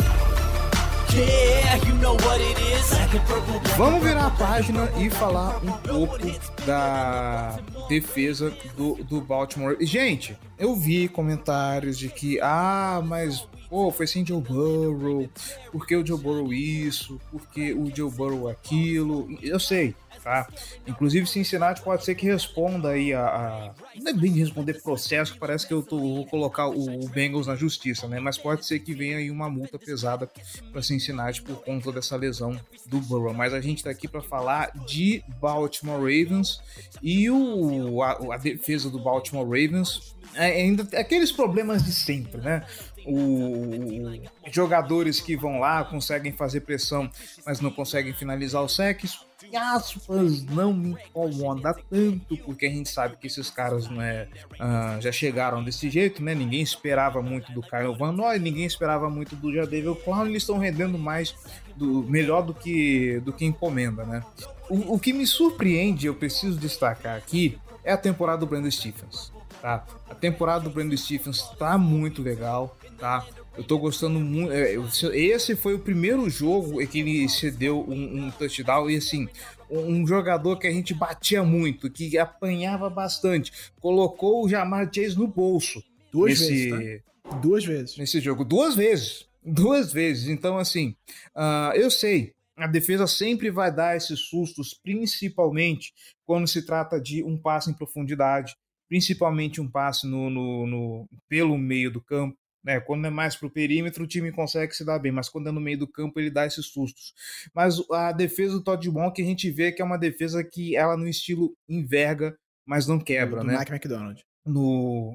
Vamos 3.79 4.03
virar 4.05 4.27
a 4.27 4.31
página 4.33 4.91
e 5.01 5.09
falar 5.09 5.57
um 5.64 5.72
pouco 5.72 6.18
da 6.66 7.59
defesa 7.89 8.53
do, 8.77 8.97
do 9.05 9.22
Baltimore. 9.22 9.75
Gente, 9.81 10.37
eu 10.59 10.77
vi 10.77 11.09
comentários 11.09 11.97
de 11.97 12.11
que, 12.11 12.39
ah, 12.43 13.01
mas 13.03 13.49
pô, 13.70 13.91
foi 13.91 14.07
sem 14.07 14.27
Joe 14.27 14.43
Burrow, 14.43 15.27
por 15.72 15.87
que 15.87 15.97
o 15.97 16.07
Joe 16.07 16.20
Burrow 16.20 16.53
isso, 16.53 17.18
por 17.31 17.47
que 17.49 17.72
o 17.72 17.91
Joe 17.95 18.11
Burrow 18.11 18.49
aquilo. 18.49 19.27
Eu 19.41 19.59
sei, 19.59 19.97
tá? 20.25 20.49
Inclusive, 20.87 21.27
Cincinnati 21.27 21.83
pode 21.83 22.03
ser 22.03 22.14
que 22.14 22.25
responda 22.25 22.89
aí 22.89 23.12
a. 23.12 23.20
a... 23.20 23.75
Não 24.01 24.11
é 24.11 24.14
bem 24.14 24.33
de 24.33 24.41
responder 24.41 24.83
processo, 24.83 25.37
parece 25.39 25.68
que 25.68 25.75
eu 25.75 25.83
tô, 25.83 25.99
vou 25.99 26.27
colocar 26.27 26.66
o, 26.66 27.05
o 27.05 27.09
Bengals 27.09 27.47
na 27.47 27.55
justiça, 27.55 28.09
né? 28.09 28.18
Mas 28.18 28.39
pode 28.39 28.64
ser 28.64 28.79
que 28.81 28.95
venha 28.95 29.18
aí 29.18 29.31
uma 29.31 29.51
multa 29.51 29.79
pesada 29.79 30.29
para 30.72 30.83
Cincinnati 30.83 31.43
por 31.43 31.62
conta 31.62 31.93
dessa 31.93 32.16
lesão 32.16 32.59
do 32.87 33.01
Burrow. 33.01 33.35
Mas 33.35 33.53
a 33.53 33.61
gente 33.61 33.85
tá 33.85 33.91
aqui 33.91 34.09
para 34.09 34.22
falar 34.22 34.72
de 34.87 35.22
Baltimore 35.41 35.99
Ravens 35.99 36.61
e 37.03 37.31
o, 37.31 38.03
a, 38.03 38.35
a 38.35 38.37
defesa 38.39 38.89
do 38.89 38.99
Baltimore 38.99 39.45
Ravens. 39.45 40.14
É, 40.35 40.47
ainda 40.47 40.89
aqueles 40.99 41.31
problemas 41.31 41.85
de 41.85 41.93
sempre, 41.93 42.41
né? 42.41 42.64
o, 43.07 44.22
jogadores 44.51 45.20
que 45.20 45.37
vão 45.37 45.59
lá 45.59 45.85
conseguem 45.85 46.33
fazer 46.33 46.61
pressão, 46.61 47.11
mas 47.45 47.61
não 47.61 47.70
conseguem 47.70 48.12
finalizar 48.12 48.62
os 48.62 48.75
secs. 48.75 49.20
Aspas 49.53 50.45
não 50.45 50.72
me 50.72 50.90
incomoda 50.90 51.74
tanto, 51.90 52.36
porque 52.38 52.66
a 52.66 52.70
gente 52.70 52.88
sabe 52.88 53.16
que 53.16 53.26
esses 53.26 53.51
caras 53.51 53.88
não 53.88 54.01
é, 54.01 54.28
uh, 54.55 55.01
já 55.01 55.12
chegaram 55.12 55.62
desse 55.62 55.90
jeito, 55.90 56.22
né? 56.22 56.34
Ninguém 56.34 56.62
esperava 56.62 57.22
muito 57.22 57.53
do 57.53 57.61
Kyle 57.62 57.97
Van 57.97 58.12
Noy, 58.12 58.38
ninguém 58.38 58.64
esperava 58.64 59.09
muito 59.11 59.36
do 59.36 59.53
Jadeville 59.53 59.97
Clown, 59.97 60.26
eles 60.26 60.42
estão 60.42 60.59
rendendo 60.59 60.99
mais, 60.99 61.34
do, 61.76 62.03
melhor 62.05 62.42
do 62.42 62.55
que, 62.55 63.20
do 63.20 63.32
que 63.32 63.45
encomenda, 63.45 64.05
né? 64.05 64.22
O, 64.68 64.95
o 64.95 64.99
que 64.99 65.12
me 65.12 65.26
surpreende, 65.26 66.07
eu 66.07 66.14
preciso 66.14 66.59
destacar 66.59 67.16
aqui, 67.16 67.59
é 67.84 67.92
a 67.92 67.99
temporada 67.99 68.38
do 68.38 68.47
Brandon 68.47 68.70
Stephens. 68.70 69.32
Tá? 69.61 69.84
A 70.11 70.14
temporada 70.14 70.64
do 70.64 70.70
Brandon 70.70 70.97
Stephens 70.97 71.42
tá 71.59 71.78
muito 71.78 72.22
legal 72.22 72.76
tá? 72.99 73.26
Eu 73.57 73.62
tô 73.62 73.78
gostando 73.78 74.18
muito. 74.18 74.53
É, 74.53 74.74
esse 75.14 75.55
foi 75.55 75.74
o 75.74 75.78
primeiro 75.78 76.28
jogo 76.28 76.84
que 76.86 77.01
ele 77.01 77.28
cedeu 77.28 77.84
um, 77.88 78.26
um 78.26 78.30
touchdown 78.30 78.90
e 78.90 78.97
assim, 78.97 79.28
um 79.70 80.07
jogador 80.07 80.59
que 80.59 80.66
a 80.66 80.72
gente 80.72 80.92
batia 80.95 81.42
muito, 81.42 81.90
que 81.90 82.18
apanhava 82.18 82.90
bastante, 82.90 83.53
colocou 83.80 84.45
o 84.45 84.49
Jamar 84.49 84.90
Chase 84.92 85.16
no 85.16 85.26
bolso. 85.26 85.82
Duas 86.12 86.40
nesse, 86.40 86.70
vezes. 86.70 87.03
Tá? 87.03 87.36
Duas 87.38 87.64
vezes. 87.64 87.97
Nesse 87.97 88.20
jogo. 88.20 88.45
Duas 88.45 88.74
vezes. 88.74 89.26
Duas 89.45 89.92
vezes. 89.92 90.28
Então, 90.28 90.59
assim, 90.59 90.95
uh, 91.36 91.74
eu 91.74 91.90
sei. 91.90 92.32
A 92.57 92.68
defesa 92.68 93.09
sempre 93.09 93.51
vai 93.51 93.74
dar 93.74 93.97
esses 93.97 94.20
sustos, 94.20 94.74
principalmente 94.74 95.92
quando 96.24 96.47
se 96.47 96.62
trata 96.62 97.01
de 97.01 97.22
um 97.24 97.36
passe 97.36 97.68
em 97.68 97.74
profundidade, 97.74 98.55
principalmente 98.88 99.61
um 99.61 99.68
passe 99.68 100.07
no, 100.07 100.30
no, 100.30 100.66
no 100.66 101.09
pelo 101.28 101.59
meio 101.59 101.90
do 101.90 102.01
campo. 102.01 102.36
Né? 102.64 102.80
Quando 102.80 103.06
é 103.06 103.10
mais 103.10 103.36
para 103.36 103.46
o 103.46 103.50
perímetro, 103.50 104.04
o 104.04 104.06
time 104.06 104.32
consegue 104.32 104.74
se 104.74 104.84
dar 104.84 104.98
bem, 104.98 105.12
mas 105.12 105.28
quando 105.28 105.48
é 105.48 105.52
no 105.52 105.60
meio 105.60 105.78
do 105.78 105.86
campo, 105.86 106.18
ele 106.18 106.30
dá 106.30 106.46
esses 106.46 106.66
sustos. 106.66 107.12
Mas 107.54 107.78
a 107.90 108.10
defesa 108.10 108.54
do 108.54 108.64
Todd 108.64 108.90
Monk, 108.90 109.20
a 109.20 109.24
gente 109.24 109.50
vê 109.50 109.70
que 109.70 109.82
é 109.82 109.84
uma 109.84 109.98
defesa 109.98 110.42
que 110.42 110.74
ela 110.74 110.96
no 110.96 111.06
estilo 111.06 111.54
enverga, 111.68 112.34
mas 112.66 112.86
não 112.86 112.98
quebra, 112.98 113.40
do 113.40 113.46
né? 113.46 113.58
Mike 113.58 113.72
McDonald. 113.72 114.24
No. 114.46 115.14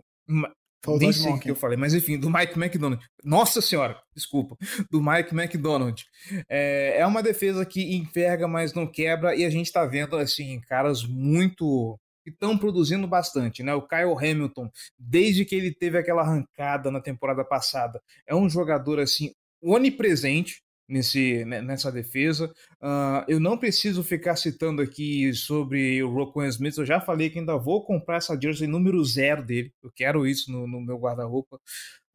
Falou 0.81 0.97
Nem 0.97 1.11
sei 1.11 1.29
o 1.33 1.39
que 1.39 1.51
eu 1.51 1.57
falei, 1.57 1.75
mas 1.75 1.93
enfim, 1.93 2.17
do 2.17 2.29
Mike 2.29 2.57
McDonald. 2.57 3.05
Nossa 3.21 3.61
senhora, 3.61 4.01
desculpa. 4.15 4.55
Do 4.89 5.01
Mike 5.03 5.35
McDonald. 5.35 6.05
É, 6.47 6.99
é 6.99 7.05
uma 7.05 7.21
defesa 7.21 7.65
que 7.65 7.97
enverga, 7.97 8.47
mas 8.47 8.73
não 8.73 8.87
quebra, 8.87 9.35
e 9.35 9.43
a 9.43 9.49
gente 9.49 9.73
tá 9.73 9.85
vendo, 9.85 10.15
assim, 10.15 10.61
caras 10.61 11.03
muito 11.03 11.99
que 12.30 12.36
estão 12.36 12.57
produzindo 12.57 13.07
bastante, 13.07 13.63
né? 13.63 13.73
O 13.73 13.88
Kyle 13.88 14.15
Hamilton, 14.17 14.69
desde 14.97 15.45
que 15.45 15.55
ele 15.55 15.73
teve 15.73 15.97
aquela 15.97 16.21
arrancada 16.21 16.91
na 16.91 17.01
temporada 17.01 17.43
passada, 17.43 18.01
é 18.27 18.36
um 18.36 18.49
jogador 18.49 18.99
assim 18.99 19.34
onipresente 19.61 20.61
nesse, 20.89 21.45
né, 21.45 21.61
nessa 21.61 21.91
defesa. 21.91 22.51
Uh, 22.82 23.23
eu 23.27 23.39
não 23.39 23.57
preciso 23.57 24.03
ficar 24.03 24.36
citando 24.36 24.82
aqui 24.82 25.34
sobre 25.34 26.01
o 26.03 26.11
Roquan 26.11 26.47
Smith, 26.47 26.77
eu 26.77 26.86
já 26.86 26.99
falei 26.99 27.30
que 27.30 27.39
ainda 27.39 27.55
vou 27.57 27.84
comprar 27.84 28.17
essa 28.17 28.39
jersey 28.39 28.67
número 28.67 29.03
zero 29.05 29.43
dele, 29.43 29.71
eu 29.84 29.91
quero 29.95 30.25
isso 30.25 30.51
no, 30.51 30.67
no 30.67 30.82
meu 30.82 30.97
guarda-roupa. 30.97 31.57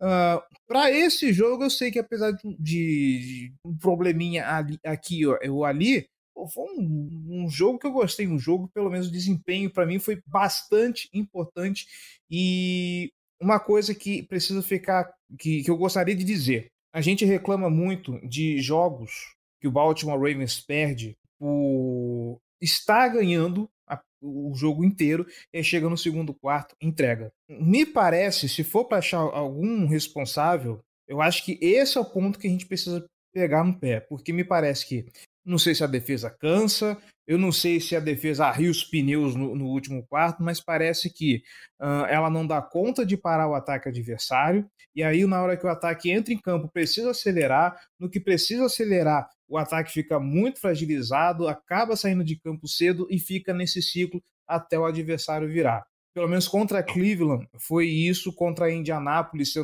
Uh, 0.01 0.07
ah, 0.07 0.47
para 0.67 0.91
esse 0.91 1.33
jogo, 1.33 1.65
eu 1.65 1.71
sei 1.71 1.91
que 1.91 2.01
apesar 2.01 2.33
de, 2.33 2.57
de 2.59 3.55
um 3.65 3.77
probleminha 3.77 4.47
ali, 4.49 4.79
aqui 4.85 5.23
ou 5.27 5.65
ali, 5.65 6.07
foi 6.49 6.64
um, 6.64 7.45
um, 7.45 7.49
jogo 7.49 7.78
que 7.78 7.87
eu 7.87 7.93
gostei, 7.93 8.26
um 8.26 8.39
jogo, 8.39 8.68
pelo 8.74 8.91
menos 8.91 9.09
o 9.09 9.12
desempenho 9.12 9.70
para 9.70 9.87
mim 9.87 9.99
foi 9.99 10.20
bastante 10.26 11.09
importante 11.12 11.87
e 12.30 13.12
uma 13.41 13.61
coisa 13.61 13.95
que 13.95 14.22
precisa 14.22 14.62
ficar, 14.62 15.12
que, 15.39 15.62
que 15.62 15.70
eu 15.70 15.76
gostaria 15.76 16.14
de 16.14 16.24
dizer, 16.24 16.68
a 16.93 17.01
gente 17.01 17.24
reclama 17.24 17.68
muito 17.68 18.18
de 18.26 18.61
jogos 18.61 19.35
que 19.61 19.68
o 19.68 19.72
Baltimore 19.72 20.18
Ravens 20.18 20.61
perde 20.61 21.16
por 21.39 22.39
estar 22.61 23.09
ganhando 23.09 23.68
a, 23.89 24.01
o 24.22 24.55
jogo 24.55 24.85
inteiro 24.85 25.26
e 25.53 25.62
chega 25.62 25.89
no 25.89 25.99
segundo 25.99 26.35
quarto, 26.35 26.74
entrega. 26.80 27.32
Me 27.49 27.85
parece, 27.85 28.49
se 28.49 28.62
for 28.62 28.85
para 28.85 28.99
achar 28.99 29.18
algum 29.18 29.87
responsável, 29.87 30.80
eu 31.07 31.20
acho 31.20 31.45
que 31.45 31.59
esse 31.61 31.99
é 31.99 32.01
o 32.01 32.05
ponto 32.05 32.39
que 32.39 32.47
a 32.47 32.51
gente 32.51 32.66
precisa 32.66 33.05
pegar 33.32 33.64
no 33.64 33.78
pé, 33.78 34.01
porque 34.01 34.32
me 34.32 34.45
parece 34.45 34.87
que 34.87 35.07
não 35.45 35.59
sei 35.59 35.75
se 35.75 35.85
a 35.85 35.87
defesa 35.87 36.31
cansa, 36.31 36.97
eu 37.27 37.39
não 37.39 37.51
sei 37.51 37.81
se 37.81 37.97
a 37.97 38.01
defesa 38.01 38.47
arria 38.47 38.71
os 38.71 38.85
pneus 38.85 39.35
no, 39.35 39.55
no 39.55 39.67
último 39.67 40.07
quarto, 40.07 40.43
mas 40.43 40.61
parece 40.61 41.11
que 41.13 41.43
uh, 41.81 42.07
ela 42.09 42.29
não 42.29 42.47
dá 42.47 42.61
conta 42.61 43.05
de 43.05 43.17
parar 43.17 43.49
o 43.49 43.55
ataque 43.55 43.89
adversário. 43.89 44.69
E 44.95 45.03
aí, 45.03 45.27
na 45.27 45.43
hora 45.43 45.57
que 45.57 45.67
o 45.67 45.71
ataque 45.71 46.11
entra 46.11 46.33
em 46.33 46.39
campo, 46.39 46.71
precisa 46.71 47.11
acelerar. 47.11 47.81
No 47.99 48.11
que 48.11 48.21
precisa 48.21 48.67
acelerar, 48.67 49.29
o 49.49 49.57
ataque 49.57 49.93
fica 49.93 50.21
muito 50.21 50.61
fragilizado, 50.61 51.49
acaba 51.49 51.97
saindo 51.97 52.23
de 52.23 52.39
campo 52.39 52.69
cedo 52.69 53.07
e 53.11 53.19
fica 53.19 53.53
nesse 53.55 53.83
ciclo 53.83 54.23
até 54.47 54.79
o 54.79 54.85
adversário 54.85 55.49
virar. 55.49 55.85
Pelo 56.15 56.29
menos 56.29 56.47
contra 56.47 56.83
Cleveland 56.83 57.49
foi 57.59 57.87
isso, 57.89 58.33
contra 58.33 58.71
Indianápolis. 58.71 59.55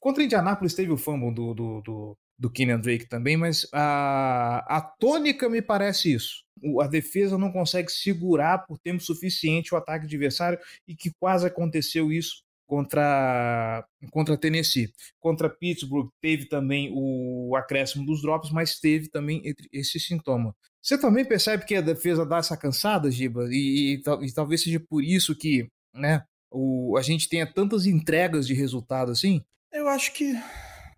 Contra 0.00 0.24
Indianápolis 0.24 0.74
teve 0.74 0.90
o 0.92 0.96
fumble 0.98 1.32
do, 1.32 1.54
do, 1.54 1.80
do, 1.80 2.18
do 2.42 2.50
Kenyan 2.50 2.80
Drake 2.80 3.06
também, 3.06 3.36
mas 3.36 3.68
a, 3.72 4.64
a 4.68 4.80
tônica 4.80 5.48
me 5.48 5.62
parece 5.62 6.12
isso. 6.12 6.42
A 6.80 6.88
defesa 6.88 7.38
não 7.38 7.52
consegue 7.52 7.90
segurar 7.90 8.66
por 8.66 8.80
tempo 8.80 9.00
suficiente 9.00 9.72
o 9.72 9.76
ataque 9.76 10.06
adversário 10.06 10.58
e 10.86 10.96
que 10.96 11.12
quase 11.20 11.46
aconteceu 11.46 12.10
isso 12.10 12.42
contra 12.66 13.86
contra 14.10 14.36
Tennessee. 14.36 14.92
Contra 15.20 15.48
Pittsburgh 15.48 16.08
teve 16.20 16.46
também 16.46 16.90
o 16.92 17.54
acréscimo 17.54 18.04
dos 18.04 18.20
drops, 18.20 18.50
mas 18.50 18.80
teve 18.80 19.08
também 19.08 19.40
esse 19.72 20.00
sintoma. 20.00 20.52
Você 20.82 20.98
também 20.98 21.24
percebe 21.24 21.64
que 21.64 21.76
a 21.76 21.80
defesa 21.80 22.26
dá 22.26 22.38
essa 22.38 22.56
cansada, 22.56 23.08
Giba? 23.08 23.46
E, 23.52 24.02
e, 24.04 24.26
e 24.26 24.32
talvez 24.34 24.64
seja 24.64 24.80
por 24.80 25.04
isso 25.04 25.36
que 25.36 25.68
né, 25.94 26.24
o, 26.50 26.96
a 26.98 27.02
gente 27.02 27.28
tenha 27.28 27.46
tantas 27.46 27.86
entregas 27.86 28.48
de 28.48 28.54
resultado 28.54 29.12
assim? 29.12 29.40
Eu 29.72 29.86
acho 29.86 30.12
que 30.12 30.34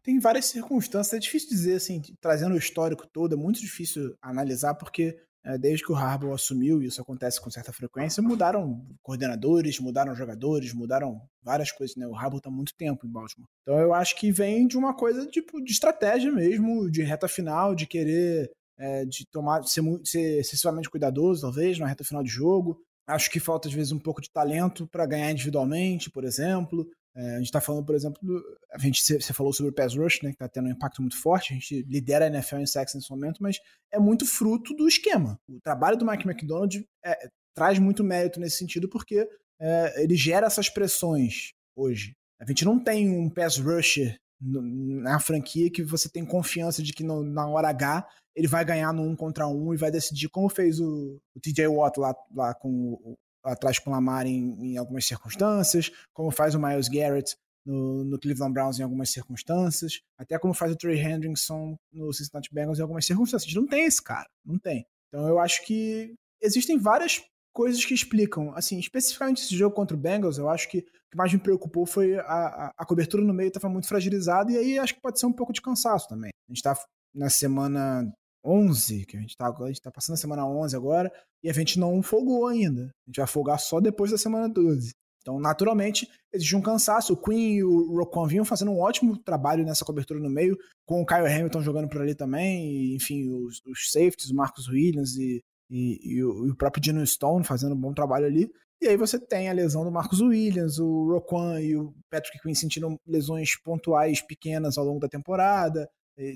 tem 0.04 0.20
várias 0.20 0.44
circunstâncias. 0.44 1.14
É 1.14 1.18
difícil 1.18 1.48
dizer, 1.48 1.74
assim, 1.76 2.00
trazendo 2.20 2.54
o 2.54 2.58
histórico 2.58 3.06
todo, 3.06 3.34
é 3.34 3.36
muito 3.36 3.58
difícil 3.58 4.14
analisar, 4.22 4.74
porque 4.74 5.18
é, 5.44 5.58
desde 5.58 5.84
que 5.84 5.92
o 5.92 5.96
Harbaugh 5.96 6.32
assumiu, 6.32 6.82
e 6.82 6.86
isso 6.86 7.00
acontece 7.00 7.40
com 7.40 7.50
certa 7.50 7.72
frequência, 7.72 8.22
mudaram 8.22 8.86
coordenadores, 9.02 9.80
mudaram 9.80 10.14
jogadores, 10.14 10.72
mudaram 10.72 11.20
várias 11.42 11.72
coisas, 11.72 11.96
né? 11.96 12.06
O 12.06 12.14
Harbaugh 12.14 12.38
está 12.38 12.50
muito 12.50 12.74
tempo 12.76 13.06
em 13.06 13.10
Baltimore. 13.10 13.48
Então 13.62 13.78
eu 13.78 13.92
acho 13.92 14.16
que 14.16 14.30
vem 14.30 14.66
de 14.66 14.76
uma 14.76 14.94
coisa 14.94 15.26
tipo 15.26 15.62
de 15.62 15.72
estratégia 15.72 16.30
mesmo, 16.30 16.90
de 16.90 17.02
reta 17.02 17.26
final, 17.26 17.74
de 17.74 17.86
querer 17.86 18.50
é, 18.78 19.04
de 19.04 19.26
tomar, 19.30 19.62
ser, 19.64 19.82
ser 20.04 20.40
excessivamente 20.40 20.90
cuidadoso, 20.90 21.42
talvez, 21.42 21.78
na 21.78 21.86
reta 21.86 22.04
final 22.04 22.22
de 22.22 22.30
jogo. 22.30 22.80
Acho 23.06 23.30
que 23.30 23.38
falta, 23.38 23.68
às 23.68 23.74
vezes, 23.74 23.92
um 23.92 23.98
pouco 23.98 24.20
de 24.20 24.30
talento 24.30 24.86
para 24.86 25.06
ganhar 25.06 25.30
individualmente, 25.30 26.10
por 26.10 26.24
exemplo. 26.24 26.86
É, 27.16 27.34
a 27.34 27.38
gente 27.38 27.46
está 27.46 27.60
falando, 27.60 27.86
por 27.86 27.94
exemplo, 27.94 28.18
do, 28.22 28.42
a 28.72 28.78
gente 28.78 29.02
você 29.02 29.32
falou 29.32 29.52
sobre 29.52 29.70
o 29.70 29.74
pass 29.74 29.94
rush, 29.94 30.20
né, 30.22 30.30
que 30.30 30.36
está 30.36 30.48
tendo 30.48 30.66
um 30.66 30.72
impacto 30.72 31.00
muito 31.00 31.20
forte. 31.20 31.52
A 31.52 31.54
gente 31.54 31.82
lidera 31.82 32.24
a 32.24 32.28
NFL 32.28 32.56
em 32.56 32.66
sacks 32.66 32.94
nesse 32.94 33.10
momento, 33.10 33.42
mas 33.42 33.58
é 33.92 33.98
muito 33.98 34.26
fruto 34.26 34.74
do 34.74 34.88
esquema. 34.88 35.38
O 35.48 35.60
trabalho 35.60 35.96
do 35.96 36.04
Mike 36.04 36.28
McDonald 36.28 36.84
é, 37.04 37.28
traz 37.54 37.78
muito 37.78 38.02
mérito 38.02 38.40
nesse 38.40 38.58
sentido, 38.58 38.88
porque 38.88 39.28
é, 39.60 40.02
ele 40.02 40.16
gera 40.16 40.46
essas 40.46 40.68
pressões 40.68 41.52
hoje. 41.76 42.14
A 42.40 42.46
gente 42.46 42.64
não 42.64 42.82
tem 42.82 43.08
um 43.08 43.30
pass 43.30 43.58
rusher 43.58 44.18
na 44.40 45.18
franquia 45.20 45.70
que 45.70 45.82
você 45.82 46.08
tem 46.08 46.24
confiança 46.24 46.82
de 46.82 46.92
que 46.92 47.04
no, 47.04 47.22
na 47.22 47.46
hora 47.48 47.68
H 47.68 48.06
ele 48.34 48.48
vai 48.48 48.64
ganhar 48.64 48.92
no 48.92 49.02
um 49.02 49.14
contra 49.14 49.46
um 49.46 49.72
e 49.72 49.76
vai 49.76 49.90
decidir 49.90 50.28
como 50.28 50.48
fez 50.48 50.80
o, 50.80 51.20
o 51.34 51.40
TJ 51.40 51.68
Watt 51.68 51.98
lá, 51.98 52.14
lá 52.34 52.54
com 52.54 52.70
o, 52.70 53.14
atrás 53.44 53.78
com 53.78 53.90
o 53.90 53.92
Lamar 53.92 54.26
em, 54.26 54.72
em, 54.72 54.78
algumas 54.78 55.04
circunstâncias, 55.04 55.90
como 56.12 56.30
faz 56.30 56.54
o 56.54 56.60
Miles 56.60 56.88
Garrett 56.88 57.36
no, 57.64 58.04
no, 58.04 58.18
Cleveland 58.18 58.52
Browns 58.52 58.78
em 58.78 58.82
algumas 58.82 59.10
circunstâncias, 59.10 60.00
até 60.18 60.38
como 60.38 60.54
faz 60.54 60.72
o 60.72 60.76
Trey 60.76 60.98
Hendrickson 60.98 61.76
no 61.92 62.12
Cincinnati 62.12 62.52
Bengals 62.52 62.78
em 62.78 62.82
algumas 62.82 63.06
circunstâncias. 63.06 63.54
Não 63.54 63.66
tem 63.66 63.84
esse 63.84 64.02
cara, 64.02 64.28
não 64.44 64.58
tem. 64.58 64.86
Então 65.08 65.28
eu 65.28 65.38
acho 65.38 65.64
que 65.64 66.14
existem 66.42 66.78
várias 66.78 67.22
coisas 67.54 67.84
que 67.84 67.94
explicam. 67.94 68.52
Assim, 68.54 68.78
especificamente 68.78 69.42
esse 69.42 69.56
jogo 69.56 69.74
contra 69.74 69.96
o 69.96 70.00
Bengals, 70.00 70.36
eu 70.36 70.48
acho 70.48 70.68
que 70.68 70.78
o 70.78 70.82
que 70.82 71.16
mais 71.16 71.32
me 71.32 71.38
preocupou 71.38 71.86
foi 71.86 72.18
a, 72.18 72.22
a, 72.22 72.72
a 72.76 72.84
cobertura 72.84 73.22
no 73.22 73.32
meio 73.32 73.48
estava 73.48 73.68
muito 73.68 73.86
fragilizada 73.88 74.50
e 74.50 74.56
aí 74.58 74.78
acho 74.78 74.94
que 74.94 75.00
pode 75.00 75.18
ser 75.18 75.26
um 75.26 75.32
pouco 75.32 75.52
de 75.52 75.62
cansaço 75.62 76.08
também. 76.08 76.30
A 76.48 76.52
gente 76.52 76.58
está 76.58 76.76
na 77.14 77.30
semana 77.30 78.12
11, 78.44 79.06
que 79.06 79.16
a 79.16 79.20
gente 79.20 79.30
está 79.30 79.52
tá 79.52 79.90
passando 79.90 80.14
a 80.14 80.18
semana 80.18 80.46
11 80.46 80.76
agora, 80.76 81.12
e 81.42 81.48
a 81.48 81.52
gente 81.52 81.78
não 81.78 82.02
folgou 82.02 82.46
ainda. 82.46 82.82
A 82.82 83.10
gente 83.10 83.16
vai 83.16 83.26
folgar 83.26 83.58
só 83.58 83.80
depois 83.80 84.10
da 84.10 84.18
semana 84.18 84.48
12. 84.48 84.92
Então, 85.24 85.40
naturalmente, 85.40 86.06
existe 86.32 86.54
um 86.54 86.60
cansaço. 86.60 87.14
O 87.14 87.16
Queen 87.16 87.56
e 87.56 87.64
o 87.64 87.96
Roquan 87.96 88.28
vinham 88.28 88.44
fazendo 88.44 88.70
um 88.70 88.78
ótimo 88.78 89.16
trabalho 89.16 89.64
nessa 89.64 89.84
cobertura 89.84 90.20
no 90.20 90.28
meio, 90.28 90.56
com 90.86 91.00
o 91.00 91.06
Kyle 91.06 91.26
Hamilton 91.26 91.62
jogando 91.62 91.88
por 91.88 92.02
ali 92.02 92.14
também, 92.14 92.66
e, 92.66 92.94
enfim, 92.94 93.26
os, 93.30 93.62
os 93.66 93.90
safeties, 93.90 94.30
o 94.30 94.34
Marcus 94.34 94.68
Williams 94.68 95.16
e, 95.16 95.42
e, 95.70 96.16
e, 96.16 96.24
o, 96.24 96.46
e, 96.46 96.50
o, 96.50 96.56
próprio 96.56 96.82
Dino 96.82 97.04
Stone 97.06 97.42
fazendo 97.42 97.74
um 97.74 97.80
bom 97.80 97.94
trabalho 97.94 98.26
ali. 98.26 98.50
E 98.82 98.86
aí 98.86 98.98
você 98.98 99.18
tem 99.18 99.48
a 99.48 99.52
lesão 99.54 99.82
do 99.82 99.90
Marcus 99.90 100.20
Williams, 100.20 100.78
o 100.78 101.10
Roquan 101.10 101.58
e 101.58 101.74
o 101.74 101.94
Patrick 102.10 102.38
Quinn 102.42 102.54
sentindo 102.54 102.94
lesões 103.06 103.58
pontuais 103.62 104.20
pequenas 104.20 104.76
ao 104.76 104.84
longo 104.84 105.00
da 105.00 105.08
temporada. 105.08 105.88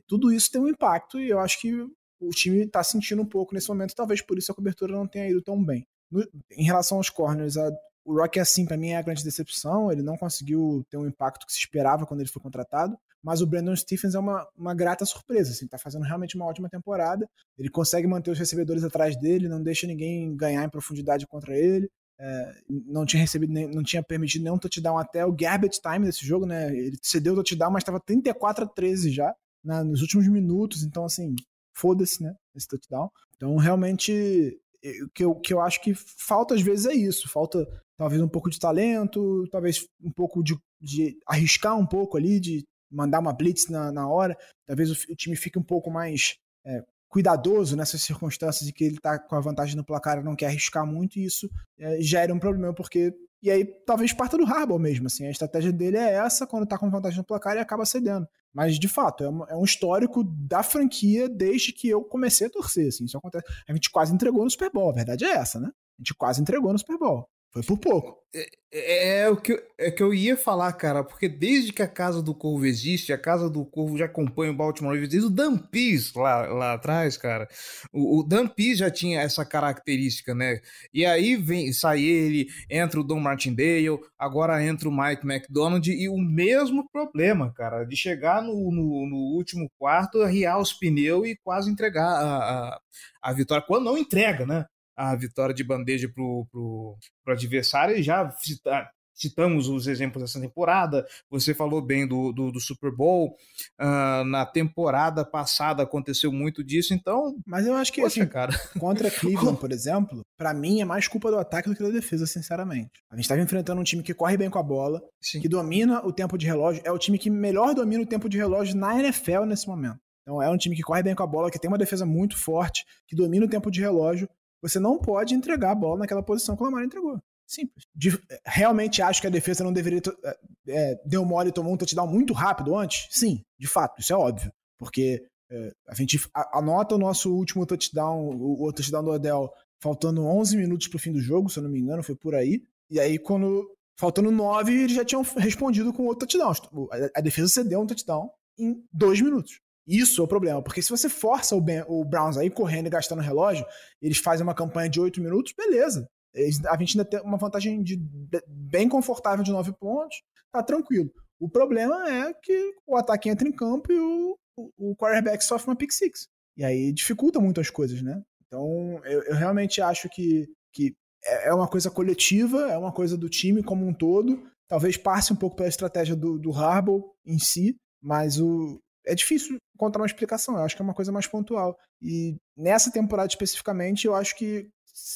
Tudo 0.06 0.32
isso 0.32 0.50
tem 0.50 0.60
um 0.60 0.68
impacto 0.68 1.20
e 1.20 1.28
eu 1.28 1.38
acho 1.38 1.60
que 1.60 1.86
o 2.20 2.30
time 2.30 2.64
está 2.64 2.82
sentindo 2.82 3.22
um 3.22 3.26
pouco 3.26 3.54
nesse 3.54 3.68
momento, 3.68 3.94
talvez 3.94 4.20
por 4.20 4.38
isso 4.38 4.50
a 4.52 4.54
cobertura 4.54 4.92
não 4.92 5.06
tenha 5.06 5.28
ido 5.28 5.42
tão 5.42 5.62
bem. 5.62 5.86
No, 6.10 6.26
em 6.50 6.64
relação 6.64 6.98
aos 6.98 7.10
corners, 7.10 7.56
a, 7.56 7.70
o 8.08 8.14
Rock, 8.14 8.40
assim, 8.40 8.64
para 8.64 8.78
mim 8.78 8.88
é 8.88 8.96
a 8.96 9.02
grande 9.02 9.22
decepção. 9.22 9.92
Ele 9.92 10.00
não 10.00 10.16
conseguiu 10.16 10.82
ter 10.88 10.96
um 10.96 11.06
impacto 11.06 11.46
que 11.46 11.52
se 11.52 11.58
esperava 11.58 12.06
quando 12.06 12.20
ele 12.20 12.30
foi 12.30 12.40
contratado. 12.40 12.96
Mas 13.22 13.42
o 13.42 13.46
Brandon 13.46 13.76
Stephens 13.76 14.14
é 14.14 14.18
uma, 14.18 14.48
uma 14.56 14.74
grata 14.74 15.04
surpresa. 15.04 15.50
Assim, 15.50 15.66
tá 15.66 15.76
fazendo 15.76 16.04
realmente 16.04 16.34
uma 16.34 16.46
ótima 16.46 16.70
temporada. 16.70 17.28
Ele 17.58 17.68
consegue 17.68 18.06
manter 18.06 18.30
os 18.30 18.38
recebedores 18.38 18.82
atrás 18.82 19.14
dele, 19.14 19.46
não 19.46 19.62
deixa 19.62 19.86
ninguém 19.86 20.34
ganhar 20.34 20.64
em 20.64 20.70
profundidade 20.70 21.26
contra 21.26 21.54
ele. 21.54 21.90
É, 22.18 22.54
não 22.86 23.04
tinha 23.04 23.20
recebido, 23.20 23.52
nem, 23.52 23.68
não 23.68 23.82
tinha 23.82 24.02
permitido 24.02 24.42
nenhum 24.42 24.58
touchdown 24.58 24.96
até 24.96 25.26
o 25.26 25.32
garbage 25.32 25.78
time 25.80 26.06
desse 26.06 26.24
jogo, 26.24 26.46
né? 26.46 26.74
Ele 26.74 26.96
cedeu 27.02 27.34
o 27.34 27.36
touchdown, 27.36 27.70
mas 27.70 27.82
estava 27.82 28.00
34 28.00 28.64
a 28.64 28.68
13 28.68 29.10
já 29.12 29.34
na, 29.62 29.84
nos 29.84 30.00
últimos 30.00 30.26
minutos. 30.28 30.82
Então, 30.82 31.04
assim, 31.04 31.36
foda-se, 31.78 32.22
né? 32.22 32.34
Esse 32.54 32.68
touchdown. 32.68 33.10
Então, 33.36 33.56
realmente, 33.56 34.58
o 35.04 35.10
que 35.10 35.24
eu, 35.24 35.34
que 35.36 35.54
eu 35.54 35.60
acho 35.60 35.80
que 35.80 35.94
falta 35.94 36.54
às 36.54 36.60
vezes 36.60 36.86
é 36.86 36.94
isso. 36.94 37.28
Falta 37.28 37.66
talvez 37.96 38.20
um 38.20 38.28
pouco 38.28 38.50
de 38.50 38.58
talento, 38.58 39.46
talvez 39.50 39.86
um 40.02 40.10
pouco 40.10 40.42
de, 40.42 40.56
de 40.80 41.18
arriscar 41.26 41.76
um 41.76 41.86
pouco 41.86 42.16
ali, 42.16 42.40
de 42.40 42.64
mandar 42.90 43.20
uma 43.20 43.32
blitz 43.32 43.68
na, 43.68 43.92
na 43.92 44.08
hora. 44.08 44.36
Talvez 44.66 44.90
o, 44.90 45.12
o 45.12 45.16
time 45.16 45.36
fique 45.36 45.58
um 45.58 45.62
pouco 45.62 45.90
mais 45.90 46.36
é, 46.64 46.82
cuidadoso 47.08 47.76
nessas 47.76 48.02
circunstâncias 48.02 48.68
em 48.68 48.72
que 48.72 48.84
ele 48.84 48.96
está 48.96 49.18
com 49.18 49.34
a 49.34 49.40
vantagem 49.40 49.76
no 49.76 49.84
placar 49.84 50.18
e 50.18 50.24
não 50.24 50.36
quer 50.36 50.46
arriscar 50.46 50.86
muito, 50.86 51.18
e 51.18 51.24
isso 51.24 51.50
é, 51.78 52.00
gera 52.00 52.32
um 52.32 52.38
problema, 52.38 52.74
porque. 52.74 53.12
E 53.40 53.52
aí 53.52 53.64
talvez 53.86 54.12
parta 54.12 54.36
do 54.36 54.44
Harbaugh 54.44 54.80
mesmo, 54.80 55.06
assim. 55.06 55.24
A 55.24 55.30
estratégia 55.30 55.72
dele 55.72 55.96
é 55.96 56.14
essa 56.14 56.44
quando 56.44 56.64
está 56.64 56.76
com 56.76 56.90
vantagem 56.90 57.18
no 57.18 57.24
placar 57.24 57.56
e 57.56 57.60
acaba 57.60 57.86
cedendo. 57.86 58.26
Mas, 58.52 58.78
de 58.78 58.88
fato, 58.88 59.24
é, 59.24 59.52
é, 59.52 59.56
um 59.56 59.64
histórico 59.64 60.24
da 60.24 60.62
franquia 60.62 61.28
desde 61.28 61.72
que 61.72 61.88
eu 61.88 62.02
comecei 62.02 62.46
a 62.46 62.50
torcer. 62.50 62.88
Assim, 62.88 63.04
isso 63.04 63.16
acontece. 63.16 63.44
A 63.68 63.72
gente 63.72 63.90
quase 63.90 64.12
entregou 64.12 64.44
no 64.44 64.50
Super 64.50 64.70
Bowl, 64.70 64.90
a 64.90 64.94
verdade 64.94 65.24
é 65.24 65.30
essa, 65.30 65.60
né? 65.60 65.68
A 65.68 66.02
gente 66.02 66.14
quase 66.14 66.40
entregou 66.40 66.72
no 66.72 66.78
Super 66.78 66.98
Bowl. 66.98 67.28
Foi 67.52 67.62
por 67.62 67.78
pouco. 67.78 68.18
É, 68.34 68.46
é, 68.70 69.20
é, 69.20 69.30
o 69.30 69.36
que, 69.38 69.58
é 69.78 69.90
que 69.90 70.02
eu 70.02 70.12
ia 70.12 70.36
falar, 70.36 70.70
cara, 70.74 71.02
porque 71.02 71.26
desde 71.26 71.72
que 71.72 71.80
a 71.80 71.88
Casa 71.88 72.22
do 72.22 72.34
Corvo 72.34 72.66
existe, 72.66 73.10
a 73.10 73.16
Casa 73.16 73.48
do 73.48 73.64
Corvo 73.64 73.96
já 73.96 74.04
acompanha 74.04 74.52
o 74.52 74.54
Baltimore 74.54 74.92
Ravens 74.92 75.08
desde 75.08 75.26
o 75.26 75.30
Dan 75.30 75.56
Pease 75.56 76.12
lá, 76.14 76.46
lá 76.46 76.74
atrás, 76.74 77.16
cara. 77.16 77.48
O, 77.90 78.20
o 78.20 78.22
Dan 78.22 78.46
Pease 78.46 78.76
já 78.76 78.90
tinha 78.90 79.22
essa 79.22 79.46
característica, 79.46 80.34
né? 80.34 80.60
E 80.92 81.06
aí 81.06 81.36
vem, 81.36 81.72
sai 81.72 82.02
ele, 82.02 82.48
entra 82.68 83.00
o 83.00 83.04
Don 83.04 83.18
Martindale, 83.18 83.98
agora 84.18 84.62
entra 84.62 84.90
o 84.90 84.92
Mike 84.92 85.26
McDonald 85.26 85.90
e 85.90 86.06
o 86.10 86.18
mesmo 86.18 86.86
problema, 86.90 87.50
cara, 87.54 87.84
de 87.84 87.96
chegar 87.96 88.42
no, 88.42 88.70
no, 88.70 89.08
no 89.08 89.16
último 89.36 89.70
quarto, 89.78 90.20
arriar 90.20 90.58
os 90.58 90.74
pneus 90.74 91.26
e 91.26 91.36
quase 91.42 91.70
entregar 91.70 92.06
a, 92.06 92.74
a, 92.74 92.80
a 93.22 93.32
vitória, 93.32 93.64
quando 93.66 93.84
não 93.84 93.96
entrega, 93.96 94.44
né? 94.44 94.66
A 94.98 95.14
vitória 95.14 95.54
de 95.54 95.62
bandeja 95.62 96.08
para 96.08 96.22
o 96.24 96.98
adversário 97.28 97.96
e 97.96 98.02
já 98.02 98.28
cita, 98.32 98.90
citamos 99.14 99.68
os 99.68 99.86
exemplos 99.86 100.22
dessa 100.22 100.40
temporada. 100.40 101.06
Você 101.30 101.54
falou 101.54 101.80
bem 101.80 102.06
do, 102.06 102.32
do, 102.32 102.50
do 102.50 102.60
Super 102.60 102.90
Bowl. 102.90 103.36
Uh, 103.80 104.24
na 104.24 104.44
temporada 104.44 105.24
passada 105.24 105.84
aconteceu 105.84 106.32
muito 106.32 106.64
disso, 106.64 106.92
então. 106.92 107.36
Mas 107.46 107.64
eu 107.64 107.74
acho 107.74 107.92
que 107.92 108.00
poxa, 108.00 108.22
assim, 108.22 108.28
cara. 108.28 108.52
contra 108.76 109.08
Cleveland, 109.12 109.60
por 109.60 109.70
exemplo, 109.70 110.22
para 110.36 110.52
mim 110.52 110.80
é 110.80 110.84
mais 110.84 111.06
culpa 111.06 111.30
do 111.30 111.38
ataque 111.38 111.68
do 111.68 111.76
que 111.76 111.82
da 111.82 111.90
defesa, 111.90 112.26
sinceramente. 112.26 112.90
A 113.08 113.14
gente 113.14 113.24
estava 113.24 113.40
enfrentando 113.40 113.80
um 113.80 113.84
time 113.84 114.02
que 114.02 114.14
corre 114.14 114.36
bem 114.36 114.50
com 114.50 114.58
a 114.58 114.62
bola, 114.64 115.00
Sim. 115.20 115.40
que 115.40 115.48
domina 115.48 116.04
o 116.04 116.12
tempo 116.12 116.36
de 116.36 116.44
relógio. 116.44 116.82
É 116.84 116.90
o 116.90 116.98
time 116.98 117.18
que 117.18 117.30
melhor 117.30 117.72
domina 117.72 118.02
o 118.02 118.06
tempo 118.06 118.28
de 118.28 118.36
relógio 118.36 118.76
na 118.76 118.98
NFL 118.98 119.44
nesse 119.44 119.68
momento. 119.68 120.00
Então 120.28 120.42
é 120.42 120.50
um 120.50 120.58
time 120.58 120.76
que 120.76 120.82
corre 120.82 121.02
bem 121.02 121.14
com 121.14 121.22
a 121.22 121.26
bola, 121.26 121.50
que 121.50 121.58
tem 121.58 121.68
uma 121.68 121.78
defesa 121.78 122.04
muito 122.04 122.36
forte, 122.36 122.84
que 123.06 123.16
domina 123.16 123.46
o 123.46 123.48
tempo 123.48 123.70
de 123.70 123.80
relógio. 123.80 124.28
Você 124.62 124.78
não 124.78 124.98
pode 124.98 125.34
entregar 125.34 125.72
a 125.72 125.74
bola 125.74 126.00
naquela 126.00 126.22
posição 126.22 126.56
que 126.56 126.62
o 126.62 126.64
Lamar 126.64 126.84
entregou. 126.84 127.18
Simples. 127.46 127.86
De, 127.94 128.18
realmente 128.44 129.00
acho 129.00 129.20
que 129.22 129.26
a 129.26 129.30
defesa 129.30 129.64
não 129.64 129.72
deveria. 129.72 130.02
É, 130.24 130.38
é, 130.68 131.00
deu 131.06 131.24
mole 131.24 131.48
e 131.48 131.52
tomou 131.52 131.72
um 131.72 131.76
touchdown 131.76 132.06
muito 132.06 132.34
rápido 132.34 132.76
antes? 132.76 133.08
Sim, 133.10 133.42
de 133.58 133.66
fato, 133.66 134.00
isso 134.00 134.12
é 134.12 134.16
óbvio. 134.16 134.52
Porque 134.78 135.26
é, 135.50 135.72
a 135.88 135.94
gente 135.94 136.20
anota 136.52 136.94
o 136.94 136.98
nosso 136.98 137.34
último 137.34 137.64
touchdown, 137.64 138.36
o, 138.36 138.66
o 138.66 138.72
touchdown 138.72 139.02
do 139.02 139.10
Odell, 139.10 139.50
faltando 139.80 140.26
11 140.26 140.56
minutos 140.58 140.88
pro 140.88 140.98
fim 140.98 141.10
do 141.10 141.20
jogo, 141.20 141.48
se 141.48 141.58
eu 141.58 141.62
não 141.62 141.70
me 141.70 141.80
engano, 141.80 142.02
foi 142.02 142.14
por 142.14 142.34
aí. 142.34 142.62
E 142.90 143.00
aí, 143.00 143.18
quando. 143.18 143.66
Faltando 143.98 144.30
9, 144.30 144.72
eles 144.72 144.94
já 144.94 145.04
tinham 145.04 145.22
respondido 145.38 145.92
com 145.92 146.04
outro 146.04 146.28
touchdown. 146.28 146.52
A, 146.92 147.18
a 147.18 147.20
defesa 147.20 147.48
cedeu 147.48 147.80
um 147.80 147.86
touchdown 147.86 148.30
em 148.56 148.84
dois 148.92 149.20
minutos. 149.20 149.60
Isso 149.88 150.20
é 150.20 150.24
o 150.24 150.28
problema, 150.28 150.62
porque 150.62 150.82
se 150.82 150.90
você 150.90 151.08
força 151.08 151.56
o, 151.56 151.60
ben, 151.62 151.82
o 151.88 152.04
Browns 152.04 152.36
aí 152.36 152.50
correndo 152.50 152.88
e 152.88 152.90
gastando 152.90 153.22
relógio, 153.22 153.64
eles 154.02 154.18
fazem 154.18 154.44
uma 154.44 154.54
campanha 154.54 154.90
de 154.90 155.00
8 155.00 155.18
minutos, 155.22 155.54
beleza. 155.56 156.06
Eles, 156.34 156.62
a 156.66 156.76
gente 156.76 156.98
ainda 156.98 157.08
tem 157.08 157.20
uma 157.22 157.38
vantagem 157.38 157.82
de, 157.82 157.98
bem 158.46 158.86
confortável 158.86 159.42
de 159.42 159.50
9 159.50 159.72
pontos, 159.80 160.14
tá 160.52 160.62
tranquilo. 160.62 161.10
O 161.40 161.48
problema 161.48 162.06
é 162.06 162.34
que 162.34 162.74
o 162.86 162.96
ataque 162.96 163.30
entra 163.30 163.48
em 163.48 163.52
campo 163.52 163.90
e 163.90 163.98
o, 163.98 164.36
o, 164.58 164.90
o 164.90 164.96
quarterback 164.96 165.42
sofre 165.42 165.70
uma 165.70 165.76
pick 165.76 165.90
six. 165.90 166.28
E 166.54 166.64
aí 166.64 166.92
dificulta 166.92 167.40
muito 167.40 167.60
as 167.60 167.70
coisas, 167.70 168.02
né? 168.02 168.20
Então, 168.46 169.00
eu, 169.04 169.22
eu 169.22 169.36
realmente 169.36 169.80
acho 169.80 170.08
que, 170.10 170.46
que 170.72 170.94
é, 171.24 171.48
é 171.48 171.54
uma 171.54 171.68
coisa 171.68 171.90
coletiva, 171.90 172.70
é 172.70 172.76
uma 172.76 172.92
coisa 172.92 173.16
do 173.16 173.28
time 173.28 173.62
como 173.62 173.86
um 173.86 173.94
todo. 173.94 174.42
Talvez 174.68 174.98
passe 174.98 175.32
um 175.32 175.36
pouco 175.36 175.56
pela 175.56 175.68
estratégia 175.68 176.14
do, 176.14 176.38
do 176.38 176.52
Harbaugh 176.52 177.04
em 177.24 177.38
si, 177.38 177.76
mas 178.02 178.38
o, 178.40 178.78
é 179.08 179.14
difícil 179.14 179.56
encontrar 179.74 180.02
uma 180.02 180.06
explicação. 180.06 180.56
Eu 180.56 180.62
acho 180.62 180.76
que 180.76 180.82
é 180.82 180.84
uma 180.84 180.94
coisa 180.94 181.10
mais 181.10 181.26
pontual. 181.26 181.76
E 182.00 182.36
nessa 182.56 182.92
temporada 182.92 183.28
especificamente, 183.28 184.06
eu 184.06 184.14
acho 184.14 184.36
que 184.36 184.68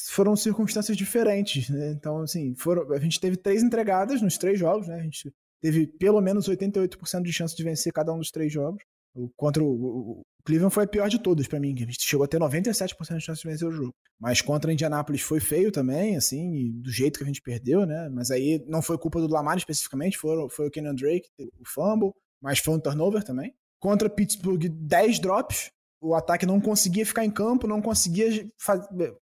foram 0.08 0.34
circunstâncias 0.36 0.96
diferentes. 0.96 1.68
Né? 1.68 1.92
Então, 1.92 2.18
assim, 2.18 2.54
foram, 2.56 2.90
a 2.92 2.98
gente 2.98 3.20
teve 3.20 3.36
três 3.36 3.62
entregadas 3.62 4.22
nos 4.22 4.38
três 4.38 4.58
jogos, 4.58 4.88
né? 4.88 4.96
A 4.96 5.02
gente 5.02 5.32
teve 5.60 5.86
pelo 5.86 6.20
menos 6.20 6.48
88% 6.48 7.22
de 7.22 7.32
chance 7.32 7.56
de 7.56 7.62
vencer 7.62 7.92
cada 7.92 8.12
um 8.12 8.18
dos 8.18 8.30
três 8.30 8.52
jogos. 8.52 8.82
O, 9.14 9.28
contra 9.36 9.62
o, 9.62 9.68
o 9.68 10.22
Cleveland 10.44 10.74
foi 10.74 10.84
a 10.84 10.88
pior 10.88 11.08
de 11.08 11.20
todas 11.20 11.46
para 11.46 11.60
mim, 11.60 11.74
a 11.74 11.80
gente 11.80 12.00
chegou 12.00 12.24
a 12.24 12.28
ter 12.28 12.40
97% 12.40 13.18
de 13.18 13.20
chance 13.20 13.42
de 13.42 13.48
vencer 13.48 13.68
o 13.68 13.72
jogo. 13.72 13.94
Mas 14.18 14.40
contra 14.40 14.70
a 14.70 14.74
Indianapolis 14.74 15.20
foi 15.20 15.38
feio 15.38 15.70
também, 15.70 16.16
assim, 16.16 16.70
do 16.80 16.90
jeito 16.90 17.18
que 17.18 17.24
a 17.24 17.26
gente 17.26 17.42
perdeu, 17.42 17.84
né? 17.84 18.08
Mas 18.08 18.30
aí 18.30 18.64
não 18.66 18.80
foi 18.80 18.96
culpa 18.96 19.20
do 19.20 19.28
Lamar 19.28 19.56
especificamente, 19.58 20.16
foi, 20.16 20.48
foi 20.48 20.68
o 20.68 20.70
Kenan 20.70 20.94
Drake, 20.94 21.28
o 21.38 21.64
fumble, 21.66 22.12
mas 22.40 22.58
foi 22.58 22.74
um 22.74 22.80
turnover 22.80 23.22
também. 23.22 23.54
Contra 23.82 24.08
Pittsburgh, 24.08 24.68
10 24.68 25.18
drops, 25.18 25.72
o 26.00 26.14
ataque 26.14 26.46
não 26.46 26.60
conseguia 26.60 27.04
ficar 27.04 27.24
em 27.24 27.30
campo, 27.32 27.66
não 27.66 27.82
conseguia 27.82 28.48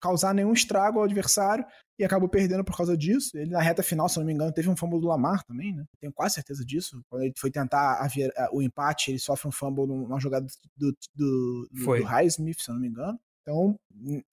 causar 0.01 0.33
nenhum 0.33 0.51
estrago 0.51 0.97
ao 0.97 1.05
adversário 1.05 1.63
e 1.99 2.03
acabou 2.03 2.27
perdendo 2.27 2.63
por 2.63 2.75
causa 2.75 2.97
disso. 2.97 3.37
Ele 3.37 3.51
na 3.51 3.61
reta 3.61 3.83
final, 3.83 4.09
se 4.09 4.17
não 4.17 4.25
me 4.25 4.33
engano, 4.33 4.51
teve 4.51 4.67
um 4.67 4.75
fumble 4.75 4.99
do 4.99 5.05
Lamar 5.05 5.43
também, 5.43 5.75
né? 5.75 5.85
Tenho 5.99 6.11
quase 6.11 6.33
certeza 6.33 6.65
disso. 6.65 6.99
Quando 7.07 7.21
ele 7.21 7.33
foi 7.37 7.51
tentar 7.51 8.07
o 8.51 8.59
empate, 8.59 9.11
ele 9.11 9.19
sofre 9.19 9.47
um 9.47 9.51
fumble 9.51 9.85
numa 9.85 10.19
jogada 10.19 10.47
do, 10.75 10.91
do, 10.91 10.97
do, 11.13 11.69
do 11.71 12.03
Highsmith, 12.03 12.59
se 12.59 12.71
não 12.71 12.79
me 12.79 12.87
engano. 12.87 13.19
Então, 13.43 13.75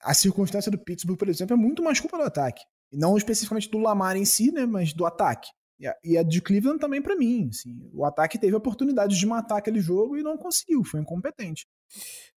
a 0.03 0.15
circunstância 0.15 0.73
do 0.73 0.79
Pittsburgh, 0.79 1.19
por 1.19 1.29
exemplo, 1.29 1.53
é 1.53 1.57
muito 1.57 1.83
mais 1.83 2.01
culpa 2.01 2.17
do 2.17 2.25
ataque. 2.25 2.63
E 2.91 2.97
não 2.97 3.19
especificamente 3.19 3.71
do 3.71 3.79
Lamar 3.79 4.17
em 4.17 4.25
si, 4.25 4.51
né? 4.51 4.65
Mas 4.65 4.95
do 4.95 5.05
ataque. 5.05 5.51
E 6.03 6.17
a 6.17 6.23
de 6.23 6.41
Cleveland 6.41 6.79
também 6.79 7.03
para 7.03 7.17
mim. 7.17 7.49
Assim, 7.51 7.91
o 7.93 8.05
ataque 8.05 8.39
teve 8.39 8.55
a 8.55 8.59
oportunidade 8.59 9.19
de 9.19 9.27
matar 9.27 9.59
aquele 9.59 9.81
jogo 9.81 10.17
e 10.17 10.23
não 10.23 10.37
conseguiu, 10.37 10.85
foi 10.85 11.01
incompetente. 11.01 11.67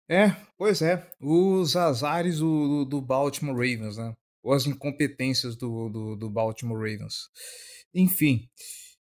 É, 0.08 0.34
pois 0.56 0.82
é. 0.82 1.06
Os 1.20 1.76
azares 1.76 2.38
do, 2.38 2.84
do 2.84 3.00
Baltimore 3.00 3.54
Ravens, 3.54 3.96
né? 3.96 4.14
Ou 4.42 4.52
as 4.52 4.66
incompetências 4.66 5.56
do, 5.56 5.88
do, 5.88 6.16
do 6.16 6.30
Baltimore 6.30 6.78
Ravens. 6.78 7.28
Enfim. 7.92 8.48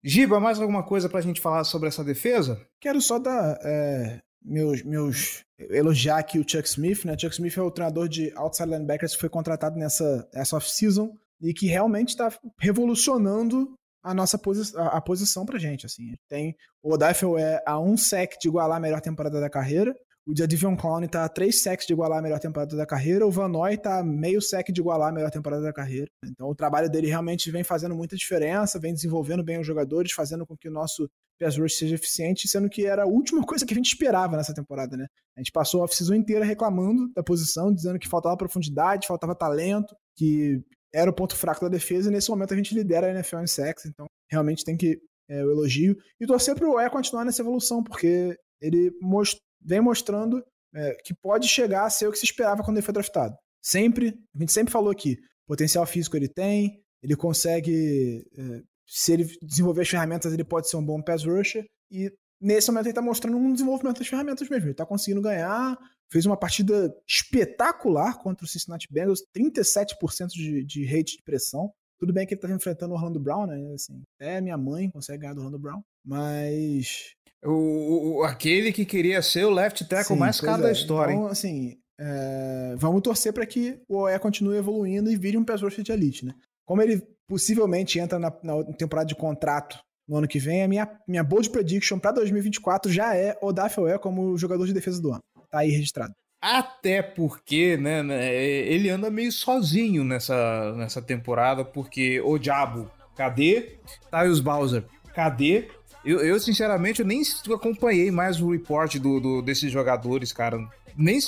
Giba, 0.03 0.39
mais 0.39 0.59
alguma 0.59 0.83
coisa 0.83 1.07
pra 1.07 1.21
gente 1.21 1.39
falar 1.39 1.63
sobre 1.63 1.87
essa 1.87 2.03
defesa? 2.03 2.59
Quero 2.79 2.99
só 2.99 3.19
dar 3.19 3.57
é, 3.63 4.19
meus, 4.43 4.83
meus. 4.83 5.43
elogiar 5.57 6.17
aqui 6.17 6.39
o 6.39 6.47
Chuck 6.47 6.67
Smith, 6.67 7.05
né? 7.05 7.17
Chuck 7.17 7.33
Smith 7.33 7.57
é 7.57 7.61
o 7.61 7.71
treinador 7.71 8.09
de 8.09 8.31
outside 8.35 8.69
linebackers 8.69 9.13
que 9.13 9.21
foi 9.21 9.29
contratado 9.29 9.77
nessa, 9.77 10.27
nessa 10.33 10.57
off-season 10.57 11.15
e 11.41 11.53
que 11.53 11.67
realmente 11.67 12.09
está 12.09 12.29
revolucionando 12.59 13.73
a 14.03 14.13
nossa 14.13 14.37
posi 14.37 14.75
a, 14.77 14.97
a 14.97 15.01
posição 15.01 15.45
pra 15.45 15.59
gente. 15.59 15.85
Assim. 15.85 16.15
Tem, 16.27 16.55
o 16.83 16.93
Odaifel 16.93 17.37
é 17.37 17.61
a 17.65 17.79
um 17.79 17.97
sec 17.97 18.33
de 18.39 18.47
igualar 18.47 18.77
a 18.77 18.81
melhor 18.81 19.01
temporada 19.01 19.39
da 19.39 19.49
carreira. 19.49 19.95
O 20.25 20.37
Jadivion 20.37 20.75
Clown 20.75 21.07
tá 21.07 21.25
a 21.25 21.29
3 21.29 21.63
sacks 21.63 21.87
de 21.87 21.93
igualar 21.93 22.19
a 22.19 22.21
melhor 22.21 22.39
temporada 22.39 22.75
da 22.77 22.85
carreira. 22.85 23.25
O 23.25 23.31
Van 23.31 23.47
Noy 23.47 23.75
tá 23.75 24.03
meio 24.03 24.39
sec 24.39 24.71
de 24.71 24.79
igualar 24.79 25.09
a 25.09 25.11
melhor 25.11 25.31
temporada 25.31 25.63
da 25.63 25.73
carreira. 25.73 26.07
Então 26.23 26.47
o 26.47 26.55
trabalho 26.55 26.89
dele 26.89 27.07
realmente 27.07 27.49
vem 27.49 27.63
fazendo 27.63 27.95
muita 27.95 28.15
diferença, 28.15 28.79
vem 28.79 28.93
desenvolvendo 28.93 29.43
bem 29.43 29.59
os 29.59 29.65
jogadores, 29.65 30.11
fazendo 30.11 30.45
com 30.45 30.55
que 30.55 30.69
o 30.69 30.71
nosso 30.71 31.09
pass 31.39 31.57
rush 31.57 31.77
seja 31.77 31.95
eficiente, 31.95 32.47
sendo 32.47 32.69
que 32.69 32.85
era 32.85 33.03
a 33.03 33.07
última 33.07 33.41
coisa 33.45 33.65
que 33.65 33.73
a 33.73 33.77
gente 33.77 33.91
esperava 33.91 34.37
nessa 34.37 34.53
temporada, 34.53 34.95
né? 34.95 35.07
A 35.35 35.39
gente 35.39 35.51
passou 35.51 35.81
a 35.81 35.85
off-season 35.85 36.13
inteira 36.13 36.45
reclamando 36.45 37.11
da 37.15 37.23
posição, 37.23 37.73
dizendo 37.73 37.97
que 37.97 38.07
faltava 38.07 38.37
profundidade, 38.37 39.07
faltava 39.07 39.33
talento, 39.33 39.95
que 40.15 40.61
era 40.93 41.09
o 41.09 41.13
ponto 41.13 41.35
fraco 41.35 41.61
da 41.61 41.69
defesa, 41.69 42.09
e 42.09 42.11
nesse 42.11 42.29
momento 42.29 42.53
a 42.53 42.57
gente 42.57 42.73
lidera 42.73 43.07
a 43.07 43.11
NFL 43.11 43.39
em 43.39 43.47
sacks, 43.47 43.85
então 43.85 44.05
realmente 44.29 44.63
tem 44.63 44.75
que 44.75 44.99
é, 45.29 45.43
o 45.45 45.51
elogio. 45.51 45.97
E 46.19 46.25
torcer 46.25 46.55
pro 46.55 46.79
E 46.79 46.89
continuar 46.89 47.25
nessa 47.25 47.41
evolução, 47.41 47.83
porque 47.83 48.37
ele 48.61 48.91
most 49.01 49.37
vem 49.63 49.79
mostrando 49.79 50.43
é, 50.73 50.95
que 51.03 51.13
pode 51.13 51.47
chegar 51.47 51.85
a 51.85 51.89
ser 51.89 52.07
o 52.07 52.11
que 52.11 52.17
se 52.17 52.25
esperava 52.25 52.63
quando 52.63 52.77
ele 52.77 52.85
foi 52.85 52.93
draftado. 52.93 53.35
Sempre, 53.63 54.13
a 54.35 54.39
gente 54.39 54.51
sempre 54.51 54.71
falou 54.71 54.91
aqui, 54.91 55.17
potencial 55.47 55.85
físico 55.85 56.17
ele 56.17 56.27
tem, 56.27 56.81
ele 57.03 57.15
consegue, 57.15 58.25
é, 58.37 58.61
se 58.87 59.13
ele 59.13 59.25
desenvolver 59.41 59.81
as 59.81 59.89
ferramentas, 59.89 60.33
ele 60.33 60.43
pode 60.43 60.69
ser 60.69 60.77
um 60.77 60.85
bom 60.85 61.01
pass 61.01 61.23
rusher, 61.23 61.65
e 61.91 62.11
nesse 62.41 62.69
momento 62.69 62.85
ele 62.85 62.91
está 62.91 63.01
mostrando 63.01 63.37
um 63.37 63.53
desenvolvimento 63.53 63.99
das 63.99 64.07
ferramentas 64.07 64.49
mesmo, 64.49 64.65
ele 64.65 64.71
está 64.71 64.85
conseguindo 64.85 65.21
ganhar, 65.21 65.77
fez 66.11 66.25
uma 66.25 66.35
partida 66.35 66.93
espetacular 67.07 68.19
contra 68.19 68.45
o 68.45 68.47
Cincinnati 68.47 68.87
Bengals, 68.91 69.23
37% 69.35 70.27
de, 70.33 70.63
de 70.63 70.85
rate 70.85 71.17
de 71.17 71.23
pressão, 71.23 71.71
tudo 72.01 72.11
bem 72.11 72.25
que 72.25 72.33
ele 72.33 72.39
estava 72.39 72.53
enfrentando 72.53 72.93
o 72.93 72.97
Orlando 72.97 73.19
Brown, 73.19 73.45
né? 73.45 73.73
Assim, 73.75 74.01
até 74.15 74.41
minha 74.41 74.57
mãe 74.57 74.89
consegue 74.89 75.19
ganhar 75.19 75.33
do 75.33 75.39
Orlando 75.39 75.59
Brown. 75.59 75.81
Mas. 76.03 77.13
O, 77.43 78.17
o, 78.17 78.23
aquele 78.23 78.73
que 78.73 78.85
queria 78.85 79.21
ser 79.21 79.45
o 79.45 79.51
left 79.51 79.87
tackle 79.87 80.15
Sim, 80.15 80.19
mais 80.19 80.41
caro 80.41 80.63
é. 80.63 80.65
da 80.65 80.71
história. 80.71 81.13
Então, 81.13 81.25
hein? 81.25 81.31
assim, 81.31 81.77
é, 81.99 82.75
vamos 82.75 83.03
torcer 83.03 83.31
para 83.31 83.45
que 83.45 83.79
o 83.87 83.97
OE 83.97 84.17
continue 84.17 84.57
evoluindo 84.57 85.11
e 85.11 85.15
vire 85.15 85.37
um 85.37 85.45
pass 85.45 85.61
rusher 85.61 85.83
de 85.83 85.91
elite, 85.91 86.25
né? 86.25 86.33
Como 86.65 86.81
ele 86.81 87.01
possivelmente 87.27 87.99
entra 87.99 88.17
na, 88.17 88.33
na, 88.43 88.63
temporada 88.73 89.07
de 89.07 89.15
contrato 89.15 89.79
no 90.07 90.17
ano 90.17 90.27
que 90.27 90.39
vem, 90.39 90.63
a 90.63 90.67
minha, 90.67 90.99
minha 91.07 91.23
bold 91.23 91.49
prediction 91.51 91.99
para 91.99 92.13
2024 92.13 92.91
já 92.91 93.15
é 93.15 93.37
o 93.41 93.53
Daffel 93.53 93.99
como 93.99 94.35
jogador 94.37 94.65
de 94.65 94.73
defesa 94.73 94.99
do 94.99 95.11
ano. 95.11 95.21
Tá 95.51 95.59
aí 95.59 95.69
registrado. 95.69 96.13
Até 96.41 97.03
porque, 97.03 97.77
né, 97.77 98.01
né, 98.01 98.33
ele 98.33 98.89
anda 98.89 99.11
meio 99.11 99.31
sozinho 99.31 100.03
nessa, 100.03 100.73
nessa 100.75 100.99
temporada, 100.99 101.63
porque 101.63 102.19
o 102.21 102.39
Diabo, 102.39 102.89
cadê? 103.15 103.77
Tyus 104.09 104.39
Bowser, 104.39 104.83
cadê? 105.13 105.67
Eu, 106.03 106.19
eu, 106.21 106.39
sinceramente, 106.39 107.01
eu 107.01 107.05
nem 107.05 107.21
acompanhei 107.53 108.09
mais 108.09 108.41
o 108.41 108.51
report 108.51 108.95
do, 108.97 109.19
do, 109.19 109.41
desses 109.43 109.71
jogadores, 109.71 110.33
cara. 110.33 110.57
Nem, 110.97 111.19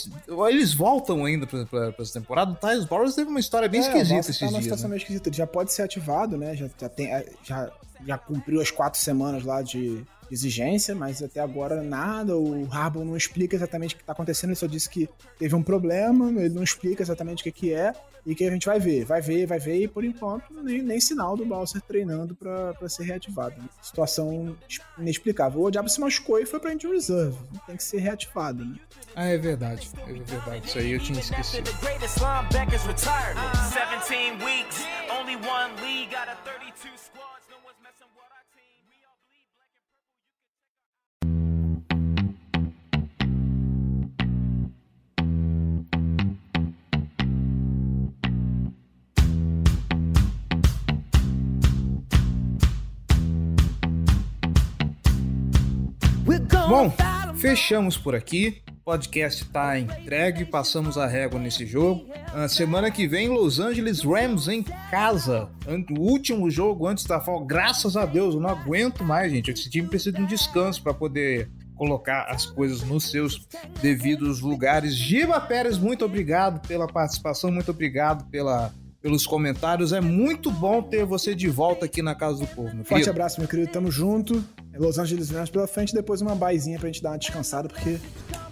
eles 0.50 0.74
voltam 0.74 1.26
ainda 1.26 1.46
pra, 1.46 1.64
pra, 1.66 1.92
pra 1.92 2.04
essa 2.04 2.20
temporada. 2.20 2.52
O 2.52 2.56
Tyus 2.56 2.86
Bowser 2.86 3.14
teve 3.14 3.30
uma 3.30 3.40
história 3.40 3.70
bem 3.70 3.82
é, 3.82 3.84
esquisita 3.84 4.20
esses 4.20 4.40
tá 4.40 4.48
dias. 4.48 4.64
situação 4.64 4.90
né? 4.90 4.96
meio 4.96 5.02
esquisita. 5.02 5.30
Ele 5.30 5.38
já 5.38 5.46
pode 5.46 5.72
ser 5.72 5.84
ativado, 5.84 6.38
né? 6.38 6.56
Já, 6.56 6.68
já, 6.80 6.90
tem, 6.90 7.14
é, 7.14 7.24
já, 7.44 7.72
já 8.04 8.18
cumpriu 8.18 8.60
as 8.60 8.72
quatro 8.72 9.00
semanas 9.00 9.44
lá 9.44 9.62
de, 9.62 10.04
exigência, 10.34 10.96
mas 10.96 11.22
até 11.22 11.40
agora 11.40 11.82
nada. 11.82 12.38
O 12.38 12.68
Harbour 12.72 13.06
não 13.06 13.16
explica 13.16 13.56
exatamente 13.56 13.94
o 13.94 13.98
que 13.98 14.04
está 14.04 14.14
acontecendo, 14.14 14.50
ele 14.50 14.56
só 14.56 14.68
disse 14.68 14.90
que 14.90 15.10
teve 15.38 15.56
um 15.56 15.64
problema, 15.64 16.30
ele 16.42 16.54
não 16.54 16.64
explica 16.64 17.02
exatamente 17.04 17.42
o 17.42 17.44
que, 17.44 17.52
que 17.52 17.74
é 17.74 17.94
e 18.26 18.34
que 18.34 18.46
a 18.46 18.52
gente 18.52 18.66
vai 18.66 18.80
ver. 18.80 19.06
Vai 19.06 19.22
ver, 19.22 19.46
vai 19.46 19.60
ver, 19.60 19.84
e 19.84 19.88
por 19.88 20.04
enquanto 20.04 20.54
nem, 20.64 20.82
nem 20.82 21.00
sinal 21.00 21.36
do 21.36 21.46
Balser 21.46 21.82
treinando 21.82 22.36
para 22.36 22.90
ser 22.90 23.04
reativado. 23.04 23.62
Né? 23.62 23.68
Situação 23.82 24.56
inexplicável. 24.98 25.62
O 25.62 25.72
Diabo 25.72 25.90
se 25.90 26.00
machucou 26.00 26.40
e 26.40 26.46
foi 26.46 26.60
para 26.60 26.74
injury 26.74 26.96
reserve. 26.96 27.38
Tem 27.68 27.76
que 27.76 27.84
ser 27.84 28.00
reativado, 28.00 28.66
né? 28.66 28.78
Ah, 29.16 29.26
é 29.26 29.38
verdade. 29.38 29.92
É 30.08 30.14
verdade. 30.14 30.68
Isso 30.68 30.80
aí 30.80 30.92
eu 30.92 31.00
tinha 31.00 31.20
esquecido. 31.20 31.70
Bom, 56.74 56.92
fechamos 57.36 58.00
por 58.00 58.16
aqui. 58.16 58.64
O 58.68 58.86
podcast 58.86 59.46
tá 59.46 59.78
entregue, 59.78 60.44
passamos 60.44 60.98
a 60.98 61.06
régua 61.06 61.40
nesse 61.40 61.68
jogo. 61.68 62.08
A 62.34 62.48
semana 62.48 62.90
que 62.90 63.08
vem, 63.08 63.28
Los 63.28 63.60
Angeles 63.60 64.02
Rams 64.02 64.48
em 64.48 64.64
casa. 64.90 65.48
O 65.68 66.02
último 66.02 66.50
jogo 66.50 66.88
antes 66.88 67.06
da 67.06 67.22
fall. 67.22 67.46
Graças 67.46 67.96
a 67.96 68.08
Deus, 68.08 68.34
eu 68.34 68.42
não 68.42 68.50
aguento 68.50 69.04
mais, 69.04 69.32
gente. 69.32 69.52
Esse 69.52 69.70
time 69.70 69.88
precisa 69.88 70.14
de 70.14 70.24
um 70.24 70.26
descanso 70.26 70.82
para 70.82 70.96
poder 70.96 71.48
colocar 71.76 72.24
as 72.24 72.48
coisas 72.48 72.82
nos 72.82 73.12
seus 73.12 73.48
devidos 73.80 74.40
lugares. 74.40 74.96
Giba 74.96 75.40
Pérez, 75.40 75.78
muito 75.78 76.04
obrigado 76.04 76.60
pela 76.68 76.88
participação, 76.88 77.52
muito 77.52 77.70
obrigado 77.70 78.28
pela 78.32 78.74
pelos 79.00 79.28
comentários. 79.28 79.92
É 79.92 80.00
muito 80.00 80.50
bom 80.50 80.82
ter 80.82 81.06
você 81.06 81.36
de 81.36 81.50
volta 81.50 81.86
aqui 81.86 82.02
na 82.02 82.16
Casa 82.16 82.40
do 82.40 82.48
Povo. 82.48 82.74
Meu 82.74 82.86
Forte 82.86 83.10
abraço, 83.10 83.40
meu 83.40 83.50
querido. 83.50 83.70
Tamo 83.70 83.92
junto. 83.92 84.44
Los 84.76 84.98
Angeles 84.98 85.30
Rams 85.30 85.50
pela 85.50 85.68
frente, 85.68 85.94
depois 85.94 86.22
uma 86.22 86.36
baizinha 86.36 86.80
pra 86.80 86.88
gente 86.88 87.02
dar 87.02 87.12
uma 87.12 87.18
descansada, 87.18 87.68
porque 87.68 88.00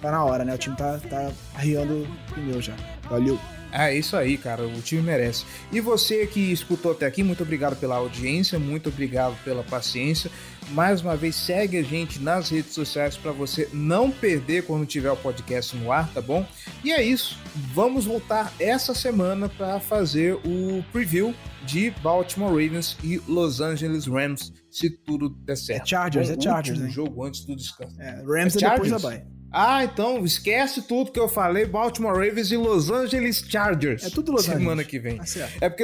tá 0.02 0.12
na 0.12 0.24
hora, 0.24 0.46
né? 0.46 0.54
O 0.54 0.58
time 0.58 0.76
tá, 0.76 1.00
tá 1.10 1.32
arriando 1.56 2.08
pneu 2.34 2.62
já. 2.62 2.76
Valeu. 3.10 3.40
É 3.72 3.96
isso 3.96 4.18
aí, 4.18 4.38
cara. 4.38 4.64
O 4.64 4.82
time 4.82 5.02
merece. 5.02 5.46
E 5.72 5.80
você 5.80 6.28
que 6.28 6.52
escutou 6.52 6.92
até 6.92 7.06
aqui, 7.06 7.24
muito 7.24 7.44
obrigado 7.44 7.76
pela 7.80 7.96
audiência, 7.96 8.60
muito 8.60 8.90
obrigado 8.90 9.36
pela 9.44 9.64
paciência. 9.64 10.30
Mais 10.72 11.02
uma 11.02 11.16
vez, 11.16 11.36
segue 11.36 11.78
a 11.78 11.84
gente 11.84 12.20
nas 12.20 12.50
redes 12.50 12.74
sociais 12.74 13.18
para 13.18 13.32
você 13.32 13.68
não 13.74 14.12
perder 14.12 14.64
quando 14.64 14.86
tiver 14.86 15.12
o 15.12 15.18
podcast 15.18 15.76
no 15.76 15.92
ar, 15.92 16.12
tá 16.14 16.22
bom? 16.22 16.46
E 16.84 16.92
é 16.92 17.04
isso. 17.04 17.38
Vamos 17.74 18.06
voltar 18.06 18.54
essa 18.60 18.94
semana 18.94 19.50
para 19.50 19.80
fazer 19.80 20.36
o 20.46 20.84
preview 20.92 21.34
de 21.66 21.92
Baltimore 22.02 22.52
Ravens 22.52 22.98
e 23.04 23.22
Los 23.28 23.60
Angeles 23.60 24.06
Rams, 24.06 24.52
se 24.70 24.90
tudo 24.90 25.30
der 25.30 25.58
certo. 25.58 25.84
É 25.84 25.86
Chargers, 25.86 26.30
Bom, 26.30 26.36
é 26.36 26.42
Chargers, 26.42 26.80
último 26.80 26.88
né? 26.88 26.94
jogo 26.94 27.26
antes 27.26 27.46
do 27.46 27.56
descanso. 27.56 28.02
É, 28.02 28.24
Rams 28.26 28.56
é, 28.56 28.66
É 28.66 28.70
depois 28.70 28.92
da 28.92 29.00
bye. 29.00 29.41
Ah, 29.52 29.84
então 29.84 30.24
esquece 30.24 30.82
tudo 30.84 31.12
que 31.12 31.20
eu 31.20 31.28
falei, 31.28 31.66
Baltimore 31.66 32.14
Ravens 32.14 32.52
e 32.52 32.58
Los 32.58 32.90
Angeles 32.90 33.44
Chargers. 33.48 34.04
É 34.04 34.10
tudo 34.10 34.32
Los 34.32 34.44
Angeles. 34.44 34.62
Semana 34.62 34.84
que 34.84 34.98
vem. 34.98 35.18
Tá 35.18 35.26
é 35.60 35.70
porque 35.70 35.84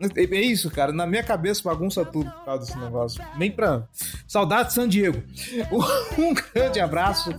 é 0.00 0.40
isso, 0.40 0.70
cara. 0.70 0.92
Na 0.92 1.06
minha 1.06 1.24
cabeça 1.24 1.60
bagunça 1.64 2.04
tudo 2.04 2.30
por 2.30 2.44
causa 2.44 2.64
desse 2.64 2.78
negócio. 2.78 3.20
Nem 3.36 3.50
pra. 3.50 3.82
Saudade 4.28 4.68
de 4.68 4.74
San 4.74 4.88
Diego. 4.88 5.20
Um 6.16 6.34
grande 6.34 6.78
abraço 6.78 7.34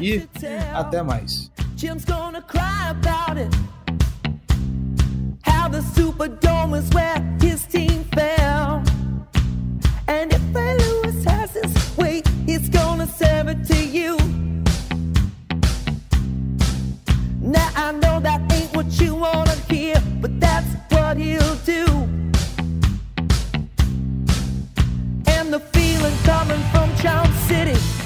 e 0.00 0.28
até 0.72 1.02
mais. 1.02 1.50
Jim's 1.76 2.04
gonna 2.04 2.42
cry 2.42 2.90
about 2.90 3.38
it. 3.38 3.50
How 5.46 5.68
the 5.68 5.80
Superdome 5.94 6.78
is 6.78 6.88
where 6.90 7.20
his 7.40 7.66
team 7.66 8.04
fell. 8.14 8.82
And 10.08 10.32
if 10.32 10.40
Ray 10.54 10.76
Lewis 10.76 11.24
has 11.24 11.54
his 11.54 11.96
weight, 11.96 12.26
he's 12.46 12.68
gonna 12.68 13.06
serve 13.06 13.48
it 13.48 13.64
to 13.66 13.76
you. 13.76 14.16
I 17.76 17.92
know 17.92 18.20
that 18.20 18.40
ain't 18.52 18.74
what 18.74 19.00
you 19.00 19.14
wanna 19.14 19.56
hear, 19.68 19.96
but 20.20 20.40
that's 20.40 20.66
what 20.90 21.16
he'll 21.16 21.56
do. 21.64 21.84
And 25.26 25.52
the 25.52 25.60
feeling 25.72 26.16
coming 26.24 26.62
from 26.72 26.88
City. 27.48 28.05